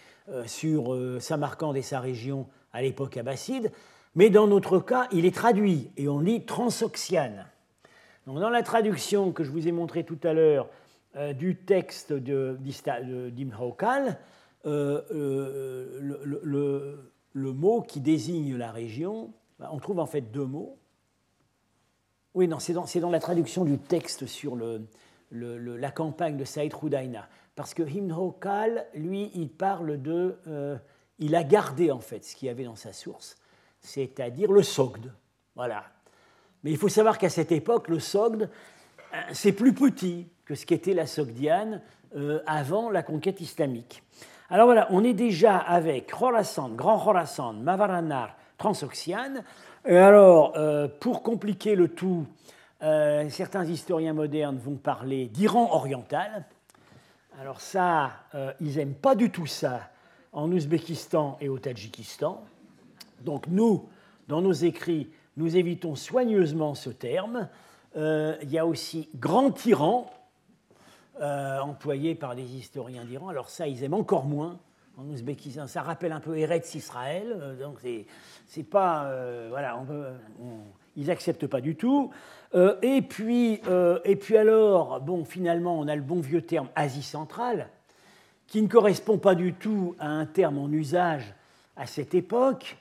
sur 0.44 0.94
Samarcande 1.20 1.78
et 1.78 1.82
sa 1.82 2.00
région 2.00 2.48
à 2.74 2.82
l'époque 2.82 3.16
abbasside. 3.16 3.72
Mais 4.14 4.28
dans 4.28 4.46
notre 4.46 4.78
cas, 4.78 5.08
il 5.10 5.24
est 5.24 5.34
traduit 5.34 5.90
et 5.96 6.06
on 6.06 6.18
lit 6.18 6.44
transoxiane. 6.44 7.46
Donc, 8.26 8.38
dans 8.38 8.50
la 8.50 8.62
traduction 8.62 9.32
que 9.32 9.42
je 9.42 9.50
vous 9.50 9.68
ai 9.68 9.72
montrée 9.72 10.04
tout 10.04 10.18
à 10.24 10.34
l'heure 10.34 10.68
du 11.34 11.56
texte 11.56 12.12
euh, 14.66 15.02
euh, 15.12 16.98
le, 17.32 17.52
mot 17.52 17.80
qui 17.80 18.00
désigne 18.00 18.56
la 18.56 18.72
région, 18.72 19.32
bah, 19.58 19.70
on 19.72 19.78
trouve 19.78 20.00
en 20.00 20.06
fait 20.06 20.20
deux 20.20 20.44
mots. 20.44 20.76
Oui, 22.34 22.48
non, 22.48 22.58
c'est 22.58 22.72
dans, 22.72 23.10
la 23.10 23.20
traduction 23.20 23.64
du 23.64 23.78
texte 23.78 24.26
sur 24.26 24.56
le, 24.56 24.82
la 25.30 25.90
campagne 25.90 26.36
de 26.36 26.44
Saïd 26.44 26.72
Roudaïna. 26.74 27.28
Parce 27.54 27.74
que 27.74 27.82
Himno 27.82 28.32
Kal, 28.40 28.86
lui, 28.94 29.30
il 29.34 29.50
parle 29.50 30.00
de. 30.00 30.36
il 31.18 31.34
a 31.34 31.44
gardé 31.44 31.90
en 31.90 32.00
fait 32.00 32.24
ce 32.24 32.36
qu'il 32.36 32.46
y 32.46 32.50
avait 32.50 32.64
dans 32.64 32.76
sa 32.76 32.92
source, 32.92 33.36
c'est-à-dire 33.80 34.52
le 34.52 34.62
Sogd. 34.62 35.12
Voilà. 35.56 35.84
Mais 36.62 36.70
il 36.70 36.76
faut 36.76 36.88
savoir 36.88 37.18
qu'à 37.18 37.28
cette 37.28 37.52
époque, 37.52 37.88
le 37.88 37.98
Sogd, 37.98 38.48
c'est 39.32 39.52
plus 39.52 39.74
petit 39.74 40.28
que 40.44 40.54
ce 40.54 40.66
qu'était 40.66 40.94
la 40.94 41.06
Sogdiane 41.06 41.82
avant 42.46 42.90
la 42.90 43.02
conquête 43.02 43.40
islamique. 43.40 44.02
Alors 44.50 44.64
voilà, 44.64 44.86
on 44.90 45.04
est 45.04 45.12
déjà 45.12 45.58
avec 45.58 46.10
Khorasan, 46.10 46.70
Grand 46.70 46.98
Khorasan, 46.98 47.52
Mavaranar, 47.52 48.34
Transoxiane. 48.56 49.44
Et 49.86 49.96
alors, 49.96 50.56
euh, 50.56 50.88
pour 51.00 51.22
compliquer 51.22 51.74
le 51.74 51.88
tout, 51.88 52.26
euh, 52.82 53.28
certains 53.30 53.64
historiens 53.64 54.12
modernes 54.12 54.58
vont 54.58 54.76
parler 54.76 55.26
d'Iran 55.26 55.72
oriental. 55.72 56.44
Alors 57.40 57.60
ça, 57.60 58.12
euh, 58.34 58.52
ils 58.60 58.76
n'aiment 58.76 58.94
pas 58.94 59.14
du 59.14 59.30
tout 59.30 59.46
ça 59.46 59.90
en 60.32 60.50
Ouzbékistan 60.50 61.38
et 61.40 61.48
au 61.48 61.58
Tadjikistan. 61.58 62.44
Donc 63.22 63.46
nous, 63.46 63.88
dans 64.28 64.42
nos 64.42 64.52
écrits, 64.52 65.10
nous 65.36 65.56
évitons 65.56 65.94
soigneusement 65.94 66.74
ce 66.74 66.90
terme. 66.90 67.48
il 67.96 68.50
y 68.50 68.58
a 68.58 68.66
aussi 68.66 69.08
Grand 69.14 69.64
Iran, 69.66 70.10
euh, 71.20 71.58
employé 71.58 72.14
par 72.14 72.36
des 72.36 72.44
historiens 72.44 73.04
d'Iran. 73.04 73.28
Alors 73.28 73.50
ça, 73.50 73.66
ils 73.66 73.82
aiment 73.82 73.94
encore 73.94 74.24
moins 74.24 74.60
en 74.96 75.04
Ouzbékistan. 75.06 75.66
Ça 75.66 75.82
rappelle 75.82 76.12
un 76.12 76.20
peu 76.20 76.38
Eretz 76.38 76.76
Israël, 76.76 77.36
euh, 77.40 77.60
donc 77.60 77.80
c'est 78.46 78.62
pas... 78.62 79.06
Euh, 79.06 79.48
voilà, 79.50 79.82
ils 80.98 81.06
n'acceptent 81.06 81.46
pas 81.46 81.62
du 81.62 81.74
tout. 81.74 82.10
et, 82.82 83.02
puis, 83.02 83.60
et 84.04 84.16
puis 84.16 84.36
alors, 84.36 85.00
bon, 85.00 85.24
finalement, 85.24 85.78
on 85.78 85.88
a 85.88 85.96
le 85.96 86.02
bon 86.02 86.20
vieux 86.20 86.42
terme 86.42 86.68
Asie 86.76 87.02
centrale, 87.02 87.68
qui 88.46 88.60
ne 88.60 88.68
correspond 88.68 89.16
pas 89.16 89.34
du 89.34 89.54
tout 89.54 89.94
à 89.98 90.08
un 90.08 90.26
terme 90.26 90.58
en 90.58 90.70
usage 90.70 91.34
à 91.76 91.86
cette 91.86 92.14
époque, 92.14 92.76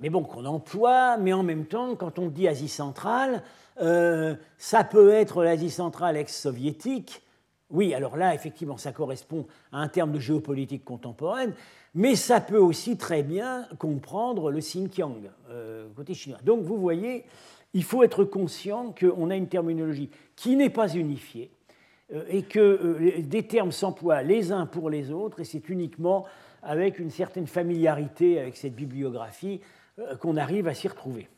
mais 0.00 0.10
bon, 0.10 0.22
qu'on 0.22 0.44
emploie, 0.44 1.16
mais 1.16 1.32
en 1.32 1.42
même 1.42 1.66
temps, 1.66 1.94
quand 1.94 2.18
on 2.18 2.28
dit 2.28 2.46
Asie 2.46 2.68
centrale, 2.68 3.42
ça 3.78 4.84
peut 4.84 5.12
être 5.12 5.42
l'Asie 5.42 5.70
centrale 5.70 6.16
ex-soviétique, 6.16 7.22
oui, 7.70 7.94
alors 7.94 8.16
là, 8.16 8.34
effectivement, 8.34 8.76
ça 8.76 8.92
correspond 8.92 9.46
à 9.72 9.78
un 9.78 9.88
terme 9.88 10.12
de 10.12 10.20
géopolitique 10.20 10.84
contemporaine, 10.84 11.52
mais 11.96 12.14
ça 12.14 12.42
peut 12.42 12.58
aussi 12.58 12.98
très 12.98 13.22
bien 13.22 13.66
comprendre 13.78 14.50
le 14.50 14.60
Xinjiang, 14.60 15.30
euh, 15.48 15.88
côté 15.96 16.12
chinois. 16.12 16.38
Donc 16.44 16.60
vous 16.60 16.76
voyez, 16.76 17.24
il 17.72 17.82
faut 17.82 18.02
être 18.02 18.22
conscient 18.22 18.92
qu'on 18.92 19.30
a 19.30 19.34
une 19.34 19.48
terminologie 19.48 20.10
qui 20.36 20.56
n'est 20.56 20.70
pas 20.70 20.94
unifiée 20.94 21.50
euh, 22.12 22.22
et 22.28 22.42
que 22.42 22.60
euh, 22.60 23.22
des 23.22 23.46
termes 23.46 23.72
s'emploient 23.72 24.22
les 24.22 24.52
uns 24.52 24.66
pour 24.66 24.90
les 24.90 25.10
autres, 25.10 25.40
et 25.40 25.44
c'est 25.44 25.70
uniquement 25.70 26.26
avec 26.62 26.98
une 26.98 27.10
certaine 27.10 27.46
familiarité 27.46 28.40
avec 28.40 28.58
cette 28.58 28.74
bibliographie 28.74 29.62
qu'on 30.20 30.36
arrive 30.36 30.68
à 30.68 30.74
s'y 30.74 30.88
retrouver. 30.88 31.28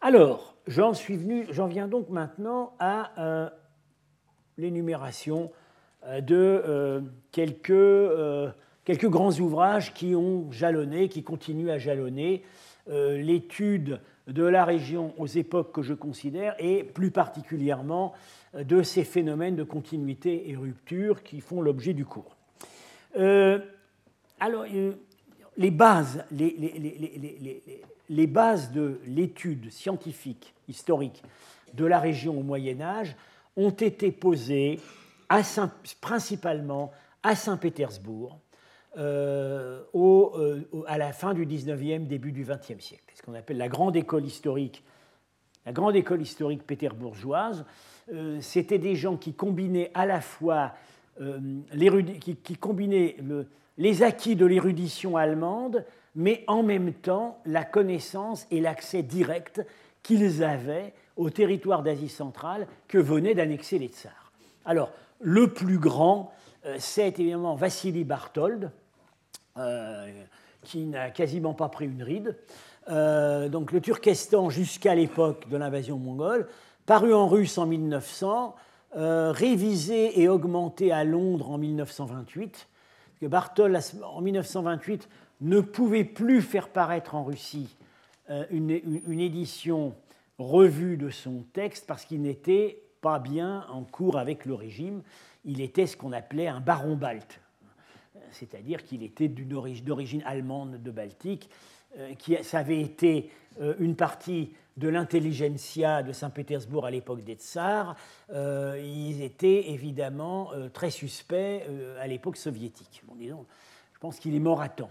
Alors, 0.00 0.54
j'en 0.68 0.94
suis 0.94 1.16
venu, 1.16 1.46
j'en 1.50 1.66
viens 1.66 1.88
donc 1.88 2.10
maintenant 2.10 2.74
à 2.78 3.50
l'énumération 4.58 5.50
de 6.06 7.02
quelques, 7.30 8.52
quelques 8.84 9.08
grands 9.08 9.32
ouvrages 9.38 9.94
qui 9.94 10.14
ont 10.14 10.50
jalonné, 10.50 11.08
qui 11.08 11.22
continuent 11.22 11.70
à 11.70 11.78
jalonner 11.78 12.42
l'étude 12.88 14.00
de 14.26 14.42
la 14.42 14.64
région 14.64 15.14
aux 15.18 15.26
époques 15.26 15.72
que 15.72 15.82
je 15.82 15.94
considère 15.94 16.56
et 16.58 16.82
plus 16.82 17.12
particulièrement 17.12 18.12
de 18.54 18.82
ces 18.82 19.04
phénomènes 19.04 19.54
de 19.54 19.62
continuité 19.62 20.50
et 20.50 20.56
rupture 20.56 21.22
qui 21.22 21.40
font 21.40 21.62
l'objet 21.62 21.92
du 21.92 22.04
cours. 22.04 22.36
alors, 23.14 24.64
les 25.56 25.70
bases, 25.70 26.24
les 26.32 28.26
bases 28.26 28.72
de 28.72 29.00
l'étude 29.06 29.70
scientifique, 29.70 30.54
historique 30.68 31.22
de 31.74 31.84
la 31.84 31.98
région 31.98 32.38
au 32.38 32.42
Moyen 32.42 32.80
Âge 32.80 33.16
ont 33.56 33.70
été 33.70 34.12
posées 34.12 34.80
principalement 36.00 36.92
à 37.22 37.34
Saint-Pétersbourg 37.34 38.38
euh, 38.98 39.80
euh, 39.94 40.60
à 40.86 40.98
la 40.98 41.14
fin 41.14 41.32
du 41.32 41.46
19e, 41.46 42.06
début 42.06 42.30
du 42.30 42.44
20e 42.44 42.78
siècle. 42.78 43.04
ce 43.14 43.22
qu'on 43.22 43.32
appelle 43.32 43.56
la 43.56 43.68
grande 43.68 43.96
école 43.96 44.26
historique, 44.26 44.84
la 45.64 45.72
grande 45.72 45.96
école 45.96 46.20
historique 46.20 46.66
péterbourgeoise. 46.66 47.64
Euh, 48.12 48.38
c'était 48.42 48.78
des 48.78 48.94
gens 48.94 49.16
qui 49.16 49.32
combinaient 49.32 49.90
à 49.94 50.06
la 50.06 50.20
fois 50.20 50.72
combinaient 52.60 53.16
les 53.76 54.02
acquis 54.02 54.34
de 54.34 54.46
l'érudition 54.46 55.16
allemande, 55.16 55.84
mais 56.14 56.42
en 56.46 56.62
même 56.62 56.92
temps 56.92 57.38
la 57.44 57.64
connaissance 57.64 58.46
et 58.50 58.60
l'accès 58.60 59.02
direct 59.02 59.64
qu'ils 60.02 60.42
avaient 60.42 60.94
au 61.16 61.28
territoire 61.28 61.82
d'Asie 61.82 62.08
centrale 62.08 62.66
que 62.88 62.96
venaient 62.96 63.34
d'annexer 63.34 63.78
les 63.78 63.88
tsars. 63.88 64.32
Alors, 64.64 64.90
le 65.20 65.48
plus 65.48 65.78
grand, 65.78 66.32
c'est 66.78 67.20
évidemment 67.20 67.54
Vassili 67.54 68.04
Barthold, 68.04 68.72
qui 70.62 70.84
n'a 70.84 71.10
quasiment 71.10 71.54
pas 71.54 71.68
pris 71.68 71.86
une 71.86 72.02
ride. 72.02 72.36
Euh, 72.88 73.48
donc 73.48 73.72
le 73.72 73.80
Turkestan 73.80 74.50
jusqu'à 74.50 74.94
l'époque 74.94 75.48
de 75.48 75.56
l'invasion 75.56 75.98
mongole, 75.98 76.48
paru 76.86 77.14
en 77.14 77.28
russe 77.28 77.58
en 77.58 77.66
1900, 77.66 78.54
révisé 78.94 80.20
et 80.20 80.28
augmenté 80.28 80.92
à 80.92 81.04
Londres 81.04 81.50
en 81.50 81.58
1928. 81.58 82.68
que 83.20 83.26
Barthold, 83.26 83.78
en 84.04 84.20
1928, 84.20 85.08
ne 85.40 85.60
pouvait 85.60 86.04
plus 86.04 86.42
faire 86.42 86.68
paraître 86.68 87.14
en 87.14 87.24
Russie 87.24 87.76
une, 88.50 88.70
une 89.06 89.20
édition 89.20 89.94
revue 90.38 90.96
de 90.96 91.10
son 91.10 91.44
texte 91.52 91.86
parce 91.86 92.04
qu'il 92.04 92.20
n'était 92.20 92.82
pas 93.00 93.18
bien 93.18 93.66
en 93.70 93.82
cours 93.82 94.18
avec 94.18 94.44
le 94.44 94.54
régime. 94.54 95.02
Il 95.44 95.60
était 95.60 95.86
ce 95.86 95.96
qu'on 95.96 96.12
appelait 96.12 96.48
un 96.48 96.60
baron 96.60 96.96
balte, 96.96 97.40
c'est-à-dire 98.32 98.84
qu'il 98.84 99.02
était 99.02 99.28
d'origine 99.28 100.22
allemande 100.24 100.82
de 100.82 100.90
Baltique. 100.90 101.48
Euh, 101.98 102.14
qui, 102.14 102.42
ça 102.42 102.60
avait 102.60 102.80
été 102.80 103.30
euh, 103.60 103.74
une 103.78 103.96
partie 103.96 104.52
de 104.78 104.88
l'intelligentsia 104.88 106.02
de 106.02 106.12
Saint-Pétersbourg 106.12 106.86
à 106.86 106.90
l'époque 106.90 107.22
des 107.22 107.34
tsars. 107.34 107.96
Euh, 108.32 108.80
ils 108.82 109.22
étaient 109.22 109.70
évidemment 109.70 110.52
très 110.72 110.88
suspects 110.88 111.62
à 112.00 112.06
l'époque 112.06 112.38
soviétique. 112.38 113.02
Bon, 113.06 113.14
disons, 113.14 113.44
je 113.92 113.98
pense 113.98 114.18
qu'il 114.18 114.34
est 114.34 114.40
mort 114.40 114.62
à 114.62 114.70
temps. 114.70 114.90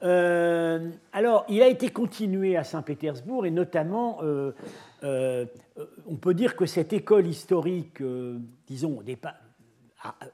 Alors, 0.00 1.44
il 1.50 1.60
a 1.60 1.66
été 1.66 1.90
continué 1.90 2.56
à 2.56 2.64
Saint-Pétersbourg 2.64 3.44
et 3.44 3.50
notamment, 3.50 4.20
on 5.02 6.16
peut 6.18 6.34
dire 6.34 6.56
que 6.56 6.64
cette 6.64 6.94
école 6.94 7.26
historique, 7.26 8.02
disons, 8.66 9.02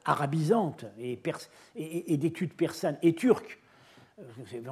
arabisante 0.05 0.85
et, 0.99 1.19
et, 1.77 2.17
d'études 2.17 2.53
persanes 2.55 2.99
et 3.03 3.15
turques, 3.15 3.61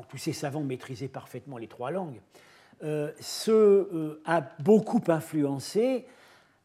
tous 0.08 0.18
ces 0.18 0.32
savants 0.32 0.62
maîtrisaient 0.62 1.08
parfaitement 1.08 1.58
les 1.58 1.68
trois 1.68 1.90
langues, 1.90 2.20
ce, 3.20 4.20
a 4.24 4.42
beaucoup 4.60 5.02
influencé 5.08 6.06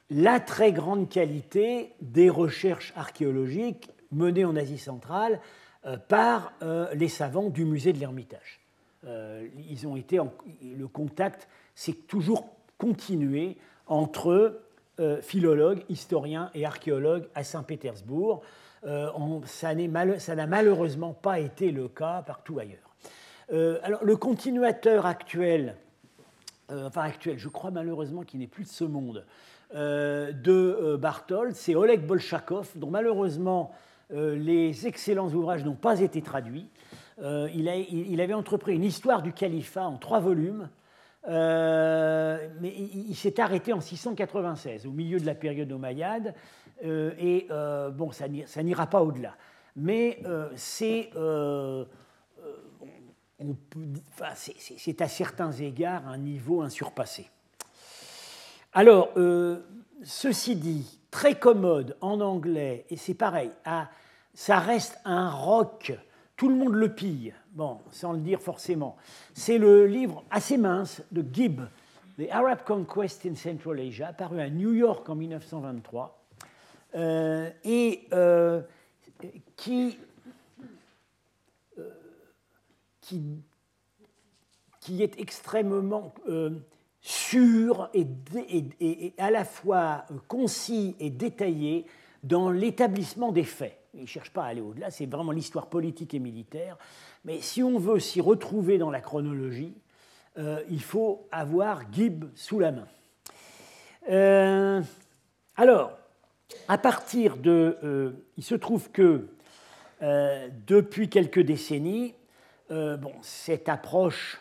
la 0.09 0.39
très 0.39 0.71
grande 0.71 1.09
qualité 1.09 1.93
des 2.01 2.29
recherches 2.29 2.93
archéologiques 2.95 3.89
menées 4.11 4.45
en 4.45 4.55
Asie 4.55 4.77
centrale 4.77 5.39
euh, 5.85 5.97
par 5.97 6.53
euh, 6.61 6.93
les 6.93 7.09
savants 7.09 7.49
du 7.49 7.65
musée 7.65 7.93
de 7.93 7.99
l'Ermitage. 7.99 8.59
Euh, 9.05 9.47
ils 9.69 9.87
ont 9.87 9.95
été 9.95 10.19
le 10.61 10.87
contact 10.87 11.47
s'est 11.75 11.93
toujours 11.93 12.49
continué 12.77 13.57
entre 13.85 14.61
philologues, 15.21 15.83
historiens 15.89 16.49
et 16.53 16.65
archéologues 16.65 17.27
à 17.35 17.43
Saint-Pétersbourg. 17.43 18.41
ça 19.45 19.75
n'a 19.75 20.47
malheureusement 20.47 21.13
pas 21.13 21.39
été 21.39 21.71
le 21.71 21.87
cas 21.87 22.23
partout 22.25 22.59
ailleurs. 22.59 22.95
alors, 23.83 24.03
le 24.03 24.15
continuateur 24.15 25.05
actuel, 25.05 25.75
enfin 26.69 27.01
actuel, 27.01 27.37
je 27.37 27.49
crois 27.49 27.71
malheureusement 27.71 28.23
qu'il 28.23 28.39
n'est 28.39 28.47
plus 28.47 28.63
de 28.63 28.69
ce 28.69 28.83
monde, 28.83 29.25
de 29.73 30.95
Barthold, 30.99 31.53
c'est 31.53 31.75
Oleg 31.75 32.05
Bolchakov, 32.05 32.71
dont 32.75 32.89
malheureusement 32.89 33.73
euh, 34.13 34.35
les 34.35 34.87
excellents 34.87 35.29
ouvrages 35.29 35.65
n'ont 35.65 35.75
pas 35.75 35.99
été 35.99 36.21
traduits. 36.21 36.69
Euh, 37.21 37.49
il, 37.53 38.21
avait 38.21 38.33
entrepris 38.33 38.75
une 38.75 38.83
histoire 38.83 39.21
du 39.21 39.33
califat 39.33 39.85
en 39.85 39.97
trois 39.97 40.19
volumes, 40.19 40.69
euh, 41.27 42.47
mais 42.61 42.73
il, 42.75 43.15
s'est 43.15 43.39
arrêté 43.39 43.73
en 43.73 43.81
696, 43.81 44.85
au 44.85 44.91
milieu 44.91 45.19
de 45.19 45.25
la 45.25 45.35
période 45.35 45.71
omeyyade, 45.71 46.33
et 46.83 47.47
bon, 47.93 48.11
ça, 48.11 48.27
n'ira 48.63 48.87
pas 48.87 49.01
au-delà. 49.01 49.35
Mais 49.75 50.21
c'est 50.55 51.09
c'est 54.35 55.01
à 55.01 55.07
certains 55.07 55.51
égards 55.51 56.07
un 56.07 56.17
niveau 56.17 56.61
insurpassé. 56.61 57.29
Alors, 58.73 59.09
ceci 60.03 60.55
dit, 60.55 60.99
très 61.11 61.35
commode 61.35 61.97
en 62.01 62.21
anglais, 62.21 62.85
et 62.89 62.97
c'est 62.97 63.13
pareil, 63.15 63.51
ça 64.33 64.59
reste 64.59 64.99
un 65.03 65.29
rock, 65.29 65.93
tout 66.35 66.49
le 66.49 66.55
monde 66.55 66.73
le 66.73 66.93
pille, 66.93 67.33
bon, 67.57 67.79
sans 67.91 68.13
le 68.13 68.19
dire 68.19 68.39
forcément. 68.39 68.95
C'est 69.33 69.57
le 69.57 69.87
livre 69.87 70.23
assez 70.29 70.57
mince 70.57 71.01
de 71.11 71.25
Gibb, 71.33 71.61
The 72.19 72.29
Arab 72.29 72.59
Conquest 72.63 73.25
in 73.25 73.35
Central 73.35 73.79
Asia, 73.79 74.13
paru 74.13 74.39
à 74.39 74.49
New 74.49 74.73
York 74.73 75.09
en 75.09 75.15
1923, 75.15 76.23
euh, 76.95 77.49
et 77.63 78.07
euh, 78.13 78.61
qui, 79.55 79.97
euh, 81.79 81.89
qui, 83.01 83.41
qui, 84.79 85.01
est 85.01 85.19
extrêmement 85.19 86.13
sûr 87.01 87.89
et, 87.95 88.05
et, 88.79 89.13
à 89.17 89.31
la 89.31 89.45
fois 89.45 90.05
concis 90.27 90.95
et 90.99 91.09
détaillé 91.09 91.87
dans 92.21 92.51
l'établissement 92.51 93.31
des 93.31 93.43
faits. 93.43 93.77
Il 93.93 94.01
ne 94.01 94.05
cherche 94.05 94.31
pas 94.31 94.43
à 94.43 94.47
aller 94.47 94.61
au-delà, 94.61 94.91
c'est 94.91 95.07
vraiment 95.07 95.31
l'histoire 95.31 95.67
politique 95.67 96.13
et 96.13 96.19
militaire. 96.19 96.77
Mais 97.27 97.41
si 97.41 97.61
on 97.61 97.77
veut 97.77 97.99
s'y 97.99 98.21
retrouver 98.21 98.77
dans 98.77 98.89
la 98.89 99.01
chronologie, 99.01 99.73
euh, 100.37 100.63
il 100.69 100.81
faut 100.81 101.27
avoir 101.29 101.81
Gibb 101.91 102.23
sous 102.35 102.57
la 102.57 102.71
main. 102.71 102.87
Euh, 104.09 104.81
alors, 105.57 105.91
à 106.69 106.77
partir 106.77 107.35
de... 107.35 107.77
Euh, 107.83 108.11
il 108.37 108.43
se 108.43 108.55
trouve 108.55 108.89
que 108.91 109.27
depuis 110.67 111.09
quelques 111.09 111.39
décennies, 111.39 112.13
bon, 112.69 113.13
cette 113.23 113.67
approche 113.67 114.39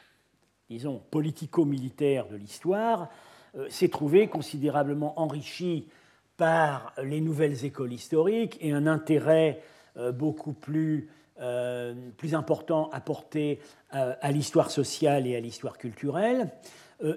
disons, 0.69 1.01
politico-militaire 1.11 2.29
de 2.29 2.37
l'histoire, 2.37 3.09
s'est 3.71 3.89
trouvé 3.89 4.29
considérablement 4.29 5.19
enrichi 5.19 5.89
par 6.37 6.93
les 7.03 7.23
nouvelles 7.23 7.65
écoles 7.65 7.95
historiques 7.95 8.59
et 8.61 8.73
un 8.73 8.87
intérêt 8.87 9.63
beaucoup 10.13 10.53
plus, 10.53 11.09
euh, 11.41 11.95
plus 12.17 12.35
important 12.35 12.91
apporté 12.93 13.61
à 13.91 14.33
l'histoire 14.33 14.71
sociale 14.71 15.27
et 15.27 15.37
à 15.37 15.41
l'histoire 15.41 15.79
culturelle. 15.79 16.51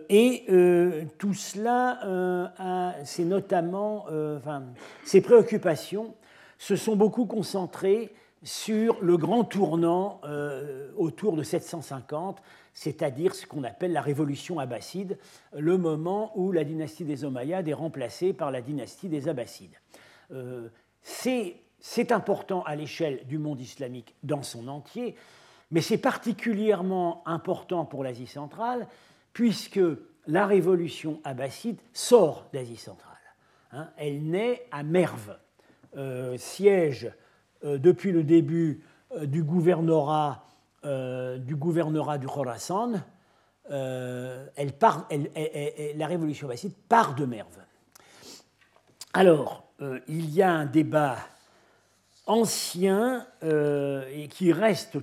Et 0.09 0.45
tout 1.17 1.33
cela, 1.33 2.53
c'est 3.03 3.25
notamment, 3.25 4.05
ces 5.03 5.19
préoccupations 5.19 6.13
se 6.57 6.75
sont 6.75 6.95
beaucoup 6.95 7.25
concentrées 7.25 8.13
sur 8.43 8.97
le 9.01 9.17
grand 9.17 9.43
tournant 9.43 10.21
autour 10.95 11.35
de 11.35 11.43
750, 11.43 12.41
c'est-à-dire 12.79 13.35
ce 13.35 13.45
qu'on 13.45 13.65
appelle 13.65 13.91
la 13.91 14.01
révolution 14.01 14.57
abbasside, 14.57 15.17
le 15.53 15.77
moment 15.77 16.31
où 16.35 16.53
la 16.53 16.63
dynastie 16.63 17.03
des 17.03 17.25
Omeyyades 17.25 17.67
est 17.67 17.73
remplacée 17.73 18.31
par 18.31 18.51
la 18.51 18.61
dynastie 18.61 19.09
des 19.09 19.27
Abbassides. 19.27 19.75
Euh, 20.31 20.69
c'est 21.79 22.11
important 22.11 22.63
à 22.63 22.75
l'échelle 22.75 23.25
du 23.27 23.37
monde 23.37 23.61
islamique 23.61 24.15
dans 24.23 24.43
son 24.43 24.67
entier, 24.67 25.15
mais 25.71 25.81
c'est 25.81 25.97
particulièrement 25.97 27.23
important 27.25 27.85
pour 27.85 28.03
l'Asie 28.03 28.27
centrale, 28.27 28.87
puisque 29.33 29.81
la 30.27 30.45
révolution 30.45 31.19
abbasside 31.23 31.79
sort 31.93 32.47
d'Asie 32.53 32.77
centrale. 32.77 33.05
Hein. 33.71 33.89
elle 33.97 34.23
naît 34.23 34.65
à 34.71 34.81
Merv, 34.81 35.37
euh, 35.95 36.37
siège 36.37 37.11
euh, 37.63 37.77
depuis 37.77 38.11
le 38.11 38.23
début 38.23 38.83
du 39.21 39.43
gouvernorat 39.43 40.43
euh, 40.85 41.37
du 41.37 41.57
gouvernorat 41.57 42.17
du 42.17 42.25
Khorasan, 42.25 43.01
euh, 43.69 44.47
la 44.55 46.07
révolution 46.07 46.47
abbasside 46.47 46.73
part 46.87 47.15
de 47.15 47.25
Merv. 47.25 47.49
Alors, 49.11 49.65
euh, 49.81 49.99
il 50.07 50.29
y 50.29 50.41
a 50.41 50.49
un 50.49 50.65
débat 50.65 51.17
ancien 52.29 53.27
et 53.41 54.27
qui 54.29 54.53
reste, 54.53 54.97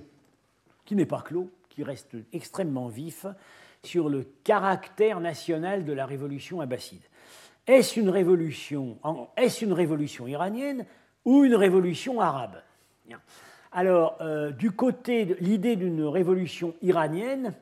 qui 0.85 0.95
n'est 0.95 1.05
pas 1.05 1.21
clos, 1.21 1.51
qui 1.69 1.83
reste 1.83 2.15
extrêmement 2.33 2.87
vif 2.87 3.27
sur 3.83 4.09
le 4.09 4.25
caractère 4.43 5.19
national 5.19 5.85
de 5.85 5.93
la 5.93 6.05
révolution 6.05 6.61
abbasside. 6.61 7.03
Est-ce 7.67 7.99
une 7.99 8.09
révolution, 8.09 8.97
est-ce 9.35 9.65
une 9.65 9.73
révolution 9.73 10.27
iranienne 10.27 10.85
ou 11.25 11.43
une 11.43 11.55
révolution 11.55 12.21
arabe? 12.21 12.61
Alors, 13.71 14.17
euh, 14.21 14.51
du 14.51 14.71
côté 14.71 15.25
de 15.25 15.35
l'idée 15.35 15.75
d'une 15.75 16.05
révolution 16.05 16.73
iranienne 16.81 17.53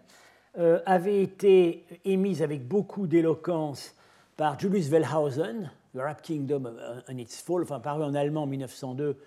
euh, 0.57 0.80
avait 0.86 1.22
été 1.22 1.84
émise 2.05 2.41
avec 2.41 2.68
beaucoup 2.68 3.07
d'éloquence 3.07 3.95
par 4.38 4.59
Julius 4.59 4.89
Wellhausen, 4.89 5.72
The 5.93 5.99
Arab 5.99 6.22
Kingdom 6.22 6.72
and 7.09 7.18
Its 7.18 7.41
Fall, 7.43 7.63
enfin 7.63 7.80
paru 7.80 8.03
en 8.03 8.13
allemand 8.13 8.43
en 8.43 8.47
1902, 8.47 9.18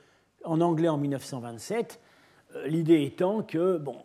en 0.45 0.61
anglais 0.61 0.89
en 0.89 0.99
1927. 0.99 2.01
Euh, 2.55 2.67
l'idée 2.67 3.03
étant 3.03 3.43
que 3.43 3.79
bon, 3.79 3.97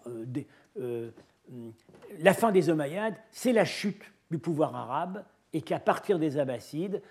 la 2.20 2.34
fin 2.34 2.52
des 2.52 2.70
Omeyyades, 2.70 3.16
c'est 3.32 3.54
la 3.54 3.66
chute 3.66 4.02
du 4.32 4.38
pouvoir 4.38 4.76
arabe 4.76 5.24
et 5.54 5.62
qu'à 5.62 5.80
partir 5.80 6.20
des 6.20 6.38
Abbassides, 6.38 7.02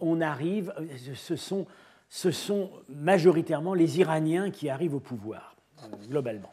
on 0.00 0.20
arrive, 0.20 0.74
ce 2.08 2.30
sont 2.30 2.70
majoritairement 2.88 3.74
les 3.74 4.00
Iraniens 4.00 4.50
qui 4.50 4.68
arrivent 4.68 4.94
au 4.94 5.00
pouvoir, 5.00 5.54
euh, 5.82 5.86
globalement. 6.08 6.50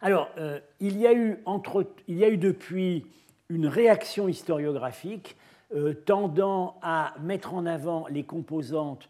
Alors, 0.00 0.28
euh, 0.38 0.60
il, 0.80 0.96
y 0.98 1.06
a 1.06 1.12
eu 1.12 2.36
depuis 2.36 3.06
une 3.48 3.66
réaction 3.66 4.28
historiographique 4.28 5.36
euh, 5.74 5.92
tendant 5.92 6.78
à 6.82 7.14
mettre 7.20 7.54
en 7.54 7.66
avant 7.66 8.06
les 8.08 8.22
composantes 8.22 9.08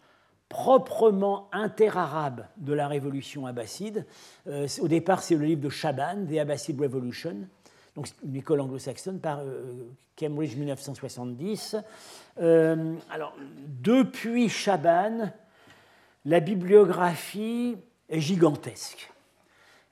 proprement 0.48 1.48
interarabes 1.52 2.46
de 2.56 2.72
la 2.72 2.88
révolution 2.88 3.46
abbasside. 3.46 4.06
au 4.46 4.88
départ, 4.88 5.22
c'est 5.22 5.34
le 5.34 5.44
livre 5.44 5.60
de 5.60 5.68
Shaban, 5.68 6.26
The 6.26 6.38
Abbasid 6.38 6.80
Revolution, 6.80 7.36
donc 7.94 8.08
une 8.24 8.36
école 8.36 8.60
anglo-saxonne 8.60 9.20
par 9.20 9.40
Cambridge 10.18 10.56
1970. 10.56 11.76
alors, 12.38 13.36
depuis 13.82 14.48
Shaban, 14.48 15.30
la 16.24 16.40
bibliographie 16.40 17.76
est 18.08 18.20
gigantesque. 18.20 19.10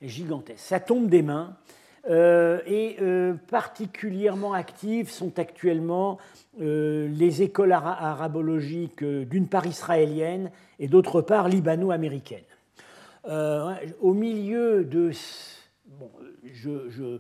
Est 0.03 0.09
gigantesque. 0.09 0.61
Ça 0.61 0.81
tombe 0.81 1.09
des 1.09 1.23
mains. 1.23 1.57
Euh, 2.09 2.61
et 2.67 2.97
euh, 3.01 3.35
particulièrement 3.51 4.53
actives 4.53 5.11
sont 5.11 5.39
actuellement 5.41 6.19
euh, 6.61 7.09
les 7.09 7.43
écoles 7.43 7.73
arabologiques, 7.73 9.03
d'une 9.03 9.49
part 9.49 9.67
israéliennes 9.67 10.51
et 10.79 10.87
d'autre 10.87 11.21
part 11.21 11.49
libano-américaines. 11.49 12.45
au 13.27 14.15
milieu 14.15 14.85
de... 14.85 15.11
Bon, 15.87 16.11
je, 16.45 16.89
je, 16.91 17.19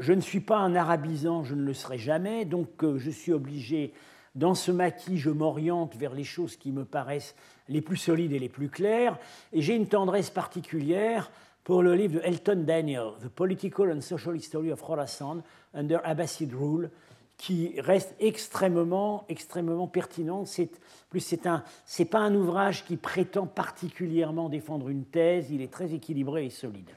je, 0.00 0.12
ne 0.12 0.20
suis 0.20 0.40
pas 0.40 0.58
un 0.58 0.74
arabisant, 0.74 1.44
je 1.44 1.54
ne 1.54 1.62
le 1.62 1.74
serai 1.74 1.98
jamais, 1.98 2.44
donc 2.44 2.84
je 2.96 3.10
suis 3.10 3.32
obligé, 3.32 3.92
dans 4.34 4.54
ce 4.54 4.72
maquis, 4.72 5.18
je 5.18 5.30
m'oriente 5.30 5.96
vers 5.96 6.14
les 6.14 6.24
choses 6.24 6.56
qui 6.56 6.72
me 6.72 6.84
paraissent 6.84 7.34
les 7.68 7.80
plus 7.80 7.96
solides 7.96 8.32
et 8.32 8.38
les 8.38 8.48
plus 8.48 8.68
clairs. 8.68 9.18
Et 9.52 9.62
j'ai 9.62 9.74
une 9.74 9.88
tendresse 9.88 10.30
particulière 10.30 11.30
pour 11.66 11.82
le 11.82 11.96
livre 11.96 12.20
de 12.20 12.20
Elton 12.20 12.62
Daniel, 12.64 13.08
The 13.20 13.28
Political 13.28 13.90
and 13.90 14.00
Social 14.00 14.36
History 14.36 14.70
of 14.70 14.80
Khorasan 14.80 15.42
Under 15.74 15.98
Abbasid 16.04 16.54
Rule, 16.54 16.90
qui 17.38 17.80
reste 17.80 18.14
extrêmement, 18.20 19.24
extrêmement 19.28 19.88
pertinent. 19.88 20.44
C'est, 20.44 20.70
plus, 21.10 21.18
c'est 21.18 21.44
un, 21.44 21.64
c'est 21.84 22.04
pas 22.04 22.20
un 22.20 22.36
ouvrage 22.36 22.84
qui 22.84 22.96
prétend 22.96 23.48
particulièrement 23.48 24.48
défendre 24.48 24.88
une 24.88 25.04
thèse. 25.04 25.50
Il 25.50 25.60
est 25.60 25.72
très 25.72 25.92
équilibré 25.92 26.46
et 26.46 26.50
solide. 26.50 26.88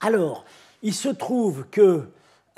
Alors, 0.00 0.46
il 0.82 0.94
se 0.94 1.10
trouve 1.10 1.66
que 1.70 2.08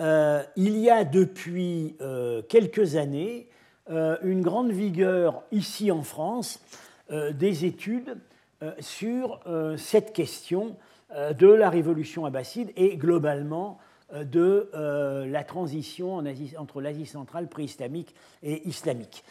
euh, 0.01 0.45
y 0.57 0.89
a 0.89 1.03
depuis 1.03 1.97
euh, 2.01 2.43
quelques 2.49 2.95
années 2.95 3.49
euh, 3.91 4.18
une 4.22 4.41
grande 4.41 4.70
vigueur 4.70 5.43
ici 5.51 5.91
en 5.91 6.05
France 6.05 6.61
des 7.11 7.64
études 7.64 8.16
sur 8.80 9.40
cette 9.76 10.12
question 10.12 10.76
de 11.14 11.46
la 11.46 11.70
révolution 11.70 12.26
abbasside 12.26 12.72
et 12.76 12.96
globalement 12.96 13.78
de 14.12 14.70
la 15.26 15.44
transition 15.44 16.22
entre 16.59 16.80
l'Asie 16.80 17.07
centrale 17.07 17.48
pré-islamique 17.48 18.14
et 18.42 18.66
islamique. 18.68 19.24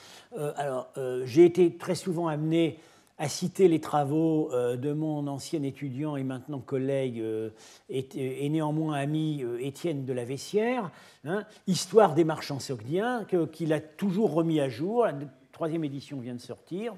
alors, 0.57 0.89
j'ai 1.23 1.45
été 1.45 1.75
très 1.77 1.95
souvent 1.95 2.27
amené 2.27 2.79
à 3.17 3.29
citer 3.29 3.67
les 3.67 3.79
travaux 3.79 4.51
euh, 4.51 4.75
de 4.75 4.91
mon 4.91 5.27
ancien 5.27 5.63
étudiant 5.63 6.15
et 6.15 6.23
maintenant 6.23 6.59
collègue 6.59 7.19
euh, 7.19 7.49
et, 7.89 8.49
néanmoins 8.49 8.95
ami 8.95 9.41
euh, 9.43 9.57
Étienne 9.59 10.05
de 10.05 10.13
la 10.13 10.25
Vessière, 10.25 10.91
hein, 11.23 11.45
Histoire 11.67 12.13
des 12.13 12.25
marchands 12.25 12.59
sogdiens, 12.59 13.25
qu'il 13.53 13.73
a 13.73 13.79
toujours 13.79 14.33
remis 14.33 14.59
à 14.59 14.69
jour. 14.69 15.05
La 15.05 15.13
troisième 15.51 15.83
édition 15.85 16.19
vient 16.19 16.35
de 16.35 16.41
sortir. 16.41 16.93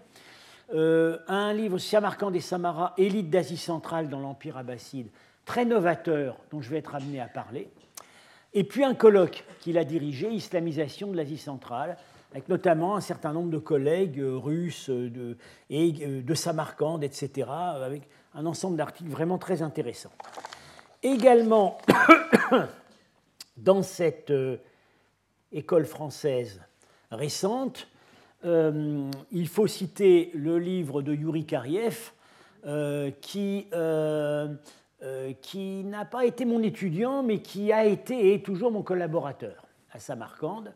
Un 0.73 1.53
livre 1.53 1.77
Samarkand 1.77 2.33
et 2.33 2.41
Samara, 2.41 2.93
élite 2.97 3.29
d'Asie 3.29 3.57
centrale 3.57 4.09
dans 4.09 4.19
l'Empire 4.19 4.57
abbasside, 4.57 5.09
très 5.45 5.65
novateur, 5.65 6.37
dont 6.51 6.61
je 6.61 6.69
vais 6.69 6.77
être 6.77 6.95
amené 6.95 7.21
à 7.21 7.27
parler. 7.27 7.69
Et 8.53 8.63
puis 8.63 8.83
un 8.83 8.95
colloque 8.95 9.43
qu'il 9.59 9.77
a 9.77 9.83
dirigé, 9.83 10.29
Islamisation 10.29 11.11
de 11.11 11.17
l'Asie 11.17 11.37
centrale, 11.37 11.97
avec 12.31 12.49
notamment 12.49 12.95
un 12.95 13.01
certain 13.01 13.33
nombre 13.33 13.49
de 13.49 13.57
collègues 13.57 14.21
russes 14.21 14.89
de, 14.89 15.37
et 15.69 15.91
de 15.91 16.33
Samarcande, 16.33 17.03
etc., 17.03 17.49
avec 17.49 18.03
un 18.33 18.45
ensemble 18.45 18.77
d'articles 18.77 19.09
vraiment 19.09 19.37
très 19.37 19.61
intéressants. 19.61 20.11
Également, 21.01 21.77
dans 23.57 23.83
cette 23.83 24.33
école 25.51 25.85
française 25.85 26.61
récente, 27.11 27.87
il 28.43 29.47
faut 29.47 29.67
citer 29.67 30.31
le 30.33 30.59
livre 30.59 31.01
de 31.01 31.13
Yuri 31.13 31.45
Kariev, 31.45 32.11
qui 33.21 33.67
euh, 35.03 35.33
qui 35.43 35.83
n'a 35.83 36.05
pas 36.05 36.25
été 36.25 36.43
mon 36.43 36.63
étudiant, 36.63 37.21
mais 37.21 37.43
qui 37.43 37.71
a 37.71 37.85
été 37.85 38.15
et 38.29 38.33
est 38.33 38.43
toujours 38.43 38.71
mon 38.71 38.81
collaborateur 38.81 39.67
à 39.91 39.99
Samarcande, 39.99 40.73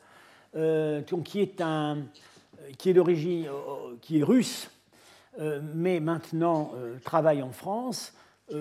euh, 0.55 1.01
qui 1.25 1.41
est 1.41 1.59
un, 1.59 2.03
qui 2.77 2.91
est 2.91 2.93
d'origine, 2.93 3.47
euh, 3.47 3.95
qui 3.99 4.19
est 4.19 4.23
russe, 4.23 4.69
mais 5.73 5.99
maintenant 6.01 6.73
travaille 7.05 7.41
en 7.41 7.51
France, 7.51 8.13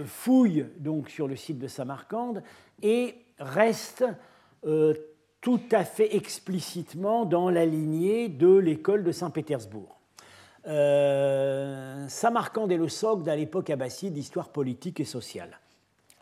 fouille 0.07 0.65
donc 0.79 1.11
sur 1.11 1.27
le 1.27 1.35
site 1.35 1.59
de 1.59 1.67
Samarcande 1.67 2.45
et 2.81 3.17
reste 3.41 4.05
tout 5.41 5.61
à 5.73 5.85
fait 5.85 6.15
explicitement 6.17 7.25
dans 7.25 7.51
la 7.51 7.65
lignée 7.65 8.29
de 8.29 8.57
l'école 8.57 9.05
de 9.05 9.13
Saint-Pétersbourg. 9.13 9.97
Euh, 10.67 12.07
Samarcande 12.09 12.71
est 12.73 12.77
le 12.77 12.89
socle 12.89 13.29
à 13.31 13.37
l'époque 13.37 13.71
abbasside 13.71 14.13
d'histoire 14.13 14.51
politique 14.51 15.01
et 15.01 15.05
sociale. 15.05 15.59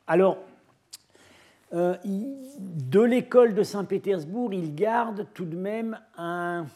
Alors, 0.06 0.38
euh, 1.74 1.96
de 2.04 3.00
l'école 3.00 3.54
de 3.54 3.62
Saint-Pétersbourg, 3.62 4.54
il 4.54 4.74
garde 4.74 5.26
tout 5.34 5.44
de 5.44 5.56
même 5.56 5.98
un, 6.16 6.66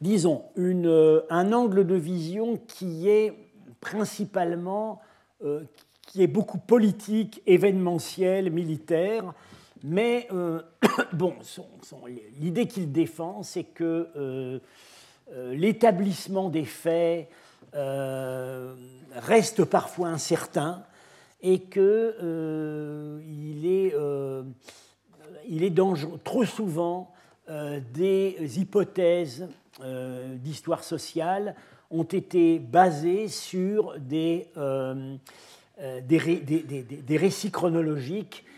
disons, 0.00 0.42
euh, 0.58 1.22
un 1.30 1.52
angle 1.52 1.86
de 1.86 1.94
vision 1.94 2.58
qui 2.66 3.08
est 3.08 3.32
principalement, 3.80 5.00
qui 6.08 6.22
est 6.22 6.26
beaucoup 6.26 6.58
politique, 6.58 7.40
événementiel, 7.46 8.50
militaire, 8.50 9.32
mais 9.82 10.28
bon, 11.12 11.34
l'idée 12.40 12.66
qu'il 12.66 12.92
défend, 12.92 13.42
c'est 13.42 13.64
que 13.64 14.60
euh, 15.32 15.54
l'établissement 15.54 16.50
des 16.50 16.64
faits 16.64 17.28
euh, 17.74 18.76
reste 19.16 19.64
parfois 19.64 20.08
incertain 20.08 20.84
et 21.42 21.62
qu'il 21.62 21.82
euh, 21.82 23.20
est, 23.64 23.92
il 25.48 25.64
est 25.64 25.70
dangereux, 25.70 26.20
trop 26.22 26.44
souvent 26.44 27.12
des 27.94 28.36
hypothèses 28.58 29.46
d'histoire 30.36 30.82
sociale 30.82 31.54
ont 31.90 32.02
été 32.02 32.58
basées 32.58 33.28
sur 33.28 33.94
des, 34.00 34.48
des, 35.78 37.16
récits 37.16 37.52
chronologiques 37.52 38.44
euh, 38.44 38.55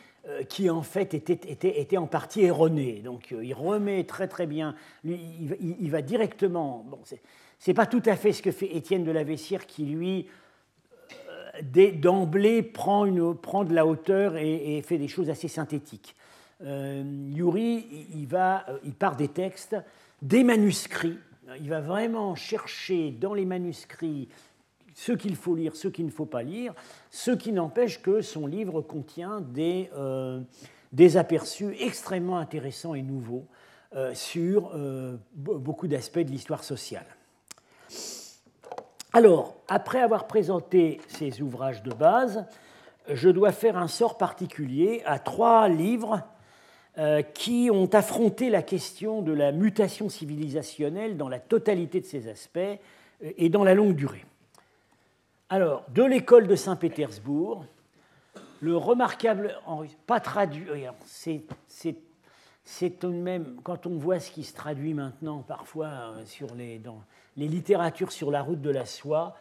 qui 0.48 0.68
en 0.70 0.82
fait 0.82 1.14
était, 1.14 1.96
en 1.96 2.06
partie 2.06 2.42
erroné. 2.42 3.00
Donc 3.04 3.32
euh, 3.32 3.44
il 3.44 3.54
remet 3.54 4.04
très 4.04 4.28
très 4.28 4.46
bien, 4.46 4.74
il, 5.04 5.90
va 5.90 6.02
directement, 6.02 6.84
bon, 6.88 6.98
c'est 7.58 7.74
pas 7.74 7.86
tout 7.86 8.02
à 8.06 8.16
fait 8.16 8.32
ce 8.32 8.42
que 8.42 8.50
fait 8.50 8.76
Étienne 8.76 9.04
de 9.04 9.10
la 9.10 9.24
Vessière 9.24 9.66
qui 9.66 9.84
lui, 9.84 10.26
euh, 11.12 11.92
d'emblée, 11.92 12.62
prend, 12.62 13.06
prend 13.34 13.64
de 13.64 13.74
la 13.74 13.86
hauteur 13.86 14.36
et, 14.36 14.82
fait 14.82 14.98
des 14.98 15.08
choses 15.08 15.30
assez 15.30 15.48
synthétiques. 15.48 16.14
Yuri, 16.60 17.86
il, 18.14 18.26
va, 18.26 18.66
il 18.84 18.92
part 18.92 19.14
des 19.14 19.28
textes, 19.28 19.76
des 20.22 20.42
manuscrits, 20.42 21.18
il 21.60 21.70
va 21.70 21.80
vraiment 21.80 22.34
chercher 22.34 23.12
dans 23.12 23.32
les 23.32 23.44
manuscrits 23.44 24.28
ce 24.98 25.12
qu'il 25.12 25.36
faut 25.36 25.54
lire, 25.54 25.76
ce 25.76 25.86
qu'il 25.86 26.06
ne 26.06 26.10
faut 26.10 26.26
pas 26.26 26.42
lire, 26.42 26.74
ce 27.12 27.30
qui 27.30 27.52
n'empêche 27.52 28.02
que 28.02 28.20
son 28.20 28.48
livre 28.48 28.80
contient 28.80 29.40
des, 29.40 29.90
euh, 29.96 30.40
aperçus 31.14 31.72
extrêmement 31.78 32.38
intéressants 32.38 32.94
et 32.94 33.02
nouveaux 33.02 33.46
euh, 33.94 34.12
sur 34.12 34.72
euh, 34.74 35.16
beaucoup 35.36 35.86
d'aspects 35.86 36.18
de 36.18 36.32
l'histoire 36.32 36.64
sociale. 36.64 37.06
Alors, 39.12 39.56
après 39.68 40.00
avoir 40.00 40.26
présenté 40.26 41.00
ces 41.06 41.42
ouvrages 41.42 41.84
de 41.84 41.94
base, 41.94 42.44
je 43.08 43.28
dois 43.28 43.52
faire 43.52 43.78
un 43.78 43.88
sort 43.88 44.18
particulier 44.18 45.02
à 45.06 45.20
trois 45.20 45.68
livres 45.68 46.22
qui 47.32 47.70
ont 47.72 47.88
affronté 47.94 48.50
la 48.50 48.62
question 48.62 49.22
de 49.22 49.30
la 49.30 49.52
mutation 49.52 50.08
civilisationnelle 50.08 51.16
dans 51.16 51.28
la 51.28 51.38
totalité 51.38 52.00
de 52.00 52.06
ses 52.06 52.28
aspects 52.28 52.58
et 53.20 53.48
dans 53.48 53.62
la 53.62 53.74
longue 53.74 53.94
durée. 53.94 54.24
Alors, 55.50 55.84
de 55.94 56.02
l'école 56.02 56.46
de 56.46 56.54
Saint-Pétersbourg, 56.54 57.64
le 58.60 58.76
remarquable, 58.76 59.58
pas 60.06 60.20
traduit, 60.20 60.66
c'est 61.06 62.90
tout 62.98 63.08
de 63.10 63.14
même, 63.16 63.56
quand 63.62 63.86
on 63.86 63.96
voit 63.96 64.20
ce 64.20 64.30
qui 64.30 64.44
se 64.44 64.54
traduit 64.54 64.92
maintenant 64.92 65.38
parfois 65.38 65.86
euh, 65.86 66.26
sur 66.26 66.54
les, 66.54 66.78
dans 66.78 67.00
les 67.38 67.48
littératures 67.48 68.12
sur 68.12 68.30
la 68.30 68.42
route 68.42 68.60
de 68.60 68.68
la 68.68 68.84
soie, 68.84 69.36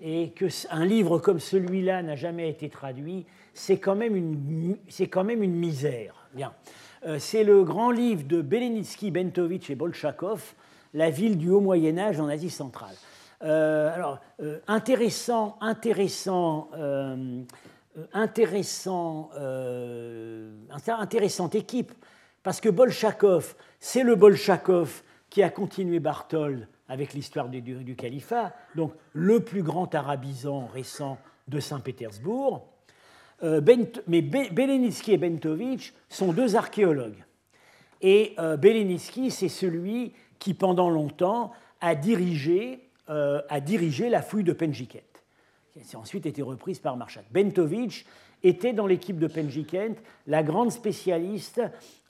et 0.00 0.30
qu'un 0.30 0.84
livre 0.84 1.20
comme 1.20 1.38
celui-là 1.38 2.02
n'a 2.02 2.16
jamais 2.16 2.50
été 2.50 2.68
traduit, 2.68 3.24
c'est 3.54 3.78
quand, 3.78 3.94
même 3.94 4.16
une, 4.16 5.54
misère. 5.54 6.28
Euh, 7.06 7.20
c'est 7.20 7.44
le 7.44 7.62
grand 7.62 7.92
livre 7.92 8.24
de 8.24 8.42
Belenitsky, 8.42 9.12
Bentovitch 9.12 9.70
et 9.70 9.76
Bolchakov, 9.76 10.54
La 10.92 11.10
ville 11.10 11.38
du 11.38 11.50
Haut 11.50 11.60
Moyen 11.60 11.98
Âge 11.98 12.18
en 12.18 12.26
Asie 12.26 12.50
centrale. 12.50 12.96
Euh, 13.42 13.92
alors, 13.94 14.20
euh, 14.40 14.60
intéressant, 14.68 15.56
intéressant, 15.60 16.70
euh, 16.74 17.42
intéressant, 18.12 19.30
intéressante 20.86 21.54
équipe, 21.54 21.92
parce 22.42 22.60
que 22.60 22.68
Bolchakov, 22.68 23.54
c'est 23.80 24.04
le 24.04 24.14
Bolchakov 24.14 25.02
qui 25.28 25.42
a 25.42 25.50
continué 25.50 25.98
Barthold 25.98 26.68
avec 26.88 27.14
l'histoire 27.14 27.48
du, 27.48 27.96
califat, 27.96 28.54
donc 28.76 28.92
le 29.12 29.40
plus 29.40 29.62
grand 29.62 29.94
arabisant 29.94 30.66
récent 30.66 31.18
de 31.48 31.58
Saint-Pétersbourg. 31.58 32.66
mais 33.42 34.22
Belenitsky 34.22 35.12
et 35.12 35.18
Bentovitch 35.18 35.94
sont 36.08 36.32
deux 36.32 36.54
archéologues. 36.54 37.24
Et 38.02 38.36
Belenitsky, 38.36 39.30
c'est 39.30 39.48
celui 39.48 40.12
qui, 40.38 40.54
pendant 40.54 40.90
longtemps, 40.90 41.52
a 41.80 41.94
dirigé 41.94 42.91
euh, 43.08 43.42
a 43.48 43.60
dirigé 43.60 44.08
la 44.08 44.22
fouille 44.22 44.44
de 44.44 44.52
Penjikent, 44.52 45.24
qui 45.72 45.96
a 45.96 45.98
ensuite 45.98 46.26
été 46.26 46.40
reprise 46.40 46.78
par 46.78 46.96
Marchak. 46.96 47.24
Bentovich 47.32 48.06
était 48.44 48.72
dans 48.72 48.86
l'équipe 48.86 49.18
de 49.18 49.26
Penjikent 49.26 49.96
la 50.26 50.42
grande 50.42 50.70
spécialiste 50.70 51.60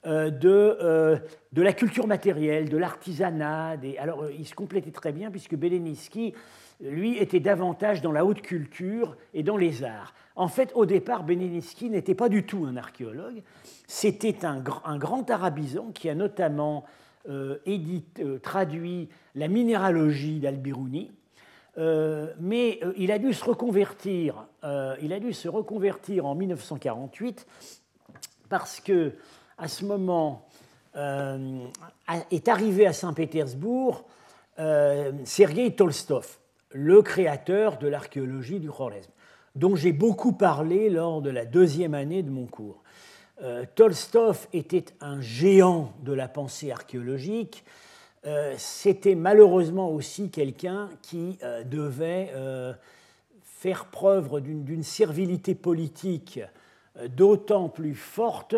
euh, 0.05 0.29
de, 0.29 0.77
euh, 0.81 1.17
de 1.51 1.61
la 1.61 1.73
culture 1.73 2.07
matérielle, 2.07 2.69
de 2.69 2.77
l'artisanat. 2.77 3.77
Alors, 3.97 4.29
il 4.29 4.45
se 4.45 4.53
complétait 4.53 4.91
très 4.91 5.11
bien 5.11 5.31
puisque 5.31 5.55
Beleniski, 5.55 6.33
lui, 6.81 7.17
était 7.17 7.39
davantage 7.39 8.01
dans 8.01 8.11
la 8.11 8.25
haute 8.25 8.41
culture 8.41 9.15
et 9.33 9.43
dans 9.43 9.57
les 9.57 9.83
arts. 9.83 10.13
En 10.35 10.47
fait, 10.47 10.71
au 10.75 10.85
départ, 10.85 11.23
Beleniski 11.23 11.89
n'était 11.89 12.15
pas 12.15 12.29
du 12.29 12.45
tout 12.45 12.65
un 12.65 12.77
archéologue. 12.77 13.41
C'était 13.87 14.45
un, 14.45 14.63
un, 14.85 14.97
grand 14.97 15.29
arabisant 15.29 15.91
qui 15.93 16.09
a 16.09 16.15
notamment 16.15 16.83
euh, 17.29 17.57
euh, 18.19 18.37
traduit 18.39 19.07
la 19.35 19.47
minéralogie 19.47 20.39
d'Al-Biruni, 20.41 21.09
euh, 21.77 22.33
mais 22.37 22.81
il 22.97 23.13
a 23.13 23.17
dû 23.17 23.33
se 23.33 23.45
reconvertir. 23.45 24.45
il 25.01 25.13
a 25.13 25.19
dû 25.19 25.31
se 25.31 25.47
reconvertir 25.47 26.25
en 26.25 26.35
1948 26.35 27.47
parce 28.49 28.81
que 28.81 29.13
à 29.57 29.67
ce 29.69 29.85
moment 29.85 30.47
est 30.95 32.47
arrivé 32.47 32.85
à 32.85 32.93
Saint-Pétersbourg 32.93 34.05
Sergei 35.23 35.71
Tolstov, 35.73 36.39
le 36.71 37.01
créateur 37.01 37.77
de 37.77 37.87
l'archéologie 37.87 38.59
du 38.59 38.69
Khwarezm, 38.69 39.09
dont 39.55 39.75
j'ai 39.75 39.93
beaucoup 39.93 40.33
parlé 40.33 40.89
lors 40.89 41.21
de 41.21 41.29
la 41.29 41.45
deuxième 41.45 41.93
année 41.93 42.21
de 42.21 42.29
mon 42.29 42.45
cours. 42.45 42.82
Euh, 43.43 43.65
Tolstov 43.75 44.47
était 44.53 44.85
un 45.01 45.19
géant 45.19 45.93
de 46.01 46.13
la 46.13 46.29
pensée 46.29 46.71
archéologique. 46.71 47.65
Euh, 48.25 48.55
c'était 48.57 49.15
malheureusement 49.15 49.91
aussi 49.91 50.29
quelqu'un 50.29 50.89
qui 51.01 51.37
euh, 51.43 51.63
devait 51.63 52.33
faire 53.43 53.85
preuve 53.85 54.41
d'une 54.41 54.83
servilité 54.83 55.55
politique 55.55 56.39
d'autant 57.09 57.69
plus 57.69 57.95
forte 57.95 58.55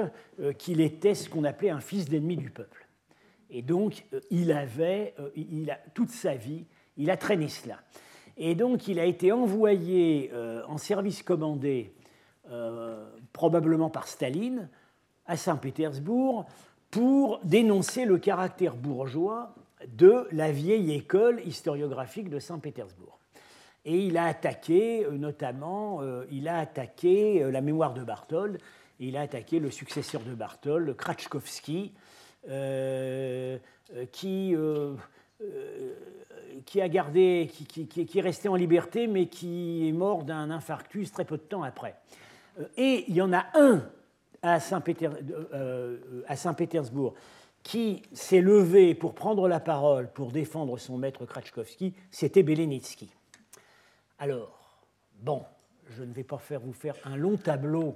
qu'il 0.57 0.81
était 0.81 1.15
ce 1.15 1.29
qu'on 1.29 1.45
appelait 1.45 1.69
un 1.69 1.79
fils 1.79 2.09
d'ennemi 2.09 2.35
du 2.35 2.49
peuple. 2.49 2.85
Et 3.49 3.61
donc, 3.61 4.03
il 4.31 4.51
avait, 4.51 5.13
il 5.35 5.69
a, 5.69 5.79
toute 5.93 6.09
sa 6.09 6.35
vie, 6.35 6.65
il 6.97 7.11
a 7.11 7.17
traîné 7.17 7.47
cela. 7.47 7.79
Et 8.35 8.55
donc, 8.55 8.87
il 8.87 8.99
a 8.99 9.05
été 9.05 9.31
envoyé 9.31 10.31
en 10.67 10.77
service 10.77 11.23
commandé 11.23 11.93
probablement 13.33 13.89
par 13.89 14.07
Staline, 14.07 14.69
à 15.25 15.37
Saint-Pétersbourg, 15.37 16.45
pour 16.91 17.39
dénoncer 17.43 18.05
le 18.05 18.17
caractère 18.17 18.75
bourgeois 18.75 19.53
de 19.87 20.27
la 20.31 20.51
vieille 20.51 20.93
école 20.93 21.41
historiographique 21.45 22.29
de 22.29 22.39
Saint-Pétersbourg. 22.39 23.19
Et 23.85 23.99
il 23.99 24.17
a 24.17 24.25
attaqué, 24.25 25.05
notamment, 25.11 26.01
il 26.31 26.47
a 26.47 26.59
attaqué 26.59 27.43
la 27.51 27.61
mémoire 27.61 27.93
de 27.93 28.03
Barthold, 28.03 28.59
il 28.99 29.17
a 29.17 29.21
attaqué 29.21 29.59
le 29.59 29.69
successeur 29.69 30.21
de 30.21 30.33
Barthold, 30.33 30.95
Kratchkowski, 30.95 31.93
qui 36.65 36.81
a 36.81 36.89
gardé, 36.89 37.51
qui, 37.67 38.09
est 38.15 38.21
resté 38.21 38.47
en 38.47 38.55
liberté, 38.55 39.07
mais 39.07 39.27
qui 39.27 39.87
est 39.87 39.91
mort 39.91 40.23
d'un 40.23 40.49
infarctus 40.49 41.11
très 41.11 41.25
peu 41.25 41.37
de 41.37 41.43
temps 41.43 41.63
après. 41.63 41.95
Euh, 42.59 42.65
et 42.77 43.05
il 43.07 43.15
y 43.15 43.21
en 43.21 43.33
a 43.33 43.45
un 43.53 43.83
à 44.41 44.59
euh, 45.53 45.97
Saint-Pétersbourg 46.35 47.13
qui 47.63 48.03
s'est 48.13 48.41
levé 48.41 48.93
pour 48.93 49.15
prendre 49.15 49.47
la 49.47 49.59
parole 49.59 50.11
pour 50.11 50.31
défendre 50.31 50.77
son 50.77 50.97
maître 50.97 51.25
Kratchkovski, 51.25 51.95
c'était 52.11 52.43
Belenitsky. 52.43 53.09
Alors, 54.19 54.79
bon, 55.19 55.43
je 55.89 56.03
ne 56.03 56.13
vais 56.13 56.23
pas 56.23 56.37
faire 56.37 56.59
vous 56.59 56.73
faire 56.73 56.95
un 57.05 57.17
long 57.17 57.37
tableau 57.37 57.95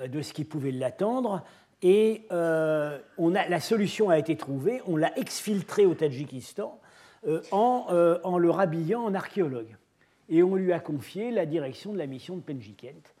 euh, 0.00 0.08
de 0.08 0.22
ce 0.22 0.32
qui 0.32 0.44
pouvait 0.44 0.72
l'attendre, 0.72 1.44
et 1.82 2.26
on 2.30 3.34
a, 3.34 3.46
la 3.46 3.60
solution 3.60 4.08
a 4.08 4.18
été 4.18 4.38
trouvée, 4.38 4.80
on 4.86 4.96
l'a 4.96 5.18
exfiltré 5.18 5.84
au 5.84 5.92
Tadjikistan, 5.92 6.80
euh, 7.26 7.40
euh, 7.54 8.18
en, 8.22 8.36
le 8.36 8.50
rhabillant 8.50 9.02
en 9.02 9.14
archéologue. 9.14 9.74
Et 10.28 10.42
on 10.42 10.56
lui 10.56 10.72
a 10.72 10.80
confié 10.80 11.30
la 11.30 11.46
direction 11.46 11.92
de 11.92 11.98
la 11.98 12.06
mission 12.06 12.36
de 12.36 12.42
Penjikent. 12.42 13.13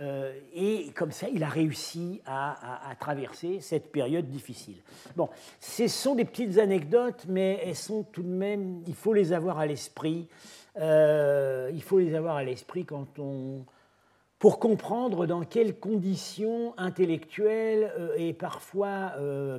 Euh, 0.00 0.32
et 0.54 0.90
comme 0.94 1.10
ça, 1.10 1.28
il 1.28 1.42
a 1.42 1.48
réussi 1.48 2.20
à, 2.26 2.56
traverser 2.98 3.60
cette 3.60 3.90
période 3.92 4.26
difficile. 4.26 4.76
Bon, 5.16 5.28
ce 5.60 5.88
sont 5.88 6.14
des 6.14 6.24
petites 6.24 6.58
anecdotes, 6.58 7.24
mais 7.28 7.60
elles 7.64 7.76
sont 7.76 8.02
tout 8.04 8.22
de 8.22 8.28
même, 8.28 8.82
il 8.86 8.94
faut 8.94 9.12
les 9.12 9.32
avoir 9.32 9.58
à 9.58 9.66
l'esprit. 9.66 10.28
il 10.76 11.82
faut 11.82 11.98
les 11.98 12.14
avoir 12.14 12.36
à 12.36 12.44
l'esprit 12.44 12.84
quand 12.84 13.18
on, 13.18 13.64
pour 14.38 14.58
comprendre 14.58 15.26
dans 15.26 15.42
quelles 15.42 15.78
conditions 15.78 16.74
intellectuelles 16.78 17.92
et 18.16 18.32
parfois 18.32 19.12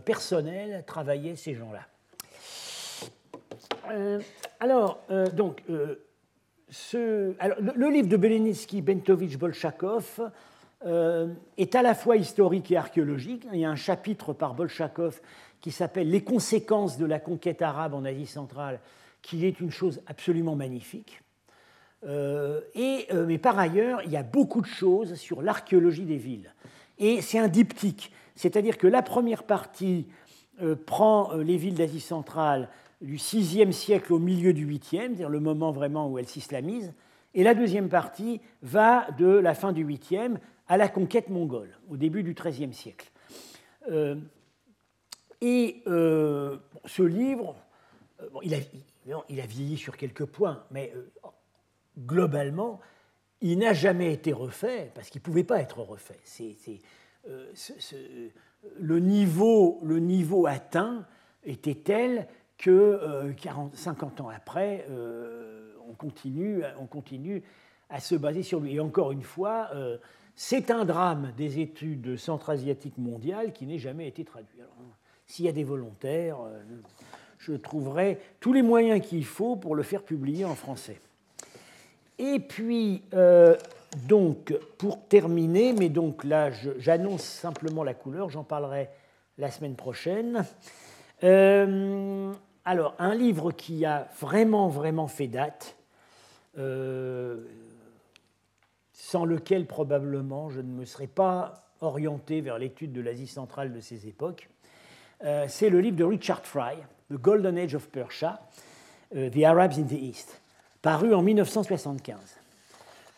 personnelles 0.06 0.84
travaillaient 0.88 1.36
ces 1.36 1.54
gens-là. 1.54 1.82
Euh, 3.90 4.20
alors, 4.60 5.00
euh, 5.10 5.30
donc, 5.30 5.64
euh, 5.70 5.96
le, 6.72 7.90
livre 7.90 8.08
de 8.08 8.18
Belenitsky, 8.18 8.82
Bentovich, 8.82 9.38
Bolchakov 9.38 10.32
est 11.58 11.76
à 11.76 11.82
la 11.82 11.94
fois 11.94 12.16
historique 12.16 12.72
et 12.72 12.78
archéologique. 12.78 13.46
Il 13.54 13.60
y 13.60 13.66
a 13.66 13.70
un 13.70 13.76
chapitre 13.76 14.34
par 14.34 14.56
Bolchakov 14.56 15.20
qui 15.60 15.72
s'appelle 15.72 16.10
Les 16.10 16.24
conséquences 16.24 16.98
de 16.98 17.06
la 17.06 17.20
conquête 17.20 17.62
arabe 17.62 17.94
en 17.94 18.04
Asie 18.04 18.26
centrale, 18.26 18.80
qui 19.22 19.46
est 19.46 19.60
une 19.60 19.70
chose 19.70 20.02
absolument 20.08 20.56
magnifique. 20.56 21.22
et, 22.04 23.08
mais 23.28 23.38
par 23.38 23.60
ailleurs, 23.60 24.02
il 24.06 24.12
y 24.12 24.18
a 24.18 24.24
beaucoup 24.24 24.62
de 24.62 24.66
choses 24.68 25.16
sur 25.16 25.42
l'archéologie 25.42 26.06
des 26.06 26.18
villes. 26.18 26.52
Et 26.98 27.22
c'est 27.22 27.38
un 27.38 27.48
diptyque, 27.48 28.12
c'est-à-dire 28.36 28.78
que 28.78 28.88
la 28.88 29.04
première 29.04 29.44
partie 29.44 30.08
prend 30.88 31.34
les 31.36 31.58
villes 31.58 31.76
d'Asie 31.76 32.00
centrale 32.00 32.70
du 33.02 33.16
VIe 33.16 33.74
siècle 33.74 34.14
au 34.14 34.20
milieu 34.20 34.54
du 34.54 34.68
8e, 34.68 34.80
c'est-à-dire 34.82 35.30
le 35.30 35.40
moment 35.40 35.72
vraiment 35.72 36.10
où 36.10 36.20
elle 36.20 36.28
s'islamise, 36.28 36.94
et 37.34 37.44
la 37.44 37.54
deuxième 37.54 37.90
partie 37.90 38.42
va 38.62 39.10
de 39.18 39.28
la 39.28 39.54
fin 39.54 39.72
du 39.72 39.86
8e 39.86 40.38
à 40.68 40.78
la 40.78 40.88
conquête 40.88 41.30
mongole, 41.30 41.78
au 41.90 41.98
début 41.98 42.24
du 42.24 42.34
XIIIe 42.34 42.74
siècle. 42.74 43.12
Euh, 43.90 44.16
et 45.40 45.82
euh, 45.88 46.58
ce 46.86 47.04
livre, 47.04 47.56
euh, 48.22 48.28
il, 48.44 48.54
a, 48.54 48.58
il, 49.30 49.42
a, 49.42 49.46
vieilli 49.46 49.78
sur 49.78 49.98
quelques 49.98 50.26
points, 50.26 50.64
mais 50.72 50.94
globalement, 51.98 52.80
il 53.42 53.58
n'a 53.58 53.74
jamais 53.74 54.14
été 54.14 54.34
refait, 54.34 54.92
parce 54.94 55.10
qu'il 55.10 55.20
ne 55.20 55.26
pouvait 55.26 55.44
pas 55.44 55.60
être 55.60 55.80
refait. 55.80 56.20
C'est, 56.24 56.56
le 58.78 59.00
niveau 59.00 60.46
atteint 60.46 61.08
était 61.44 61.76
tel 61.76 62.28
que 62.62 63.34
40, 63.42 63.74
euh, 63.74 63.76
50 63.76 64.22
ans 64.22 64.30
après, 64.30 64.86
euh, 64.90 65.74
on, 65.90 65.94
continue, 65.94 66.64
on 66.80 66.86
continue 66.86 67.44
à 67.90 68.00
se 68.00 68.16
baser 68.16 68.44
sur 68.44 68.60
lui. 68.60 68.76
Et 68.76 68.80
encore 68.80 69.12
une 69.12 69.24
fois, 69.24 69.70
euh, 69.74 69.98
c'est 70.36 70.72
un 70.72 70.86
drame 70.86 71.34
des 71.36 71.60
études 71.60 72.16
centra-asiatiques 72.18 72.98
mondiales 72.98 73.52
qui 73.52 73.66
n'est 73.66 73.80
jamais 73.80 74.08
été 74.08 74.24
traduit. 74.24 74.60
S'il 75.26 75.46
y 75.46 75.50
a 75.50 75.54
des 75.54 75.64
volontaires, 75.64 76.38
je 77.38 77.54
trouverai 77.54 78.20
tous 78.40 78.54
les 78.54 78.62
moyens 78.62 79.06
qu'il 79.06 79.26
faut 79.26 79.56
pour 79.56 79.76
le 79.76 79.84
faire 79.84 80.04
publier 80.04 80.46
en 80.46 80.56
français. 80.56 81.00
Et 82.18 82.40
puis, 82.40 83.04
donc, 84.08 84.54
pour 84.78 85.06
terminer, 85.08 85.74
mais 85.74 85.90
donc 85.90 86.24
là, 86.24 86.50
j'annonce 86.78 87.24
simplement 87.24 87.84
la 87.84 87.94
couleur, 87.94 88.30
j'en 88.30 88.44
parlerai 88.44 88.90
la 89.38 89.52
semaine 89.52 89.76
prochaine. 89.76 90.46
Alors, 92.64 92.94
un 93.00 93.16
livre 93.16 93.52
qui 93.52 93.86
a 93.86 94.08
vraiment, 94.20 94.68
vraiment 94.68 95.08
fait 95.08 95.28
date, 95.28 95.76
euh, 96.60 97.38
sans 98.94 99.26
lequel 99.26 99.66
probablement 99.66 100.52
je 100.52 100.62
ne 100.62 100.72
me 100.72 100.86
serais 100.86 101.08
pas 101.08 101.64
orienté 101.82 102.40
vers 102.40 102.60
l'étude 102.60 102.94
de 102.94 103.02
l'Asie 103.02 103.26
centrale 103.26 103.74
de 103.74 103.80
ces 103.80 104.08
époques, 104.08 104.48
euh, 105.24 105.46
c'est 105.48 105.70
le 105.70 105.80
livre 105.80 105.98
de 105.98 106.04
Richard 106.04 106.46
Fry, 106.46 106.76
The 107.10 107.16
Golden 107.16 107.58
Age 107.58 107.74
of 107.74 107.90
Persia, 107.90 108.40
euh, 109.16 109.32
The 109.32 109.44
Arabs 109.44 109.80
in 109.80 109.84
the 109.84 109.94
East, 109.94 110.40
paru 110.84 111.16
en 111.16 111.24
1975. 111.24 112.20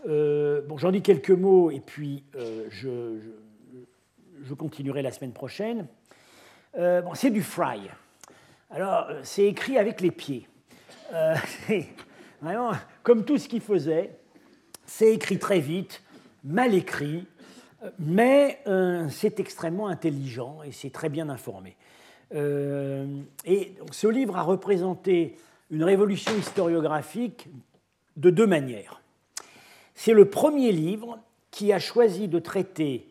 bon, 0.05 0.77
j'en 0.77 0.91
dis 0.91 1.01
quelques 1.01 1.31
mots 1.31 1.69
et 1.69 1.81
puis 1.81 2.23
je, 2.33 3.19
continuerai 4.57 5.01
la 5.01 5.11
semaine 5.11 5.33
prochaine. 5.33 5.87
c'est 7.13 7.29
du 7.29 7.43
Fry. 7.43 7.89
Alors, 8.70 9.07
euh, 9.09 9.20
c'est 9.24 9.45
écrit 9.45 9.78
avec 9.78 10.01
les 10.01 10.11
pieds. 10.11 10.47
Euh, 11.14 11.36
vraiment, 12.41 12.72
comme 13.03 13.26
tout 13.26 13.38
ce 13.38 13.47
qu'il 13.47 13.61
faisait, 13.61 14.18
c'est 14.86 15.14
écrit 15.14 15.39
très 15.39 15.59
vite, 15.59 16.01
mal 16.43 16.74
écrit, 16.74 17.26
mais 17.99 18.59
euh, 18.68 19.07
c'est 19.09 19.39
extrêmement 19.39 19.88
intelligent 19.88 20.64
et 20.64 20.72
c'est 20.72 20.91
très 20.91 21.09
bien 21.09 21.30
informé. 21.30 21.76
et 22.34 23.76
ce 23.91 24.07
livre 24.07 24.38
a 24.38 24.41
représenté 24.41 25.36
une 25.70 25.84
révolution 25.84 26.36
historiographique 26.36 27.47
de 28.18 28.32
deux 28.32 28.47
manières. 28.47 29.01
C'est 29.93 30.14
le 30.14 30.30
premier 30.30 30.72
livre 30.72 31.20
qui 31.51 31.72
a 31.72 31.80
choisi 31.80 32.28
de 32.28 32.39
traiter 32.39 33.07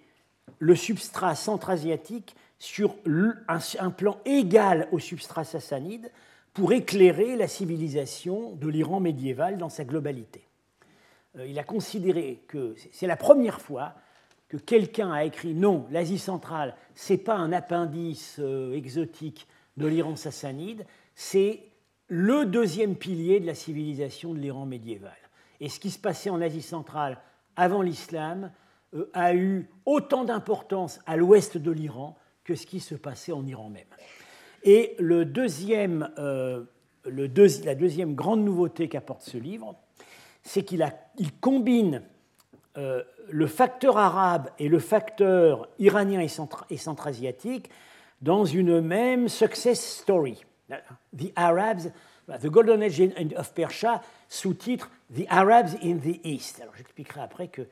le 0.59 0.75
substrat 0.75 1.35
centra-asiatique 1.37 2.35
sur 2.63 2.95
un, 3.49 3.91
plan 3.91 4.19
égal 4.25 4.87
au 4.93 5.01
substrat 5.01 5.43
sassanide 5.43 6.13
pour 6.55 6.73
éclairer 6.73 7.35
la 7.35 7.49
civilisation 7.49 8.53
de 8.53 8.69
l'Iran 8.69 9.01
médiéval 9.01 9.59
dans 9.59 9.69
sa 9.69 9.83
globalité. 9.85 10.47
Euh, 11.39 11.47
il 11.49 11.59
a 11.59 11.65
considéré 11.65 12.45
que 12.47 12.77
c'est 12.93 13.09
la 13.09 13.17
première 13.17 13.61
fois 13.61 13.95
que 14.47 14.57
quelqu'un 14.57 15.11
a 15.11 15.25
écrit 15.25 15.55
non, 15.55 15.89
l'Asie 15.91 16.21
centrale, 16.21 16.77
ce 16.95 17.15
n'est 17.15 17.19
pas 17.19 17.35
un 17.35 17.53
appendice 17.53 18.37
euh, 18.39 18.77
exotique 18.77 19.49
de 19.77 19.89
l'Iran 19.89 20.15
sassanide, 20.15 20.87
c'est 21.17 21.65
le 22.07 22.47
deuxième 22.47 22.95
pilier 22.95 23.41
de 23.41 23.47
la 23.47 23.57
civilisation 23.57 24.35
de 24.35 24.39
l'Iran 24.39 24.67
médiéval. 24.67 25.19
Et 25.59 25.69
ce 25.69 25.81
qui 25.81 25.91
se 25.91 25.99
passait 25.99 26.31
en 26.31 26.41
Asie 26.41 26.63
centrale 26.63 27.19
avant 27.57 27.83
l'islam 27.83 28.53
euh, 28.95 29.11
a 29.15 29.35
eu 29.35 29.69
autant 29.85 30.23
d'importance 30.23 31.01
à 31.07 31.17
l'ouest 31.17 31.59
de 31.59 31.73
l'Iran 31.73 32.17
que 32.45 32.55
ce 32.55 32.67
qui 32.67 32.81
se 32.81 32.95
passait 32.95 33.33
en 33.33 33.47
Iran 33.47 33.71
même. 33.71 33.87
Et 34.65 34.97
euh, 35.01 35.25
la 37.05 37.75
deuxième 37.75 38.15
grande 38.15 38.45
nouveauté 38.45 38.89
qu'apporte 38.89 39.23
ce 39.23 39.37
livre, 39.37 39.75
c'est 40.43 40.63
qu'il 40.63 40.87
il 41.19 41.33
combine 41.35 42.03
euh, 42.79 43.03
le 43.29 43.47
facteur 43.47 43.99
arabe 43.99 44.51
et 44.59 44.69
le 44.69 44.79
facteur 44.79 45.69
iranien 45.79 46.21
et, 46.21 46.29
centra, 46.29 46.67
et 46.71 46.77
centra-asiatique 46.77 47.71
dans 48.21 48.45
une 48.45 48.81
même 48.81 49.29
success 49.29 49.99
story. 50.01 50.45
The 51.17 51.33
Arabs, 51.37 51.93
The 52.41 52.47
Golden 52.47 52.83
Age 52.83 53.03
of 53.37 53.53
Persia, 53.53 54.01
sous-titre 54.29 54.91
The 55.15 55.27
Arabs 55.29 55.77
in 55.83 55.99
the 55.99 56.19
East. 56.25 56.61
Alors 56.63 56.75
j'expliquerai 56.77 57.21
après 57.21 57.49
que 57.49 57.63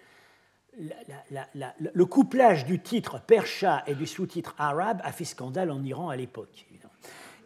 le 0.79 2.05
couplage 2.05 2.65
du 2.65 2.81
titre 2.81 3.21
percha 3.21 3.83
et 3.87 3.95
du 3.95 4.07
sous-titre 4.07 4.55
arabe 4.59 5.01
a 5.05 5.13
fait 5.13 5.25
scandale 5.25 5.71
en 5.71 5.83
Iran 5.83 6.09
à 6.09 6.17
l'époque. 6.17 6.67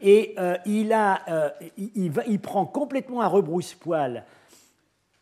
Et 0.00 0.34
euh, 0.38 0.56
il, 0.66 0.92
a, 0.92 1.22
euh, 1.28 2.38
prend 2.42 2.66
complètement 2.66 3.20
à 3.22 3.28
rebrousse-poil 3.28 4.24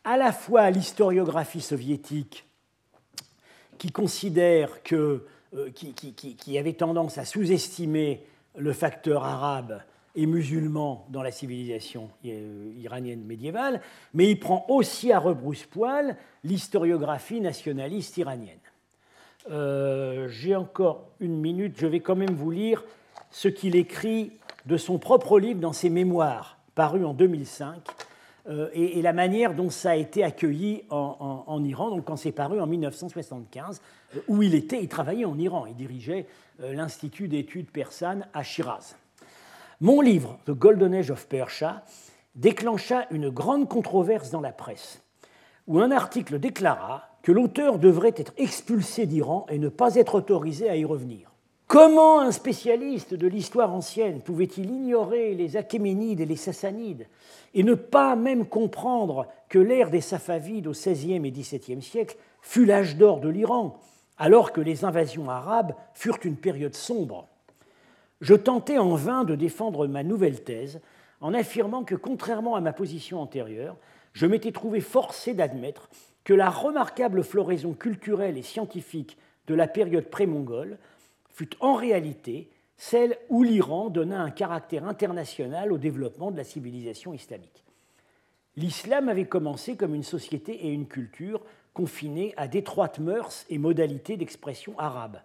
à 0.04 0.16
la 0.16 0.32
fois 0.32 0.70
l'historiographie 0.70 1.60
soviétique 1.60 2.44
qui 3.78 3.92
considère 3.92 4.82
que 4.82 5.24
qui, 5.74 6.58
avait 6.58 6.72
tendance 6.72 7.18
à 7.18 7.24
sous-estimer 7.24 8.24
le 8.56 8.72
facteur 8.72 9.24
arabe 9.24 9.82
et 10.14 10.26
musulman 10.26 11.06
dans 11.10 11.22
la 11.22 11.30
civilisation 11.30 12.10
iranienne 12.22 13.24
médiévale, 13.24 13.80
mais 14.12 14.30
il 14.30 14.38
prend 14.38 14.66
aussi 14.68 15.10
à 15.12 15.18
rebrousse-poil 15.18 16.16
l'historiographie 16.44 17.40
nationaliste 17.40 18.18
iranienne. 18.18 18.58
J'ai 20.28 20.54
encore 20.54 21.08
une 21.20 21.40
minute, 21.40 21.74
je 21.78 21.86
vais 21.86 22.00
quand 22.00 22.16
même 22.16 22.34
vous 22.34 22.50
lire 22.50 22.84
ce 23.30 23.48
qu'il 23.48 23.76
écrit 23.76 24.32
de 24.66 24.76
son 24.76 24.98
propre 24.98 25.40
livre 25.40 25.60
dans 25.60 25.72
ses 25.72 25.90
mémoires, 25.90 26.58
paru 26.74 27.04
en 27.04 27.14
2005, 27.14 27.82
euh, 28.48 28.68
et, 28.72 29.02
la 29.02 29.12
manière 29.12 29.54
dont 29.54 29.70
ça 29.70 29.90
a 29.90 29.94
été 29.94 30.24
accueilli 30.24 30.82
en, 30.90 31.62
Iran, 31.64 31.90
donc 31.90 32.04
quand 32.04 32.16
c'est 32.16 32.32
paru 32.32 32.60
en 32.60 32.66
1975, 32.66 33.80
euh, 34.16 34.20
où 34.26 34.42
il 34.42 34.54
était, 34.54 34.82
il 34.82 34.88
travaillait 34.88 35.24
en 35.24 35.38
Iran, 35.38 35.66
il 35.66 35.76
dirigeait 35.76 36.26
euh, 36.60 36.74
l'Institut 36.74 37.28
d'études 37.28 37.70
persanes 37.70 38.26
à 38.34 38.42
Shiraz. 38.42 38.96
Mon 39.82 40.00
livre, 40.00 40.38
The 40.46 40.52
Golden 40.52 40.94
Age 40.94 41.10
of 41.10 41.26
Persia, 41.26 41.82
déclencha 42.36 43.08
une 43.10 43.30
grande 43.30 43.68
controverse 43.68 44.30
dans 44.30 44.40
la 44.40 44.52
presse, 44.52 45.02
où 45.66 45.80
un 45.80 45.90
article 45.90 46.38
déclara 46.38 47.08
que 47.24 47.32
l'auteur 47.32 47.80
devrait 47.80 48.14
être 48.16 48.32
expulsé 48.36 49.06
d'Iran 49.06 49.44
et 49.48 49.58
ne 49.58 49.68
pas 49.68 49.96
être 49.96 50.14
autorisé 50.14 50.70
à 50.70 50.76
y 50.76 50.84
revenir. 50.84 51.32
Comment 51.66 52.20
un 52.20 52.30
spécialiste 52.30 53.14
de 53.14 53.26
l'histoire 53.26 53.74
ancienne 53.74 54.20
pouvait-il 54.20 54.70
ignorer 54.70 55.34
les 55.34 55.56
Achéménides 55.56 56.20
et 56.20 56.26
les 56.26 56.36
Sassanides 56.36 57.08
et 57.52 57.64
ne 57.64 57.74
pas 57.74 58.14
même 58.14 58.46
comprendre 58.46 59.26
que 59.48 59.58
l'ère 59.58 59.90
des 59.90 60.00
Safavides 60.00 60.68
au 60.68 60.74
XVIe 60.74 61.26
et 61.26 61.32
XVIIe 61.32 61.82
siècle 61.82 62.18
fut 62.40 62.66
l'âge 62.66 62.96
d'or 62.98 63.18
de 63.18 63.30
l'Iran, 63.30 63.80
alors 64.16 64.52
que 64.52 64.60
les 64.60 64.84
invasions 64.84 65.28
arabes 65.28 65.74
furent 65.92 66.20
une 66.22 66.36
période 66.36 66.76
sombre? 66.76 67.26
Je 68.22 68.34
tentais 68.34 68.78
en 68.78 68.94
vain 68.94 69.24
de 69.24 69.34
défendre 69.34 69.88
ma 69.88 70.04
nouvelle 70.04 70.44
thèse 70.44 70.80
en 71.20 71.34
affirmant 71.34 71.82
que, 71.82 71.96
contrairement 71.96 72.54
à 72.54 72.60
ma 72.60 72.72
position 72.72 73.20
antérieure, 73.20 73.76
je 74.12 74.26
m'étais 74.26 74.52
trouvé 74.52 74.80
forcé 74.80 75.34
d'admettre 75.34 75.90
que 76.22 76.32
la 76.32 76.48
remarquable 76.48 77.24
floraison 77.24 77.72
culturelle 77.72 78.38
et 78.38 78.42
scientifique 78.42 79.18
de 79.48 79.54
la 79.56 79.66
période 79.66 80.08
pré-mongole 80.08 80.78
fut 81.30 81.50
en 81.58 81.74
réalité 81.74 82.48
celle 82.76 83.18
où 83.28 83.42
l'Iran 83.42 83.90
donna 83.90 84.20
un 84.20 84.30
caractère 84.30 84.86
international 84.86 85.72
au 85.72 85.78
développement 85.78 86.30
de 86.30 86.36
la 86.36 86.44
civilisation 86.44 87.12
islamique. 87.14 87.64
L'islam 88.56 89.08
avait 89.08 89.26
commencé 89.26 89.76
comme 89.76 89.96
une 89.96 90.04
société 90.04 90.66
et 90.66 90.70
une 90.70 90.86
culture 90.86 91.42
confinées 91.74 92.34
à 92.36 92.46
d'étroites 92.46 93.00
mœurs 93.00 93.46
et 93.50 93.58
modalités 93.58 94.16
d'expression 94.16 94.78
arabe. 94.78 95.18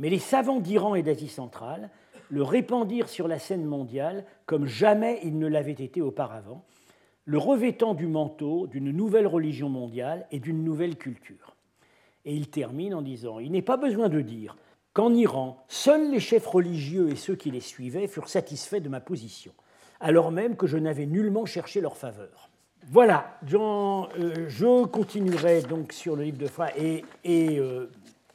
Mais 0.00 0.10
les 0.10 0.18
savants 0.18 0.60
d'Iran 0.60 0.96
et 0.96 1.04
d'Asie 1.04 1.28
centrale 1.28 1.90
le 2.28 2.42
répandirent 2.42 3.08
sur 3.08 3.28
la 3.28 3.38
scène 3.38 3.64
mondiale 3.64 4.24
comme 4.46 4.66
jamais 4.66 5.20
il 5.22 5.38
ne 5.38 5.46
l'avait 5.46 5.72
été 5.72 6.00
auparavant, 6.00 6.64
le 7.24 7.38
revêtant 7.38 7.94
du 7.94 8.06
manteau 8.06 8.66
d'une 8.66 8.90
nouvelle 8.92 9.26
religion 9.26 9.68
mondiale 9.68 10.26
et 10.30 10.38
d'une 10.38 10.62
nouvelle 10.64 10.96
culture. 10.96 11.56
Et 12.24 12.34
il 12.34 12.48
termine 12.48 12.94
en 12.94 13.02
disant 13.02 13.38
Il 13.38 13.52
n'est 13.52 13.62
pas 13.62 13.76
besoin 13.76 14.08
de 14.08 14.20
dire 14.20 14.56
qu'en 14.92 15.12
Iran, 15.12 15.64
seuls 15.68 16.10
les 16.10 16.20
chefs 16.20 16.46
religieux 16.46 17.10
et 17.10 17.16
ceux 17.16 17.34
qui 17.34 17.50
les 17.50 17.60
suivaient 17.60 18.06
furent 18.06 18.28
satisfaits 18.28 18.80
de 18.80 18.88
ma 18.88 19.00
position, 19.00 19.52
alors 20.00 20.30
même 20.30 20.56
que 20.56 20.66
je 20.66 20.78
n'avais 20.78 21.06
nullement 21.06 21.46
cherché 21.46 21.80
leur 21.80 21.96
faveur. 21.96 22.48
Voilà, 22.88 23.38
euh, 23.52 24.46
je 24.48 24.86
continuerai 24.86 25.62
donc 25.62 25.92
sur 25.92 26.14
le 26.14 26.22
livre 26.22 26.38
de 26.38 26.46
Fra 26.46 26.68
et, 26.76 27.04
euh, 27.26 27.86